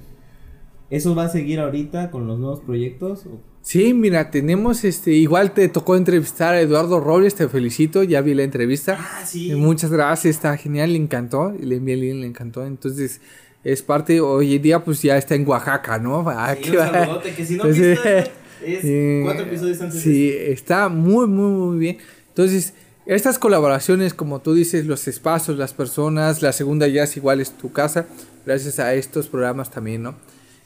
¿Eso 0.90 1.16
va 1.16 1.26
a 1.26 1.30
seguir 1.30 1.60
ahorita 1.60 2.10
con 2.10 2.28
los 2.28 2.40
nuevos 2.40 2.62
proyectos? 2.62 3.26
Sí, 3.62 3.94
mira, 3.94 4.32
tenemos 4.32 4.84
este, 4.84 5.12
igual 5.12 5.52
te 5.52 5.68
tocó 5.68 5.96
entrevistar 5.96 6.56
a 6.56 6.62
Eduardo 6.62 7.00
Robles, 7.00 7.36
te 7.36 7.48
felicito, 7.48 8.04
ya 8.04 8.22
vi 8.22 8.34
la 8.34 8.44
entrevista. 8.44 8.98
Ah, 9.00 9.26
sí. 9.26 9.54
Muchas 9.54 9.92
gracias, 9.92 10.38
está 10.38 10.56
genial, 10.58 10.94
le 10.94 10.98
encantó, 10.98 11.52
le 11.60 11.76
envié 11.76 11.94
el 11.94 12.02
link, 12.02 12.16
le 12.22 12.28
encantó. 12.28 12.66
Entonces, 12.66 13.22
es 13.64 13.82
parte, 13.84 14.22
hoy 14.22 14.56
en 14.56 14.62
día 14.62 14.84
pues 14.84 15.02
ya 15.02 15.18
está 15.18 15.36
en 15.36 15.48
Oaxaca, 15.48 16.00
¿no? 16.00 16.24
Ah, 16.28 16.56
sí, 16.56 16.72
un 16.72 17.36
que 17.36 17.46
si 17.46 17.56
no 17.58 17.64
viste, 17.68 18.32
es 18.66 19.24
cuatro 19.24 19.46
episodios 19.46 19.82
antes. 19.82 20.02
Sí, 20.02 20.34
está 20.34 20.90
muy, 20.90 21.28
muy, 21.28 21.52
muy 21.52 21.78
bien. 21.78 21.98
Entonces, 22.40 22.74
estas 23.06 23.38
colaboraciones, 23.38 24.14
como 24.14 24.40
tú 24.40 24.54
dices, 24.54 24.86
los 24.86 25.10
espacios, 25.10 25.58
las 25.58 25.74
personas, 25.74 26.42
la 26.42 26.54
segunda 26.54 26.88
ya 26.88 27.04
es 27.04 27.18
igual 27.18 27.42
es 27.42 27.52
tu 27.52 27.74
casa, 27.74 28.08
gracias 28.46 28.80
a 28.80 28.94
estos 28.94 29.28
programas 29.28 29.72
también, 29.72 30.04
¿no? 30.04 30.16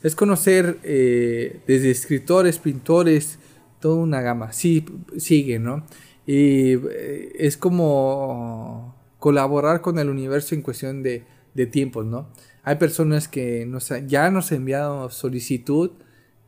Es 0.04 0.16
conocer 0.16 0.78
eh, 0.84 1.62
desde 1.66 1.90
escritores, 1.90 2.60
pintores, 2.60 3.40
toda 3.80 3.96
una 3.96 4.22
gama. 4.22 4.54
Sí, 4.54 4.86
sigue, 5.18 5.58
¿no? 5.58 5.84
Y 6.28 6.74
eh, 6.76 7.32
es 7.40 7.58
como 7.58 8.96
colaborar 9.18 9.82
con 9.82 9.98
el 9.98 10.12
universo 10.12 10.54
en 10.54 10.62
cuestión 10.62 11.02
de, 11.02 11.24
tiempos, 11.72 12.06
¿no? 12.06 12.30
Hay 12.62 12.76
personas 12.76 13.28
que 13.28 13.66
nos, 13.66 13.92
ya 14.06 14.30
nos 14.30 14.52
han 14.52 14.58
enviado 14.58 15.10
solicitud 15.10 15.90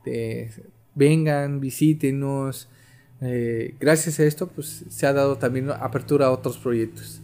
de 0.05 0.51
vengan, 0.93 1.61
visítenos, 1.61 2.69
eh, 3.25 3.75
gracias 3.79 4.19
a 4.19 4.23
esto, 4.23 4.47
pues 4.47 4.85
se 4.89 5.07
ha 5.07 5.13
dado 5.13 5.37
también 5.37 5.69
apertura 5.71 6.27
a 6.27 6.31
otros 6.31 6.57
proyectos. 6.57 7.21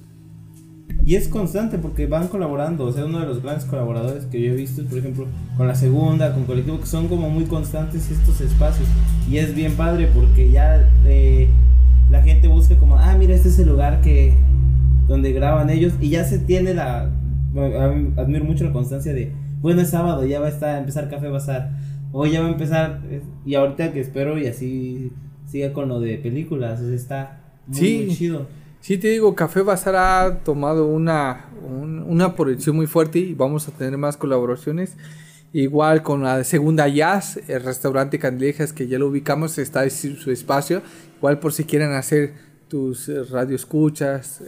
Y 1.05 1.15
es 1.15 1.27
constante 1.27 1.77
porque 1.77 2.05
van 2.05 2.27
colaborando. 2.27 2.85
O 2.85 2.91
sea, 2.91 3.05
uno 3.05 3.19
de 3.19 3.25
los 3.25 3.41
grandes 3.41 3.65
colaboradores 3.65 4.25
que 4.25 4.41
yo 4.41 4.51
he 4.51 4.55
visto, 4.55 4.83
por 4.85 4.99
ejemplo, 4.99 5.27
con 5.57 5.67
la 5.67 5.75
segunda, 5.75 6.33
con 6.33 6.45
colectivo, 6.45 6.79
que 6.79 6.85
son 6.85 7.07
como 7.07 7.29
muy 7.29 7.45
constantes 7.45 8.11
estos 8.11 8.39
espacios. 8.41 8.87
Y 9.29 9.37
es 9.37 9.55
bien 9.55 9.73
padre 9.73 10.09
porque 10.13 10.51
ya 10.51 10.89
eh, 11.05 11.49
la 12.09 12.21
gente 12.21 12.47
busca 12.47 12.77
como, 12.77 12.97
ah, 12.97 13.15
mira, 13.17 13.33
este 13.33 13.49
es 13.49 13.59
el 13.59 13.69
lugar 13.69 14.01
que 14.01 14.33
donde 15.07 15.33
graban 15.33 15.69
ellos. 15.69 15.93
Y 15.99 16.09
ya 16.09 16.23
se 16.23 16.39
tiene 16.39 16.73
la. 16.73 17.09
admiro 18.17 18.45
mucho 18.45 18.63
la 18.63 18.71
constancia 18.71 19.13
de, 19.13 19.31
bueno, 19.61 19.81
es 19.81 19.89
sábado, 19.89 20.25
ya 20.25 20.39
va 20.39 20.47
a 20.47 20.49
estar, 20.49 20.77
empezar 20.77 21.09
Café 21.09 21.29
Bazar. 21.29 21.71
O 22.11 22.25
ya 22.27 22.41
va 22.41 22.47
a 22.47 22.51
empezar. 22.51 23.01
Y 23.45 23.55
ahorita 23.55 23.91
que 23.91 24.01
espero 24.01 24.37
y 24.37 24.45
así 24.47 25.11
siga 25.51 25.73
con 25.73 25.89
lo 25.89 25.99
de 25.99 26.17
películas. 26.17 26.81
está 26.81 27.41
muy, 27.67 28.05
muy 28.05 28.15
chido. 28.15 28.47
Sí, 28.79 28.97
te 28.97 29.09
digo, 29.09 29.35
Café 29.35 29.61
Bazar 29.61 29.95
ha 29.95 30.39
tomado 30.43 30.87
una, 30.87 31.45
una 32.07 32.35
proyección 32.35 32.75
muy 32.75 32.87
fuerte 32.87 33.19
y 33.19 33.33
vamos 33.35 33.67
a 33.67 33.71
tener 33.71 33.97
más 33.97 34.17
colaboraciones. 34.17 34.97
Igual 35.53 36.01
con 36.01 36.23
la 36.23 36.43
segunda 36.45 36.87
Jazz, 36.87 37.39
el 37.47 37.61
restaurante 37.61 38.17
Candilejas, 38.17 38.73
que 38.73 38.87
ya 38.87 38.97
lo 38.97 39.07
ubicamos, 39.07 39.57
está 39.57 39.83
en 39.83 39.91
su 39.91 40.31
espacio. 40.31 40.81
Igual 41.17 41.39
por 41.39 41.53
si 41.53 41.65
quieren 41.65 41.91
hacer 41.91 42.33
tus 42.69 43.09
eh, 43.09 43.23
radioescuchas. 43.23 44.41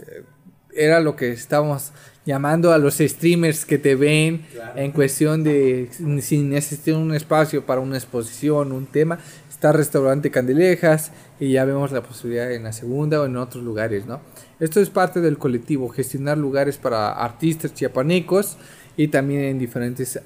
Era 0.76 1.00
lo 1.00 1.16
que 1.16 1.30
estábamos 1.30 1.92
llamando 2.24 2.72
a 2.72 2.78
los 2.78 2.98
streamers 2.98 3.64
que 3.66 3.78
te 3.78 3.94
ven 3.94 4.46
en 4.76 4.92
cuestión 4.92 5.44
de 5.44 5.90
si 6.20 6.42
necesitan 6.42 6.96
un 7.00 7.14
espacio 7.14 7.66
para 7.66 7.80
una 7.80 7.96
exposición, 7.96 8.72
un 8.72 8.86
tema, 8.86 9.18
está 9.50 9.72
Restaurante 9.72 10.30
Candilejas 10.30 11.12
y 11.38 11.52
ya 11.52 11.64
vemos 11.64 11.92
la 11.92 12.02
posibilidad 12.02 12.50
en 12.52 12.64
la 12.64 12.72
segunda 12.72 13.20
o 13.20 13.26
en 13.26 13.36
otros 13.36 13.62
lugares, 13.62 14.06
¿no? 14.06 14.20
Esto 14.58 14.80
es 14.80 14.90
parte 14.90 15.20
del 15.20 15.38
colectivo, 15.38 15.88
gestionar 15.88 16.38
lugares 16.38 16.78
para 16.78 17.12
artistas 17.12 17.74
chiapanecos 17.74 18.56
y 18.96 19.08
también 19.08 19.42
en 19.42 19.58
diferentes 19.58 20.20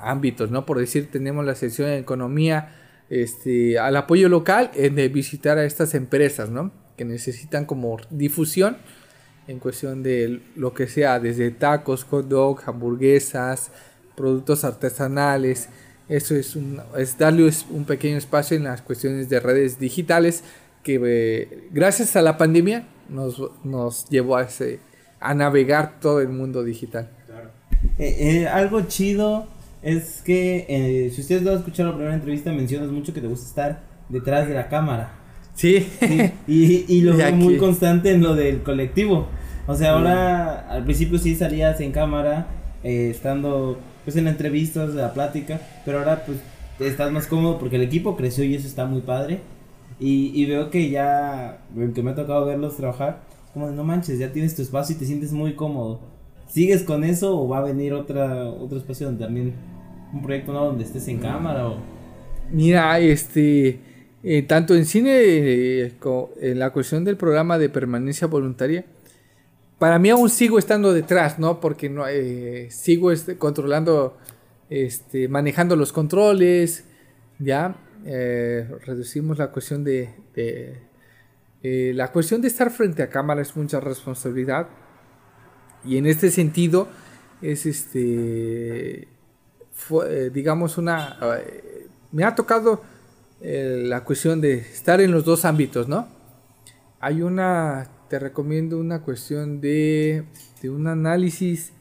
ámbitos, 0.00 0.50
¿no? 0.50 0.64
Por 0.64 0.78
decir, 0.78 1.10
tenemos 1.10 1.44
la 1.44 1.54
sección 1.54 1.88
de 1.88 1.98
economía, 1.98 2.76
este, 3.10 3.78
al 3.78 3.96
apoyo 3.96 4.28
local, 4.28 4.70
de 4.74 5.08
visitar 5.08 5.58
a 5.58 5.64
estas 5.64 5.94
empresas, 5.94 6.50
¿no? 6.50 6.72
Que 6.96 7.04
necesitan 7.04 7.66
como 7.66 7.98
difusión 8.10 8.78
en 9.48 9.58
cuestión 9.58 10.02
de 10.02 10.40
lo 10.56 10.72
que 10.74 10.86
sea, 10.86 11.18
desde 11.18 11.50
tacos, 11.50 12.04
hot 12.04 12.28
dog, 12.28 12.60
hamburguesas, 12.66 13.70
productos 14.16 14.64
artesanales, 14.64 15.68
eso 16.08 16.34
es, 16.34 16.56
un, 16.56 16.80
es 16.98 17.16
darle 17.16 17.50
un 17.70 17.84
pequeño 17.84 18.16
espacio 18.16 18.56
en 18.56 18.64
las 18.64 18.82
cuestiones 18.82 19.28
de 19.28 19.40
redes 19.40 19.78
digitales 19.78 20.44
que 20.82 21.00
eh, 21.04 21.68
gracias 21.70 22.16
a 22.16 22.22
la 22.22 22.36
pandemia 22.36 22.86
nos, 23.08 23.40
nos 23.64 24.08
llevó 24.08 24.36
a, 24.36 24.42
ese, 24.42 24.80
a 25.20 25.32
navegar 25.34 26.00
todo 26.00 26.20
el 26.20 26.28
mundo 26.28 26.64
digital. 26.64 27.08
Eh, 27.98 28.42
eh, 28.42 28.48
algo 28.48 28.82
chido 28.82 29.46
es 29.82 30.22
que 30.22 31.10
si 31.14 31.20
ustedes 31.20 31.42
no 31.42 31.52
escuchado 31.52 31.90
la 31.90 31.96
primera 31.96 32.14
entrevista 32.14 32.52
mencionas 32.52 32.90
mucho 32.90 33.12
que 33.12 33.20
te 33.20 33.26
gusta 33.26 33.46
estar 33.46 33.82
detrás 34.08 34.48
de 34.48 34.54
la 34.54 34.68
cámara. 34.68 35.21
Sí. 35.54 35.86
y, 36.46 36.84
y, 36.88 37.00
lo 37.02 37.16
veo 37.16 37.32
muy 37.34 37.56
constante 37.56 38.12
en 38.12 38.22
lo 38.22 38.34
del 38.34 38.62
colectivo. 38.62 39.26
O 39.66 39.74
sea, 39.74 39.92
ahora 39.92 40.68
al 40.68 40.84
principio 40.84 41.18
sí 41.18 41.34
salías 41.36 41.80
en 41.80 41.92
cámara, 41.92 42.46
estando 42.82 43.78
pues 44.04 44.16
en 44.16 44.26
entrevistas, 44.26 44.94
la 44.94 45.12
plática, 45.14 45.60
pero 45.84 46.00
ahora 46.00 46.24
pues 46.26 46.38
estás 46.80 47.12
más 47.12 47.26
cómodo 47.26 47.58
porque 47.58 47.76
el 47.76 47.82
equipo 47.82 48.16
creció 48.16 48.44
y 48.44 48.54
eso 48.54 48.66
está 48.66 48.86
muy 48.86 49.02
padre. 49.02 49.40
Y, 50.00 50.32
y 50.34 50.46
veo 50.46 50.70
que 50.70 50.90
ya, 50.90 51.58
que 51.94 52.02
me 52.02 52.10
ha 52.10 52.14
tocado 52.14 52.44
verlos 52.44 52.76
trabajar, 52.76 53.20
como 53.54 53.68
de 53.68 53.74
no 53.74 53.84
manches, 53.84 54.18
ya 54.18 54.32
tienes 54.32 54.56
tu 54.56 54.62
espacio 54.62 54.96
y 54.96 54.98
te 54.98 55.04
sientes 55.04 55.32
muy 55.32 55.54
cómodo. 55.54 56.00
¿Sigues 56.48 56.82
con 56.82 57.04
eso 57.04 57.38
o 57.38 57.48
va 57.48 57.58
a 57.58 57.62
venir 57.62 57.92
otra, 57.92 58.46
otro 58.46 58.78
espacio 58.78 59.06
donde 59.06 59.24
también 59.24 59.54
un 60.12 60.22
proyecto 60.22 60.52
¿no? 60.52 60.64
donde 60.66 60.84
estés 60.84 61.06
en 61.08 61.18
cámara 61.18 61.68
o... 61.68 61.76
Mira, 62.50 62.98
este, 62.98 63.78
eh, 64.24 64.42
tanto 64.42 64.74
en 64.74 64.86
cine 64.86 65.10
eh, 65.14 65.94
como 65.98 66.30
en 66.40 66.58
la 66.60 66.70
cuestión 66.70 67.04
del 67.04 67.16
programa 67.16 67.58
de 67.58 67.68
permanencia 67.68 68.28
voluntaria, 68.28 68.84
para 69.78 69.98
mí 69.98 70.10
aún 70.10 70.30
sigo 70.30 70.60
estando 70.60 70.92
detrás, 70.92 71.40
¿no? 71.40 71.58
Porque 71.58 71.88
no, 71.88 72.06
eh, 72.06 72.68
sigo 72.70 73.10
este, 73.10 73.36
controlando, 73.36 74.16
este, 74.70 75.26
manejando 75.26 75.74
los 75.74 75.92
controles, 75.92 76.84
¿ya? 77.40 77.74
Reducimos 78.04 79.38
la 79.38 79.50
cuestión 79.50 79.82
de... 79.82 80.10
Eh, 81.64 81.92
la 81.94 82.10
cuestión 82.10 82.40
de 82.40 82.48
estar 82.48 82.70
frente 82.70 83.04
a 83.04 83.08
cámara 83.08 83.42
es 83.42 83.56
mucha 83.56 83.80
responsabilidad. 83.80 84.68
Y 85.84 85.96
en 85.96 86.06
este 86.06 86.30
sentido 86.30 86.86
es 87.40 87.66
este... 87.66 89.08
digamos 90.32 90.78
una... 90.78 91.18
me 92.12 92.22
ha 92.22 92.36
tocado 92.36 92.82
la 93.42 94.04
cuestión 94.04 94.40
de 94.40 94.54
estar 94.54 95.00
en 95.00 95.10
los 95.10 95.24
dos 95.24 95.44
ámbitos, 95.44 95.88
¿no? 95.88 96.06
Hay 97.00 97.22
una 97.22 97.88
te 98.12 98.18
recomiendo 98.18 98.78
una 98.78 99.00
cuestión 99.00 99.62
de, 99.62 100.26
un 100.64 100.86
análisis 100.86 101.72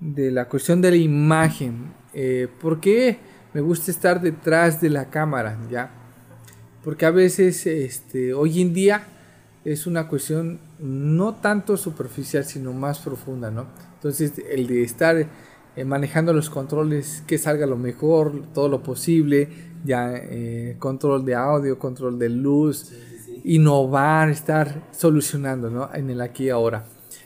de 0.00 0.32
la 0.32 0.48
cuestión 0.48 0.80
de 0.80 0.90
la 0.90 0.96
imagen. 0.96 1.92
Eh, 2.14 2.48
¿Por 2.60 2.80
qué 2.80 3.20
me 3.54 3.60
gusta 3.60 3.92
estar 3.92 4.20
detrás 4.20 4.80
de 4.80 4.90
la 4.90 5.08
cámara? 5.08 5.56
¿ya? 5.70 5.88
Porque 6.82 7.06
a 7.06 7.12
veces, 7.12 7.64
este, 7.64 8.34
hoy 8.34 8.60
en 8.60 8.74
día, 8.74 9.04
es 9.64 9.86
una 9.86 10.08
cuestión 10.08 10.58
no 10.80 11.36
tanto 11.36 11.76
superficial, 11.76 12.44
sino 12.44 12.72
más 12.72 12.98
profunda, 12.98 13.48
¿no? 13.48 13.68
Entonces, 13.94 14.32
el 14.50 14.66
de 14.66 14.82
estar 14.82 15.28
eh, 15.76 15.84
manejando 15.84 16.32
los 16.32 16.48
controles, 16.48 17.22
que 17.26 17.36
salga 17.36 17.66
lo 17.66 17.76
mejor, 17.76 18.42
todo 18.54 18.68
lo 18.68 18.82
posible, 18.82 19.48
ya 19.84 20.12
eh, 20.14 20.76
control 20.78 21.24
de 21.26 21.34
audio, 21.34 21.78
control 21.78 22.18
de 22.18 22.30
luz, 22.30 22.92
innovar, 23.44 24.30
estar 24.30 24.88
solucionando 24.90 25.68
¿no? 25.68 25.90
en 25.92 26.08
el 26.08 26.22
aquí 26.22 26.44
y 26.44 26.48
ahora. 26.50 26.84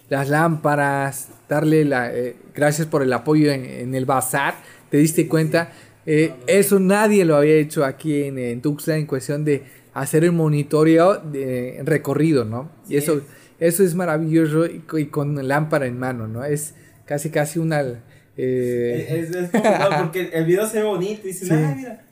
Las 0.09 0.28
lámparas, 0.28 1.28
darle 1.48 1.84
la... 1.84 2.12
Eh, 2.12 2.34
gracias 2.53 2.88
por 2.88 3.03
el 3.03 3.12
apoyo 3.12 3.53
en, 3.53 3.94
el 3.94 4.05
bazar, 4.05 4.55
te 4.90 4.96
diste 4.96 5.28
cuenta. 5.28 5.70
Eso 6.05 6.80
nadie 6.80 7.24
lo 7.24 7.36
había 7.36 7.55
hecho 7.55 7.84
aquí 7.84 8.24
en, 8.24 8.36
en, 8.36 8.61
Tuxtla 8.61 8.96
en 8.96 9.07
cuestión 9.07 9.44
de 9.44 9.62
hacer 9.94 10.24
el 10.24 10.32
monitoreo 10.32 11.18
de 11.18 11.82
recorrido, 11.84 12.44
¿no? 12.44 12.68
Y 12.88 12.96
eso, 12.96 13.20
eso 13.61 13.84
es 13.84 13.94
maravilloso 13.94 14.66
y, 14.66 15.07
con 15.07 15.46
lámpara 15.46 15.86
en 15.86 16.01
mano, 16.01 16.26
¿no? 16.26 16.44
Es 16.44 16.74
casi 17.05 17.30
casi 17.30 17.61
una... 17.61 18.03
Eh... 18.41 19.07
Es, 19.20 19.34
es, 19.34 19.51
porque 20.01 20.30
el 20.32 20.45
video 20.45 20.66
se 20.66 20.78
ve 20.78 20.84
bonito 20.84 21.20
y 21.24 21.28
dices, 21.28 21.51
ah, 21.51 21.74
mira 21.76 22.05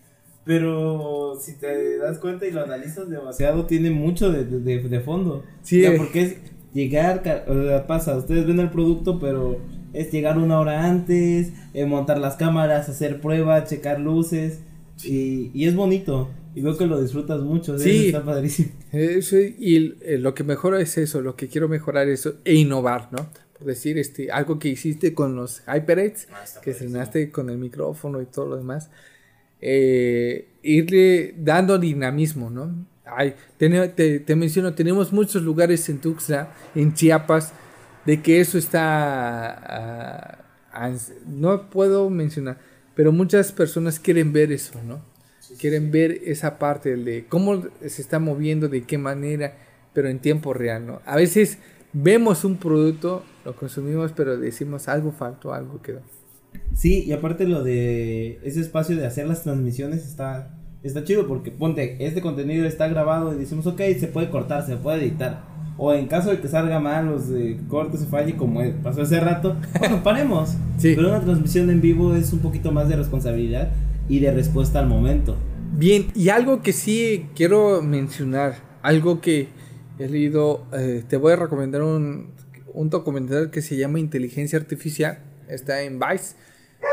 pero 0.48 1.38
si 1.38 1.58
te 1.58 1.98
das 1.98 2.16
cuenta 2.16 2.46
y 2.46 2.50
lo 2.50 2.64
analizas 2.64 3.10
demasiado, 3.10 3.66
tiene 3.66 3.90
mucho 3.90 4.32
de, 4.32 4.46
de, 4.46 4.80
de 4.80 5.00
fondo. 5.00 5.44
Sí. 5.60 5.84
O 5.84 5.88
sea, 5.90 5.98
porque 5.98 6.22
es 6.22 6.36
llegar, 6.72 7.44
o 7.46 7.64
sea, 7.64 7.86
pasa, 7.86 8.16
ustedes 8.16 8.46
ven 8.46 8.58
el 8.58 8.70
producto, 8.70 9.18
pero 9.20 9.60
es 9.92 10.10
llegar 10.10 10.38
una 10.38 10.58
hora 10.58 10.86
antes, 10.86 11.52
eh, 11.74 11.84
montar 11.84 12.16
las 12.16 12.36
cámaras, 12.36 12.88
hacer 12.88 13.20
pruebas, 13.20 13.68
checar 13.68 14.00
luces. 14.00 14.60
Y, 15.04 15.50
y, 15.52 15.66
es 15.66 15.76
bonito. 15.76 16.30
Y 16.54 16.62
veo 16.62 16.78
que 16.78 16.86
lo 16.86 16.98
disfrutas 16.98 17.42
mucho. 17.42 17.78
Sí. 17.78 18.06
Está 18.06 18.24
padrísimo. 18.24 18.70
y 18.90 19.96
eh, 20.00 20.16
lo 20.18 20.32
que 20.32 20.44
mejora 20.44 20.80
es 20.80 20.96
eso, 20.96 21.20
lo 21.20 21.36
que 21.36 21.48
quiero 21.48 21.68
mejorar 21.68 22.08
es 22.08 22.20
eso, 22.20 22.36
e 22.46 22.54
innovar, 22.54 23.10
¿no? 23.12 23.28
Por 23.58 23.66
decir, 23.66 23.98
este, 23.98 24.30
algo 24.30 24.58
que 24.58 24.68
hiciste 24.68 25.14
con 25.14 25.34
los 25.34 25.62
HyperX, 25.66 26.28
ah, 26.32 26.44
que 26.62 26.70
estrenaste 26.70 27.30
con 27.30 27.50
el 27.50 27.58
micrófono 27.58 28.22
y 28.22 28.26
todo 28.26 28.46
lo 28.46 28.56
demás 28.56 28.88
eh, 29.60 30.48
irle 30.62 31.34
dando 31.36 31.78
dinamismo, 31.78 32.50
¿no? 32.50 32.86
te, 33.56 34.36
menciono, 34.36 34.74
tenemos 34.74 35.12
muchos 35.12 35.42
lugares 35.42 35.88
en 35.88 35.98
Tuxtla, 35.98 36.52
en 36.74 36.92
Chiapas, 36.94 37.52
de 38.04 38.22
que 38.22 38.40
eso 38.40 38.58
está, 38.58 40.44
ah, 40.72 40.92
no 41.26 41.70
puedo 41.70 42.10
mencionar, 42.10 42.58
pero 42.94 43.12
muchas 43.12 43.50
personas 43.50 43.98
quieren 43.98 44.32
ver 44.32 44.52
eso, 44.52 44.80
¿no? 44.86 45.02
quieren 45.58 45.90
ver 45.90 46.20
esa 46.26 46.58
parte 46.58 46.94
de 46.96 47.24
cómo 47.26 47.64
se 47.80 48.02
está 48.02 48.18
moviendo, 48.18 48.68
de 48.68 48.82
qué 48.82 48.98
manera, 48.98 49.56
pero 49.94 50.10
en 50.10 50.18
tiempo 50.18 50.52
real, 50.52 50.86
¿no? 50.86 51.00
A 51.06 51.16
veces 51.16 51.58
vemos 51.92 52.44
un 52.44 52.56
producto, 52.56 53.22
lo 53.44 53.54
consumimos, 53.54 54.12
pero 54.12 54.36
decimos 54.36 54.88
algo 54.88 55.12
faltó, 55.12 55.52
algo 55.52 55.80
quedó. 55.82 56.00
Sí, 56.74 57.04
y 57.04 57.12
aparte 57.12 57.46
lo 57.46 57.62
de 57.62 58.40
ese 58.44 58.60
espacio 58.60 58.96
de 58.96 59.06
hacer 59.06 59.26
las 59.26 59.42
transmisiones 59.42 60.06
está, 60.06 60.54
está 60.82 61.04
chido 61.04 61.26
porque 61.26 61.50
ponte, 61.50 62.04
este 62.04 62.20
contenido 62.20 62.66
está 62.66 62.88
grabado 62.88 63.34
y 63.34 63.38
decimos, 63.38 63.66
ok, 63.66 63.80
se 63.98 64.08
puede 64.08 64.30
cortar, 64.30 64.64
se 64.66 64.76
puede 64.76 65.02
editar. 65.02 65.44
O 65.76 65.92
en 65.92 66.08
caso 66.08 66.30
de 66.30 66.40
que 66.40 66.48
salga 66.48 66.80
mal, 66.80 67.06
los 67.06 67.26
cortes 67.68 68.00
se 68.00 68.06
falle 68.06 68.36
como 68.36 68.60
pasó 68.82 69.02
hace 69.02 69.20
rato, 69.20 69.56
bueno, 69.78 70.02
paremos. 70.02 70.56
Pero 70.82 71.08
una 71.08 71.20
transmisión 71.20 71.70
en 71.70 71.80
vivo 71.80 72.14
es 72.14 72.32
un 72.32 72.40
poquito 72.40 72.72
más 72.72 72.88
de 72.88 72.96
responsabilidad 72.96 73.70
y 74.08 74.18
de 74.18 74.32
respuesta 74.32 74.80
al 74.80 74.88
momento. 74.88 75.36
Bien, 75.76 76.06
y 76.14 76.30
algo 76.30 76.62
que 76.62 76.72
sí 76.72 77.26
quiero 77.36 77.82
mencionar, 77.82 78.56
algo 78.82 79.20
que 79.20 79.48
he 79.98 80.08
leído, 80.08 80.66
eh, 80.72 81.04
te 81.08 81.16
voy 81.16 81.32
a 81.32 81.36
recomendar 81.36 81.82
un, 81.82 82.32
un 82.72 82.90
documental 82.90 83.50
que 83.50 83.62
se 83.62 83.76
llama 83.76 83.98
Inteligencia 84.00 84.58
Artificial, 84.58 85.18
está 85.48 85.82
en 85.82 85.98
Vice, 85.98 86.36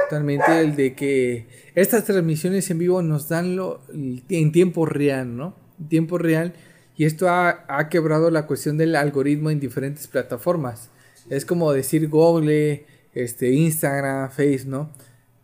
totalmente 0.10 0.60
el 0.60 0.76
de 0.76 0.94
que 0.96 1.48
estas 1.76 2.06
transmisiones 2.06 2.70
en 2.70 2.80
vivo 2.80 3.02
nos 3.02 3.30
dan 3.30 3.56
lo, 3.56 3.82
en 3.94 4.52
tiempo 4.52 4.86
real, 4.86 5.36
¿no? 5.36 5.56
En 5.80 5.90
tiempo 5.90 6.18
real, 6.18 6.54
y 6.98 7.06
esto 7.06 7.30
ha, 7.30 7.66
ha 7.68 7.90
quebrado 7.90 8.32
la 8.32 8.48
cuestión 8.48 8.78
del 8.78 8.96
algoritmo 8.96 9.50
en 9.50 9.60
diferentes 9.60 10.08
plataformas. 10.08 10.90
Es 11.30 11.46
como 11.46 11.74
decir 11.74 12.08
Google, 12.08 12.86
este, 13.14 13.52
Instagram, 13.52 14.30
Face, 14.30 14.66
¿no? 14.66 14.90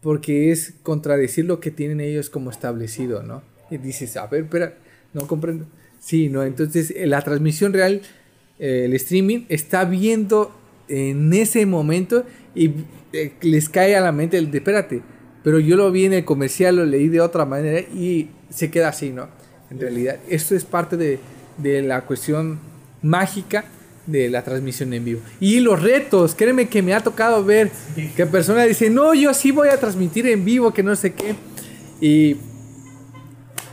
Porque 0.02 0.52
es 0.52 0.74
contradecir 0.84 1.46
lo 1.46 1.60
que 1.60 1.72
tienen 1.72 2.02
ellos 2.02 2.30
como 2.30 2.50
establecido, 2.50 3.24
¿no? 3.24 3.44
Y 3.70 3.78
dices, 3.78 4.18
a 4.18 4.28
ver, 4.28 4.44
espera, 4.44 4.76
no 5.14 5.28
comprendo. 5.28 5.66
Sí, 6.02 6.30
¿no? 6.30 6.44
Entonces, 6.44 6.92
eh, 6.96 7.06
la 7.06 7.22
transmisión 7.22 7.74
real, 7.74 8.02
eh, 8.60 8.84
el 8.86 8.94
streaming, 8.96 9.46
está 9.50 9.86
viendo 9.86 10.52
en 10.88 11.32
ese 11.32 11.66
momento 11.66 12.26
y 12.56 12.72
eh, 13.14 13.34
les 13.42 13.70
cae 13.70 13.96
a 13.96 14.02
la 14.02 14.12
mente 14.12 14.38
el 14.38 14.50
de, 14.50 14.58
espérate, 14.58 15.02
pero 15.44 15.60
yo 15.60 15.78
lo 15.78 15.92
vi 15.92 16.06
en 16.06 16.14
el 16.14 16.26
comercial, 16.26 16.76
lo 16.76 16.86
leí 16.86 17.08
de 17.08 17.22
otra 17.22 17.46
manera 17.46 17.80
y 17.80 18.30
se 18.50 18.72
queda 18.72 18.90
así, 18.90 19.12
¿no? 19.12 19.30
En 19.70 19.80
realidad, 19.80 20.18
esto 20.28 20.56
es 20.56 20.66
parte 20.66 20.98
de, 20.98 21.20
de 21.58 21.84
la 21.84 22.02
cuestión 22.02 22.60
mágica 23.04 23.64
de 24.08 24.30
la 24.30 24.44
transmisión 24.44 24.94
en 24.94 25.06
vivo. 25.06 25.22
Y 25.40 25.60
los 25.60 25.82
retos, 25.82 26.34
créeme 26.34 26.68
que 26.68 26.82
me 26.82 26.96
ha 26.96 27.02
tocado 27.02 27.46
ver 27.46 27.72
que 28.16 28.26
personas 28.26 28.68
dicen, 28.68 28.96
no, 28.96 29.14
yo 29.14 29.34
sí 29.36 29.52
voy 29.52 29.70
a 29.70 29.80
transmitir 29.80 30.26
en 30.28 30.44
vivo, 30.44 30.74
que 30.74 30.82
no 30.82 30.96
sé 30.96 31.14
qué. 31.14 31.36
Y 32.02 32.38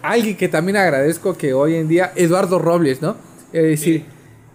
alguien 0.03 0.36
que 0.36 0.49
también 0.49 0.76
agradezco 0.76 1.36
que 1.36 1.53
hoy 1.55 1.74
en 1.74 1.88
día, 1.88 2.12
Eduardo 2.16 2.59
Robles, 2.59 3.03
¿no? 3.03 3.16
Es 3.53 3.62
decir, 3.62 4.05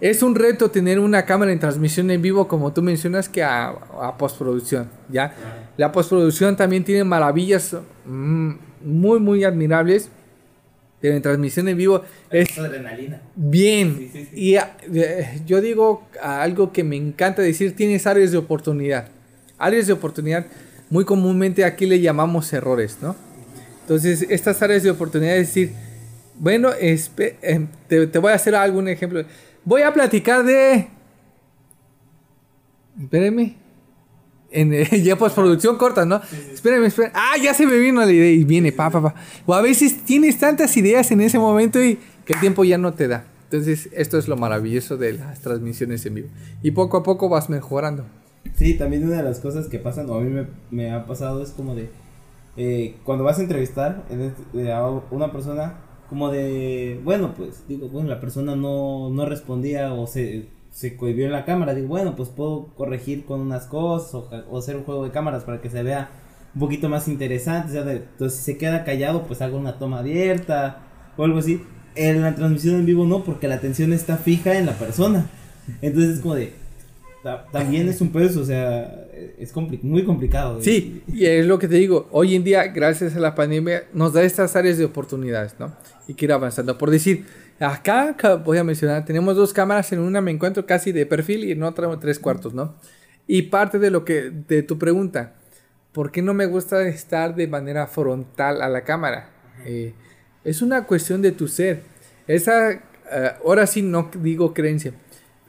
es 0.01 0.21
un 0.23 0.35
reto 0.35 0.69
tener 0.69 0.99
una 0.99 1.25
cámara 1.25 1.51
en 1.51 1.59
transmisión 1.59 2.11
en 2.11 2.21
vivo, 2.21 2.47
como 2.47 2.73
tú 2.73 2.81
mencionas, 2.81 3.29
que 3.29 3.43
a, 3.43 3.75
postproducción, 4.17 4.89
¿ya? 5.09 5.33
La 5.77 5.91
postproducción 5.91 6.55
también 6.55 6.83
tiene 6.83 7.03
maravillas 7.03 7.75
mm, 8.05 8.51
muy, 8.83 9.19
muy 9.19 9.43
admirables 9.43 10.09
pero 11.03 11.17
en 11.17 11.21
transmisión 11.21 11.67
en 11.67 11.77
vivo 11.77 12.01
es 12.31 12.57
adrenalina. 12.57 13.21
bien. 13.35 14.09
Y 14.33 14.55
eh, 14.55 15.41
yo 15.45 15.59
digo 15.59 16.07
algo 16.21 16.71
que 16.71 16.85
me 16.85 16.95
encanta 16.95 17.41
decir, 17.41 17.75
tienes 17.75 18.07
áreas 18.07 18.31
de 18.31 18.37
oportunidad. 18.37 19.09
Áreas 19.57 19.87
de 19.87 19.91
oportunidad, 19.91 20.45
muy 20.89 21.03
comúnmente 21.03 21.65
aquí 21.65 21.87
le 21.87 21.99
llamamos 21.99 22.53
errores, 22.53 22.99
¿no? 23.01 23.17
Entonces, 23.84 24.25
estas 24.29 24.61
áreas 24.61 24.84
de 24.84 24.91
oportunidad 24.91 25.38
es 25.38 25.47
decir, 25.47 25.73
bueno, 26.39 26.69
eh, 26.79 26.99
te, 27.88 28.07
te 28.07 28.19
voy 28.19 28.31
a 28.31 28.36
hacer 28.36 28.55
algún 28.55 28.88
ejemplo. 28.88 29.23
Voy 29.63 29.81
a 29.84 29.93
platicar 29.93 30.43
de... 30.43 30.88
Espérenme 32.99 33.63
en, 34.53 34.71
ya 35.03 35.17
postproducción 35.17 35.77
corta, 35.77 36.05
¿no? 36.05 36.21
Espérenme, 36.53 36.88
espérenme. 36.88 37.17
Ah, 37.17 37.36
ya 37.41 37.53
se 37.53 37.65
me 37.65 37.77
vino 37.77 38.05
la 38.05 38.11
idea 38.11 38.31
y 38.31 38.43
viene, 38.43 38.71
pa, 38.71 38.89
pa, 38.89 39.01
pa. 39.01 39.15
O 39.45 39.53
a 39.53 39.61
veces 39.61 40.05
tienes 40.05 40.38
tantas 40.38 40.77
ideas 40.77 41.11
en 41.11 41.21
ese 41.21 41.39
momento 41.39 41.84
y 41.84 41.99
que 42.25 42.34
el 42.34 42.39
tiempo 42.39 42.63
ya 42.63 42.77
no 42.77 42.93
te 42.93 43.07
da. 43.07 43.25
Entonces, 43.45 43.89
esto 43.93 44.17
es 44.17 44.27
lo 44.27 44.38
maravilloso 44.38 44.97
de 44.97 45.13
las 45.13 45.41
transmisiones 45.41 46.05
en 46.05 46.15
vivo. 46.15 46.27
Y 46.61 46.71
poco 46.71 46.97
a 46.97 47.03
poco 47.03 47.29
vas 47.29 47.49
mejorando. 47.49 48.05
Sí, 48.55 48.75
también 48.75 49.03
una 49.05 49.17
de 49.17 49.23
las 49.23 49.39
cosas 49.39 49.67
que 49.67 49.79
pasan, 49.79 50.09
o 50.09 50.15
a 50.15 50.21
mí 50.21 50.29
me, 50.29 50.47
me 50.71 50.91
ha 50.91 51.05
pasado, 51.05 51.43
es 51.43 51.51
como 51.51 51.75
de, 51.75 51.89
eh, 52.57 52.97
cuando 53.03 53.23
vas 53.23 53.39
a 53.39 53.41
entrevistar 53.41 54.05
a 54.73 54.89
una 55.11 55.31
persona, 55.31 55.79
como 56.09 56.29
de, 56.29 56.99
bueno, 57.03 57.33
pues, 57.35 57.67
digo, 57.67 57.87
bueno, 57.89 58.09
la 58.09 58.19
persona 58.19 58.55
no, 58.55 59.09
no 59.09 59.25
respondía 59.25 59.93
o 59.93 60.05
se 60.07 60.47
se 60.73 60.97
cohibió 60.97 61.25
en 61.25 61.31
la 61.31 61.45
cámara. 61.45 61.73
Digo, 61.73 61.87
bueno, 61.87 62.15
pues 62.15 62.29
puedo 62.29 62.67
corregir 62.75 63.25
con 63.25 63.39
unas 63.39 63.67
cosas 63.67 64.15
o, 64.49 64.57
hacer 64.57 64.75
un 64.75 64.83
juego 64.83 65.05
de 65.05 65.11
cámaras 65.11 65.43
para 65.43 65.61
que 65.61 65.69
se 65.69 65.83
vea 65.83 66.09
un 66.53 66.59
poquito 66.59 66.89
más 66.89 67.07
interesante. 67.07 67.79
entonces, 67.79 68.39
si 68.39 68.43
se 68.43 68.57
queda 68.57 68.83
callado, 68.83 69.23
pues 69.23 69.41
hago 69.41 69.57
una 69.57 69.77
toma 69.77 69.99
abierta 69.99 70.79
o 71.15 71.23
algo 71.23 71.39
así. 71.39 71.61
En 71.95 72.23
la 72.23 72.33
transmisión 72.33 72.75
en 72.75 72.85
vivo 72.87 73.05
no, 73.05 73.23
porque 73.23 73.47
la 73.47 73.55
atención 73.55 73.93
está 73.93 74.17
fija 74.17 74.57
en 74.57 74.65
la 74.65 74.73
persona. 74.73 75.29
Entonces 75.81 76.15
es 76.15 76.19
como 76.21 76.35
de, 76.35 76.53
también 77.51 77.87
es 77.87 78.01
un 78.01 78.09
peso, 78.09 78.41
o 78.41 78.45
sea, 78.45 79.02
es 79.38 79.55
muy 79.84 80.03
complicado. 80.03 80.61
Sí, 80.61 81.03
y 81.07 81.26
es 81.26 81.45
lo 81.45 81.59
que 81.59 81.68
te 81.68 81.76
digo, 81.76 82.07
hoy 82.11 82.36
en 82.36 82.43
día, 82.43 82.68
gracias 82.68 83.16
a 83.16 83.20
la 83.20 83.36
pandemia, 83.36 83.84
nos 83.93 84.14
da 84.14 84.24
estas 84.24 84.55
áreas 84.55 84.78
de 84.78 84.86
oportunidades, 84.86 85.55
¿no? 85.59 85.74
Y 86.07 86.14
que 86.14 86.26
ir 86.26 86.34
avanzando. 86.34 86.78
Por 86.78 86.89
decir, 86.89 87.26
Acá 87.59 88.16
voy 88.43 88.57
a 88.57 88.64
mencionar, 88.64 89.05
tenemos 89.05 89.36
dos 89.36 89.53
cámaras, 89.53 89.91
en 89.93 89.99
una 89.99 90.22
me 90.22 90.32
encuentro 90.32 90.66
casi 90.66 90.91
de 90.91 91.05
perfil 91.05 91.45
y 91.45 91.51
en 91.51 91.64
otra 91.64 91.97
tres 91.99 92.20
cuartos, 92.20 92.53
¿no? 92.53 92.76
Y 93.28 93.43
parte 93.43 93.80
de 93.80 93.89
lo 93.89 94.03
que, 94.03 94.32
de 94.32 94.64
tu 94.64 94.78
pregunta, 94.78 95.36
¿por 95.91 96.11
qué 96.11 96.22
no 96.22 96.34
me 96.34 96.45
gusta 96.45 96.86
estar 96.88 97.36
de 97.36 97.47
manera 97.47 97.88
frontal 97.88 98.61
a 98.61 98.70
la 98.70 98.84
cámara? 98.84 99.30
Eh, 99.66 99.93
es 100.43 100.61
una 100.61 100.86
cuestión 100.86 101.22
de 101.22 101.32
tu 101.32 101.47
ser. 101.47 101.84
Esa, 102.28 102.72
eh, 102.72 102.82
ahora 103.45 103.66
sí 103.68 103.82
no 103.82 104.09
digo 104.22 104.53
creencia, 104.53 104.93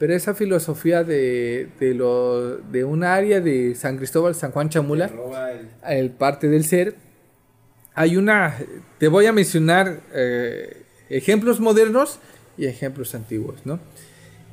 pero 0.05 0.17
esa 0.17 0.35
filosofía 0.35 1.03
de, 1.03 1.67
de, 1.79 1.95
lo, 1.95 2.57
de 2.57 2.83
un 2.83 3.03
área 3.03 3.41
de 3.41 3.73
San 3.73 3.97
Cristóbal, 3.97 4.35
San 4.35 4.51
Juan 4.51 4.69
Chamula, 4.69 5.09
el... 5.89 6.11
parte 6.11 6.47
del 6.47 6.63
ser, 6.63 6.93
hay 7.95 8.15
una, 8.15 8.55
te 8.99 9.07
voy 9.07 9.25
a 9.25 9.33
mencionar 9.33 10.01
eh, 10.13 10.83
ejemplos 11.09 11.59
modernos 11.59 12.19
y 12.55 12.67
ejemplos 12.67 13.15
antiguos, 13.15 13.65
¿no? 13.65 13.79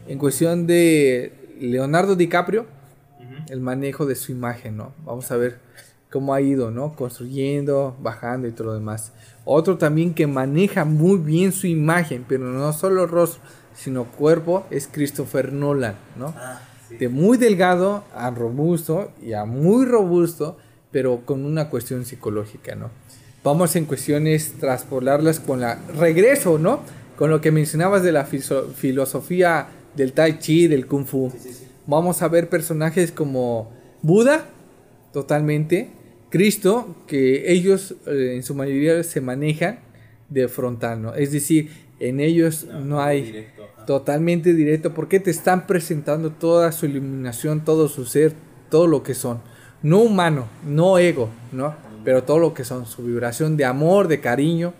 En 0.08 0.16
cuestión 0.16 0.66
de 0.66 1.34
Leonardo 1.60 2.16
DiCaprio, 2.16 2.64
el 3.50 3.60
manejo 3.60 4.06
de 4.06 4.14
su 4.14 4.32
imagen, 4.32 4.78
¿no? 4.78 4.94
Vamos 5.04 5.30
a 5.32 5.36
ver 5.36 5.58
cómo 6.10 6.32
ha 6.32 6.40
ido, 6.40 6.70
¿no? 6.70 6.96
Construyendo, 6.96 7.94
bajando 8.00 8.48
y 8.48 8.52
todo 8.52 8.68
lo 8.68 8.72
demás. 8.72 9.12
Otro 9.44 9.78
también 9.78 10.14
que 10.14 10.26
maneja 10.26 10.84
muy 10.84 11.18
bien 11.18 11.52
su 11.52 11.66
imagen, 11.66 12.24
pero 12.28 12.44
no 12.44 12.72
solo 12.72 13.06
rostro, 13.06 13.42
sino 13.74 14.04
cuerpo, 14.04 14.66
es 14.70 14.88
Christopher 14.90 15.52
Nolan, 15.52 15.96
¿no? 16.16 16.34
Ah, 16.36 16.60
de 16.98 17.08
muy 17.08 17.38
delgado 17.38 18.04
a 18.14 18.30
robusto 18.30 19.10
y 19.22 19.32
a 19.32 19.44
muy 19.44 19.86
robusto, 19.86 20.58
pero 20.90 21.22
con 21.24 21.44
una 21.44 21.70
cuestión 21.70 22.04
psicológica, 22.04 22.74
¿no? 22.74 22.90
vamos 23.44 23.74
en 23.76 23.86
cuestiones 23.86 24.54
traspolarlas 24.58 25.40
con 25.40 25.60
la 25.60 25.78
regreso, 25.96 26.58
¿no? 26.58 26.80
Con 27.16 27.30
lo 27.30 27.40
que 27.40 27.50
mencionabas 27.50 28.02
de 28.02 28.12
la 28.12 28.24
filosofía 28.24 29.68
del 29.96 30.12
tai 30.12 30.38
chi, 30.38 30.66
del 30.66 30.86
kung 30.86 31.06
fu. 31.06 31.32
Vamos 31.86 32.22
a 32.22 32.28
ver 32.28 32.48
personajes 32.48 33.12
como 33.12 33.70
Buda, 34.02 34.46
totalmente, 35.12 35.90
Cristo, 36.32 36.96
que 37.06 37.52
ellos 37.52 37.94
eh, 38.06 38.32
en 38.34 38.42
su 38.42 38.54
mayoría 38.54 39.02
se 39.04 39.20
manejan 39.20 39.78
de 40.28 40.48
frontal, 40.48 41.00
¿no? 41.00 41.14
Es 41.14 41.30
decir, 41.30 41.70
en 42.00 42.18
ellos 42.18 42.64
no, 42.64 43.00
hay 43.00 43.46
totalmente 43.86 44.54
directo 44.54 44.94
porque 44.94 45.20
te 45.20 45.30
están 45.30 45.66
presentando 45.66 46.30
toda 46.30 46.72
su 46.72 46.86
iluminación, 46.86 47.64
todo 47.64 47.88
su 47.88 48.06
ser, 48.06 48.32
todo 48.70 48.86
lo 48.86 49.04
que 49.04 49.14
son. 49.14 49.40
No 49.82 50.00
humano, 50.00 50.48
no 50.66 50.98
ego, 50.98 51.28
¿no? 51.52 51.76
pero 52.04 52.24
todo 52.24 52.38
lo 52.38 52.54
que 52.54 52.64
son, 52.64 52.86
su 52.86 53.04
vibración 53.04 53.56
de 53.56 53.64
amor, 53.64 54.08
de 54.08 54.20
cariño, 54.20 54.74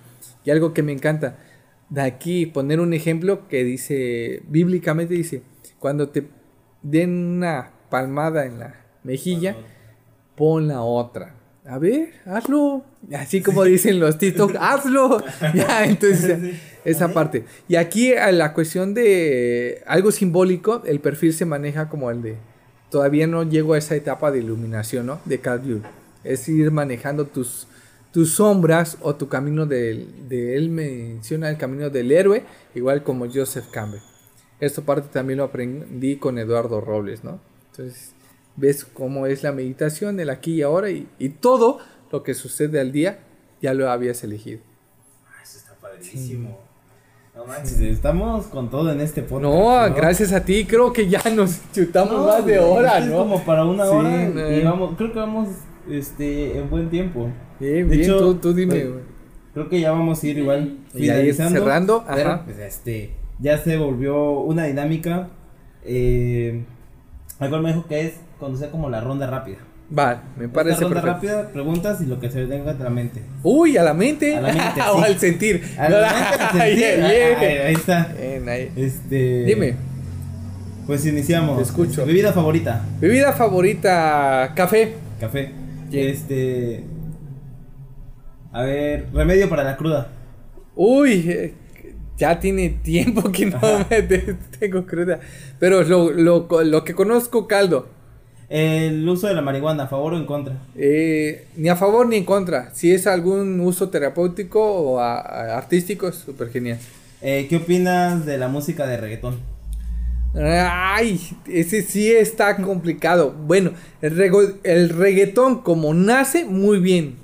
y 0.44 0.50
algo 0.50 0.72
que 0.72 0.82
me 0.82 0.92
encanta, 0.92 1.38
de 1.88 2.00
aquí 2.00 2.46
poner 2.46 2.80
un 2.80 2.94
ejemplo 2.94 3.46
que 3.48 3.64
dice, 3.64 4.42
bíblicamente 4.48 5.14
dice, 5.14 5.42
cuando 5.78 6.09
te 6.09 6.28
den 6.82 7.36
una 7.36 7.70
palmada 7.90 8.46
en 8.46 8.59
la 8.59 8.86
mejilla, 9.05 9.57
pon 10.36 10.68
la 10.68 10.82
otra. 10.82 11.34
A 11.64 11.78
ver, 11.78 12.14
hazlo. 12.26 12.84
Así 13.16 13.40
como 13.40 13.64
dicen 13.64 14.00
los 14.00 14.18
TikTok, 14.18 14.56
hazlo. 14.60 15.22
Ya, 15.54 15.84
entonces, 15.84 16.56
esa 16.84 17.12
parte. 17.12 17.44
Y 17.68 17.76
aquí 17.76 18.12
la 18.14 18.52
cuestión 18.52 18.94
de 18.94 19.82
algo 19.86 20.10
simbólico, 20.10 20.82
el 20.84 21.00
perfil 21.00 21.32
se 21.32 21.44
maneja 21.44 21.88
como 21.88 22.10
el 22.10 22.22
de, 22.22 22.36
todavía 22.90 23.26
no 23.26 23.42
llego 23.42 23.74
a 23.74 23.78
esa 23.78 23.94
etapa 23.94 24.30
de 24.30 24.40
iluminación, 24.40 25.06
¿no? 25.06 25.20
De 25.24 25.38
Carl 25.38 25.62
Jung 25.62 25.82
es 26.24 26.48
ir 26.48 26.70
manejando 26.70 27.26
tus, 27.26 27.66
tus 28.12 28.34
sombras 28.34 28.98
o 29.00 29.14
tu 29.14 29.28
camino 29.28 29.66
de, 29.66 30.06
de, 30.28 30.56
él 30.56 30.70
menciona 30.70 31.50
el 31.50 31.56
camino 31.56 31.90
del 31.90 32.12
héroe, 32.12 32.44
igual 32.74 33.02
como 33.02 33.26
Joseph 33.32 33.66
Campbell. 33.70 34.00
Esto 34.60 34.82
parte 34.82 35.08
también 35.12 35.38
lo 35.38 35.44
aprendí 35.44 36.16
con 36.16 36.38
Eduardo 36.38 36.80
Robles, 36.80 37.24
¿no? 37.24 37.40
Entonces, 37.70 38.12
ves 38.57 38.84
cómo 38.84 39.26
es 39.26 39.42
la 39.42 39.53
meditación, 39.53 40.20
el 40.20 40.30
aquí 40.30 40.55
y 40.57 40.62
ahora 40.62 40.90
y, 40.90 41.09
y 41.18 41.30
todo 41.30 41.78
lo 42.11 42.22
que 42.22 42.34
sucede 42.34 42.80
al 42.80 42.92
día 42.92 43.20
ya 43.61 43.74
lo 43.74 43.90
habías 43.90 44.22
elegido. 44.24 44.61
Ah, 45.26 45.42
eso 45.42 45.59
está 45.59 45.74
padrísimo. 45.74 46.59
No 47.34 47.46
manches, 47.46 47.80
estamos 47.80 48.46
con 48.48 48.68
todo 48.68 48.92
en 48.92 49.00
este 49.00 49.22
podcast. 49.22 49.42
No, 49.55 49.94
gracias 49.94 50.32
a 50.32 50.44
ti, 50.44 50.66
creo 50.66 50.92
que 50.92 51.09
ya 51.09 51.22
nos 51.34 51.61
chutamos 51.72 52.26
más 52.26 52.44
de 52.44 52.59
hora, 52.59 53.00
¿no? 53.00 53.18
como 53.18 53.42
para 53.42 53.64
una 53.64 53.84
hora 53.84 54.28
y 54.55 54.62
vamos, 54.62 54.94
creo 54.98 55.12
que 55.12 55.18
vamos 55.18 55.48
este, 55.88 56.59
en 56.59 56.68
buen 56.68 56.90
tiempo. 56.90 57.30
Bien, 57.59 57.88
de 57.88 58.03
hecho, 58.03 58.36
tú, 58.36 58.53
dime, 58.53 58.86
creo 59.55 59.68
que 59.70 59.80
ya 59.80 59.92
vamos 59.92 60.22
a 60.22 60.26
ir 60.26 60.38
igual 60.38 60.78
Y 60.92 60.98
ahí 60.98 61.07
finalizando. 61.09 61.59
cerrando, 61.61 62.05
Pero, 62.14 62.30
ajá. 62.32 62.44
pues, 62.44 62.59
este, 62.59 63.14
ya 63.38 63.57
se 63.57 63.78
volvió 63.78 64.40
una 64.40 64.64
dinámica. 64.64 65.30
Eh, 65.84 66.64
algo 67.38 67.59
me 67.61 67.72
dijo 67.72 67.86
que 67.86 68.07
es 68.09 68.14
conocer 68.43 68.70
como 68.70 68.90
la 68.90 69.01
ronda 69.01 69.26
rápida. 69.26 69.59
Va, 69.97 70.22
me 70.38 70.45
Esta 70.47 70.55
parece 70.55 70.80
ronda 70.82 71.03
perfecto. 71.03 71.28
rápida, 71.36 71.53
preguntas 71.53 72.01
y 72.01 72.07
lo 72.07 72.18
que 72.18 72.30
se 72.30 72.40
le 72.40 72.47
venga 72.47 72.70
a 72.70 72.74
la 72.74 72.88
mente. 72.90 73.22
Uy, 73.43 73.76
a 73.76 73.82
la 73.82 73.93
mente. 73.95 74.36
A 74.36 74.40
la 74.40 74.49
mente, 74.53 74.80
o 74.90 74.99
sí. 74.99 75.05
al 75.05 75.18
sentir. 75.18 75.62
A 75.78 75.88
la 75.88 75.99
mente, 76.12 76.43
al 76.45 76.51
sentir. 76.51 76.76
Bien, 76.76 77.03
Ah, 77.05 77.09
bien. 77.09 77.36
ahí, 77.38 77.57
ahí 77.59 77.74
está. 77.74 78.14
Bien, 78.18 78.49
ahí. 78.49 78.72
Este. 78.76 79.45
Dime, 79.45 79.74
Pues 80.86 81.05
iniciamos. 81.07 81.57
Te 81.59 81.62
escucho. 81.64 82.07
Bebida 82.07 82.32
favorita. 82.32 82.82
bebida 83.01 83.32
favorita, 83.32 84.53
café. 84.57 84.95
Café. 85.20 85.53
Este. 85.93 86.84
A 88.53 88.62
ver, 88.62 89.07
remedio 89.12 89.49
para 89.49 89.64
la 89.64 89.76
cruda. 89.76 90.09
Uy, 90.74 91.24
eh, 91.28 91.55
ya 92.16 92.38
tiene 92.40 92.68
tiempo 92.82 93.30
que 93.30 93.47
no 93.47 93.57
Ajá. 93.57 93.86
me 93.90 94.03
te- 94.03 94.36
tengo 94.59 94.86
cruda. 94.86 95.20
Pero 95.59 95.82
lo, 95.82 96.11
lo, 96.12 96.47
lo 96.64 96.84
que 96.84 96.95
conozco, 96.95 97.47
caldo. 97.47 97.88
El 98.55 99.09
uso 99.09 99.28
de 99.28 99.34
la 99.34 99.40
marihuana, 99.40 99.84
¿a 99.84 99.88
favor 99.88 100.12
o 100.12 100.18
en 100.18 100.26
contra? 100.26 100.55
Eh, 100.76 101.46
ni 101.57 101.70
a 101.70 101.76
favor 101.76 102.07
ni 102.07 102.16
en 102.16 102.24
contra. 102.24 102.68
Si 102.74 102.92
es 102.92 103.07
algún 103.07 103.59
uso 103.61 103.88
terapéutico 103.88 104.61
o 104.62 104.98
a- 105.00 105.20
a- 105.20 105.57
artístico, 105.57 106.07
es 106.07 106.16
súper 106.16 106.50
genial. 106.50 106.78
Eh, 107.22 107.46
¿Qué 107.48 107.57
opinas 107.57 108.26
de 108.26 108.36
la 108.36 108.48
música 108.48 108.86
de 108.86 108.98
reggaetón? 108.98 109.40
Ay, 110.34 111.18
ese 111.46 111.80
sí 111.82 112.11
está 112.12 112.57
complicado. 112.57 113.32
Bueno, 113.32 113.72
el, 114.03 114.16
rego- 114.18 114.55
el 114.64 114.88
reggaetón 114.90 115.62
como 115.62 115.94
nace 115.94 116.44
muy 116.44 116.78
bien, 116.78 117.16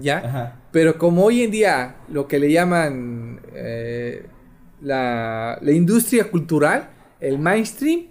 ¿ya? 0.00 0.18
Ajá. 0.18 0.56
Pero 0.70 0.96
como 0.98 1.24
hoy 1.24 1.42
en 1.42 1.50
día 1.50 1.96
lo 2.08 2.28
que 2.28 2.38
le 2.38 2.52
llaman 2.52 3.40
eh, 3.54 4.26
la, 4.82 5.58
la 5.60 5.72
industria 5.72 6.30
cultural, 6.30 6.88
el 7.20 7.38
mainstream, 7.38 8.02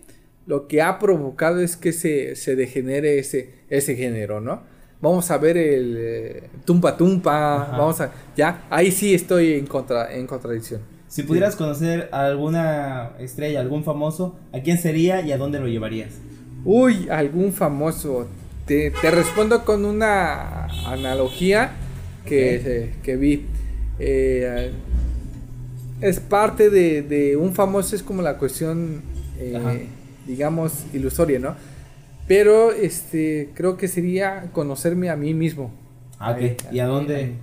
lo 0.47 0.67
que 0.67 0.81
ha 0.81 0.97
provocado 0.97 1.59
es 1.61 1.75
que 1.75 1.91
se, 1.91 2.35
se 2.35 2.55
degenere 2.55 3.19
ese, 3.19 3.53
ese 3.69 3.95
género, 3.95 4.41
¿no? 4.41 4.61
Vamos 5.01 5.29
a 5.29 5.37
ver 5.37 5.57
el 5.57 5.95
eh, 5.99 6.43
tumpa 6.65 6.97
tumpa, 6.97 7.61
Ajá. 7.63 7.77
vamos 7.77 8.01
a... 8.01 8.11
Ya, 8.35 8.65
ahí 8.69 8.91
sí 8.91 9.13
estoy 9.13 9.53
en, 9.53 9.67
contra, 9.67 10.11
en 10.15 10.25
contradicción. 10.25 10.81
Si 11.07 11.23
pudieras 11.23 11.55
conocer 11.55 12.09
a 12.11 12.25
alguna 12.25 13.11
estrella, 13.19 13.59
algún 13.59 13.83
famoso, 13.83 14.35
¿a 14.53 14.59
quién 14.61 14.77
sería 14.77 15.21
y 15.21 15.31
a 15.31 15.37
dónde 15.37 15.59
lo 15.59 15.67
llevarías? 15.67 16.15
Uy, 16.65 17.07
algún 17.09 17.53
famoso. 17.53 18.27
Te, 18.65 18.91
te 18.91 19.11
respondo 19.11 19.63
con 19.63 19.85
una 19.85 20.65
analogía 20.85 21.71
que, 22.25 22.55
eh, 22.55 22.93
que 23.03 23.15
vi. 23.15 23.45
Eh, 23.99 24.71
es 26.01 26.19
parte 26.19 26.69
de, 26.69 27.01
de 27.01 27.37
un 27.37 27.53
famoso, 27.53 27.95
es 27.95 28.03
como 28.03 28.21
la 28.21 28.37
cuestión, 28.37 29.01
eh, 29.39 29.53
Ajá. 29.55 29.75
Digamos, 30.27 30.85
ilusoria, 30.93 31.39
¿no? 31.39 31.55
Pero 32.27 32.71
este, 32.73 33.49
creo 33.53 33.77
que 33.77 33.87
sería 33.87 34.49
conocerme 34.51 35.09
a 35.09 35.15
mí 35.15 35.33
mismo. 35.33 35.71
Ah, 36.19 36.31
ok. 36.31 36.71
¿Y 36.71 36.79
a 36.79 36.85
dónde? 36.85 37.35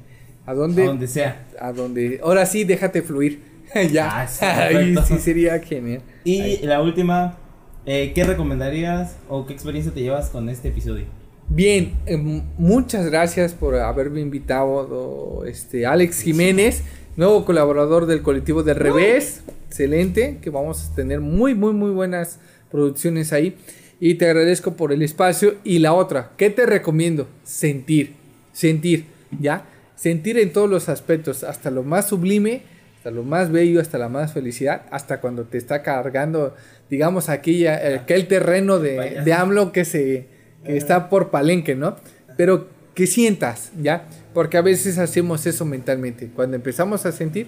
¿A 0.47 0.53
dónde? 0.53 0.83
A 0.83 0.87
donde 0.87 1.07
sea. 1.09 1.47
A 1.59 1.73
donde. 1.73 2.21
Ahora 2.23 2.45
sí, 2.45 2.65
déjate 2.65 3.03
fluir. 3.03 3.41
ya. 3.93 4.21
Ah, 4.21 4.27
sí, 4.29 4.45
Ahí 4.45 4.95
sí 5.07 5.19
sería 5.19 5.59
genial. 5.59 6.03
Y 6.25 6.41
Ahí. 6.41 6.61
la 6.63 6.83
última, 6.83 7.39
eh, 7.87 8.13
¿qué 8.15 8.25
recomendarías 8.25 9.17
o 9.29 9.47
qué 9.47 9.55
experiencia 9.55 9.93
te 9.93 10.01
llevas 10.01 10.29
con 10.29 10.49
este 10.49 10.69
episodio? 10.69 11.07
Bien, 11.49 11.93
eh, 12.07 12.17
muchas 12.59 13.07
gracias 13.07 13.53
por 13.53 13.77
haberme 13.77 14.21
invitado, 14.21 15.45
este 15.47 15.87
Alex 15.87 16.23
Jiménez, 16.23 16.83
nuevo 17.17 17.45
colaborador 17.45 18.07
del 18.07 18.23
colectivo 18.23 18.63
de 18.63 18.75
Revés. 18.75 19.43
Excelente, 19.69 20.39
que 20.41 20.51
vamos 20.51 20.91
a 20.91 20.95
tener 20.95 21.21
muy, 21.21 21.55
muy, 21.55 21.73
muy 21.73 21.91
buenas 21.91 22.39
producciones 22.75 23.33
ahí. 23.33 23.55
Y 24.01 24.15
te 24.17 24.27
agradezco 24.27 24.75
por 24.75 24.93
el 24.93 25.01
espacio. 25.03 25.55
Y 25.63 25.79
la 25.79 25.93
otra, 25.95 26.33
¿qué 26.37 26.51
te 26.51 26.67
recomiendo? 26.67 27.29
Sentir, 27.45 28.15
sentir, 28.53 29.05
¿ya? 29.41 29.65
Sentir 29.95 30.37
en 30.39 30.53
todos 30.53 30.69
los 30.69 30.89
aspectos, 30.89 31.45
hasta 31.45 31.71
lo 31.71 31.85
más 31.85 32.09
sublime, 32.09 32.63
hasta 32.97 33.13
lo 33.13 33.23
más 33.23 33.53
bello, 33.53 33.81
hasta 33.81 33.97
la 33.97 34.09
más 34.09 34.33
felicidad, 34.33 34.83
hasta 34.91 35.21
cuando 35.21 35.45
te 35.45 35.57
está 35.57 35.83
cargando, 35.83 36.57
digamos, 36.91 37.29
aquí 37.29 37.59
ya, 37.61 37.77
eh, 37.81 37.99
aquel 37.99 38.27
terreno 38.27 38.81
de, 38.81 39.21
de 39.25 39.33
AMLO 39.33 39.71
que 39.73 39.85
se 39.85 40.27
que 40.67 40.77
está 40.77 41.09
por 41.11 41.31
palenque, 41.31 41.75
¿no? 41.77 41.97
Pero 42.37 42.67
que 42.95 43.07
sientas, 43.07 43.71
¿ya? 43.81 44.07
Porque 44.35 44.57
a 44.57 44.63
veces 44.63 44.99
hacemos 44.99 45.47
eso 45.47 45.65
mentalmente. 45.65 46.29
Cuando 46.35 46.57
empezamos 46.57 47.07
a 47.07 47.13
sentir, 47.13 47.47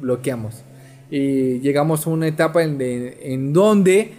bloqueamos. 0.00 0.62
Y 1.10 1.60
llegamos 1.60 2.06
a 2.06 2.10
una 2.10 2.26
etapa 2.28 2.62
en, 2.64 2.76
de- 2.76 3.18
en 3.32 3.52
donde 3.52 4.10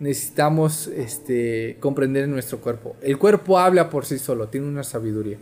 necesitamos 0.00 0.88
este, 0.88 1.76
comprender 1.80 2.26
nuestro 2.28 2.58
cuerpo. 2.58 2.96
El 3.02 3.18
cuerpo 3.18 3.58
habla 3.58 3.88
por 3.90 4.04
sí 4.06 4.18
solo, 4.18 4.48
tiene 4.48 4.66
una 4.66 4.82
sabiduría. 4.82 5.36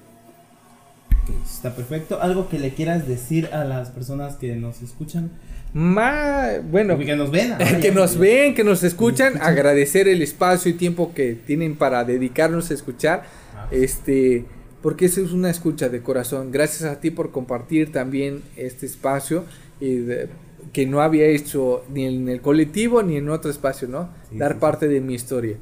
Está 1.44 1.74
perfecto. 1.74 2.20
¿Algo 2.22 2.48
que 2.48 2.59
le 2.59 2.72
quieras 2.74 3.06
decir 3.06 3.48
a 3.52 3.64
las 3.64 3.90
personas 3.90 4.36
que 4.36 4.56
nos 4.56 4.82
escuchan? 4.82 5.30
Ma- 5.74 6.48
bueno, 6.70 6.98
que 6.98 7.14
nos 7.16 7.30
ven. 7.30 7.52
ahora 7.52 7.80
que 7.82 7.92
nos 7.92 8.16
ven, 8.16 8.54
que 8.54 8.64
nos 8.64 8.82
escuchan, 8.82 9.34
agradecer 9.42 10.09
el 10.09 10.22
espacio 10.22 10.70
y 10.70 10.74
tiempo 10.74 11.12
que 11.14 11.34
tienen 11.34 11.76
para 11.76 12.04
dedicarnos 12.04 12.70
a 12.70 12.74
escuchar, 12.74 13.24
Ah. 13.54 13.68
este, 13.72 14.44
porque 14.82 15.06
eso 15.06 15.20
es 15.20 15.32
una 15.32 15.50
escucha 15.50 15.88
de 15.88 16.00
corazón. 16.00 16.50
Gracias 16.52 16.84
a 16.90 17.00
ti 17.00 17.11
por 17.11 17.32
compartir 17.32 17.92
también 17.92 18.42
este 18.56 18.86
espacio 18.86 19.44
y 19.80 19.96
de- 19.96 20.28
que 20.72 20.86
no 20.86 21.00
había 21.00 21.26
hecho 21.26 21.84
ni 21.92 22.06
en 22.06 22.28
el 22.28 22.40
colectivo 22.40 23.02
ni 23.02 23.16
en 23.16 23.28
otro 23.28 23.50
espacio, 23.50 23.88
¿no? 23.88 24.11
Sí, 24.30 24.38
Dar 24.38 24.54
sí, 24.54 24.59
parte 24.61 24.88
de 24.88 25.00
mi 25.00 25.14
historia. 25.14 25.56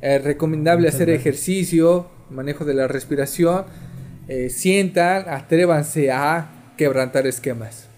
Eh, 0.00 0.18
recomendable 0.18 0.88
hacer 0.88 1.10
ejercicio, 1.10 2.06
manejo 2.30 2.64
de 2.64 2.74
la 2.74 2.88
respiración, 2.88 3.64
eh, 4.28 4.50
sientan, 4.50 5.28
atrévanse 5.28 6.10
a 6.10 6.72
quebrantar 6.76 7.26
esquemas. 7.26 7.88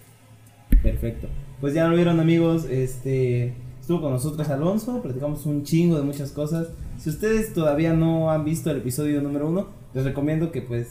Perfecto. 0.83 1.29
Pues 1.61 1.75
ya 1.75 1.89
lo 1.89 1.97
vieron 1.97 2.21
amigos, 2.21 2.67
este 2.71 3.55
estuvo 3.81 4.01
con 4.01 4.13
nosotros 4.13 4.49
Alonso, 4.49 5.01
platicamos 5.01 5.47
un 5.47 5.63
chingo 5.63 5.97
de 5.97 6.03
muchas 6.03 6.33
cosas. 6.33 6.69
Si 6.99 7.09
ustedes 7.09 7.53
todavía 7.53 7.93
no 7.93 8.31
han 8.31 8.45
visto 8.45 8.71
el 8.71 8.79
episodio 8.79 9.23
número 9.23 9.49
uno, 9.49 9.69
les 9.95 10.05
recomiendo 10.05 10.51
que 10.51 10.61
pues 10.61 10.89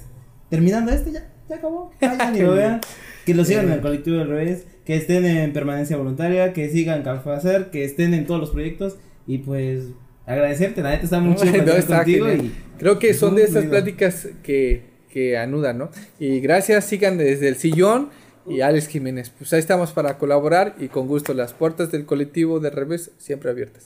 terminando 0.49 0.91
este 0.91 1.11
ya, 1.11 1.29
ya 1.49 1.57
acabó, 1.57 1.91
vayan 2.01 2.35
y 2.35 2.39
lo 2.39 2.51
vean, 2.55 2.81
que 3.25 3.33
lo 3.33 3.43
sigan 3.43 3.65
en 3.65 3.73
el 3.73 3.81
colectivo 3.81 4.17
del 4.17 4.29
revés, 4.29 4.65
que 4.85 4.95
estén 4.95 5.25
en 5.25 5.51
permanencia 5.53 5.97
voluntaria, 5.97 6.53
que 6.53 6.69
sigan 6.69 7.03
Café 7.03 7.31
Hacer, 7.31 7.71
que 7.71 7.83
estén 7.83 8.13
en 8.13 8.25
todos 8.25 8.39
los 8.39 8.51
proyectos 8.51 8.97
y 9.27 9.39
pues 9.39 9.85
agradecerte, 10.25 10.81
la 10.81 10.91
neta 10.91 11.03
está 11.03 11.19
muy 11.19 11.35
chido 11.37 11.63
No, 11.63 11.73
está 11.73 11.97
contigo 11.97 12.31
y 12.31 12.51
Creo 12.77 12.99
que 12.99 13.13
son 13.13 13.35
de 13.35 13.43
esas 13.43 13.63
fluido. 13.63 13.71
pláticas 13.71 14.27
que, 14.43 14.83
que 15.09 15.37
anudan, 15.37 15.77
¿no? 15.77 15.89
Y 16.19 16.39
gracias, 16.39 16.85
sigan 16.85 17.17
desde 17.17 17.47
el 17.47 17.55
sillón 17.55 18.09
y 18.47 18.61
Alex 18.61 18.87
Jiménez. 18.87 19.31
Pues 19.35 19.51
ahí 19.53 19.59
estamos 19.59 19.91
para 19.91 20.17
colaborar 20.17 20.75
y 20.79 20.87
con 20.87 21.07
gusto 21.07 21.33
las 21.33 21.53
puertas 21.53 21.91
del 21.91 22.05
colectivo 22.05 22.59
de 22.59 22.69
revés 22.69 23.11
siempre 23.17 23.49
abiertas. 23.49 23.83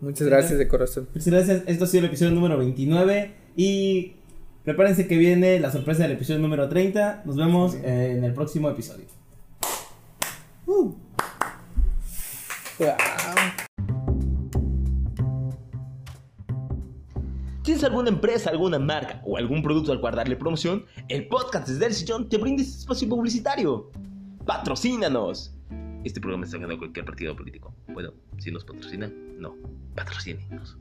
Muchas 0.00 0.26
gracias 0.26 0.58
de 0.58 0.68
corazón. 0.68 1.08
Muchas 1.14 1.32
gracias. 1.32 1.62
Esto 1.66 1.84
ha 1.84 1.86
sido 1.86 2.00
el 2.00 2.10
episodio 2.10 2.32
número 2.32 2.58
29. 2.58 3.30
Y 3.56 4.12
prepárense 4.64 5.06
que 5.06 5.16
viene 5.16 5.58
la 5.58 5.70
sorpresa 5.72 6.02
del 6.02 6.12
episodio 6.12 6.40
número 6.40 6.68
30. 6.68 7.22
Nos 7.24 7.36
vemos 7.36 7.76
eh, 7.76 8.14
en 8.18 8.24
el 8.24 8.34
próximo 8.34 8.68
episodio. 8.68 9.06
¿Tienes 17.62 17.82
alguna 17.82 18.10
empresa, 18.10 18.50
alguna 18.50 18.78
marca 18.78 19.20
o 19.24 19.36
algún 19.36 19.62
producto 19.62 19.90
al 19.92 20.00
cual 20.00 20.14
darle 20.14 20.36
promoción? 20.36 20.84
El 21.08 21.26
podcast 21.28 21.68
desde 21.68 21.86
el 21.86 21.94
sillón 21.94 22.28
te 22.28 22.38
brinda 22.38 22.62
este 22.62 22.78
espacio 22.78 23.08
publicitario. 23.08 23.90
¡Patrocínanos! 24.44 25.52
Este 26.04 26.20
programa 26.20 26.44
está 26.44 26.58
ganando 26.58 26.78
cualquier 26.78 27.04
partido 27.04 27.34
político. 27.34 27.74
Bueno, 27.88 28.12
si 28.38 28.52
nos 28.52 28.64
patrocina, 28.64 29.10
no. 29.38 29.56
Patrocínenos. 29.96 30.78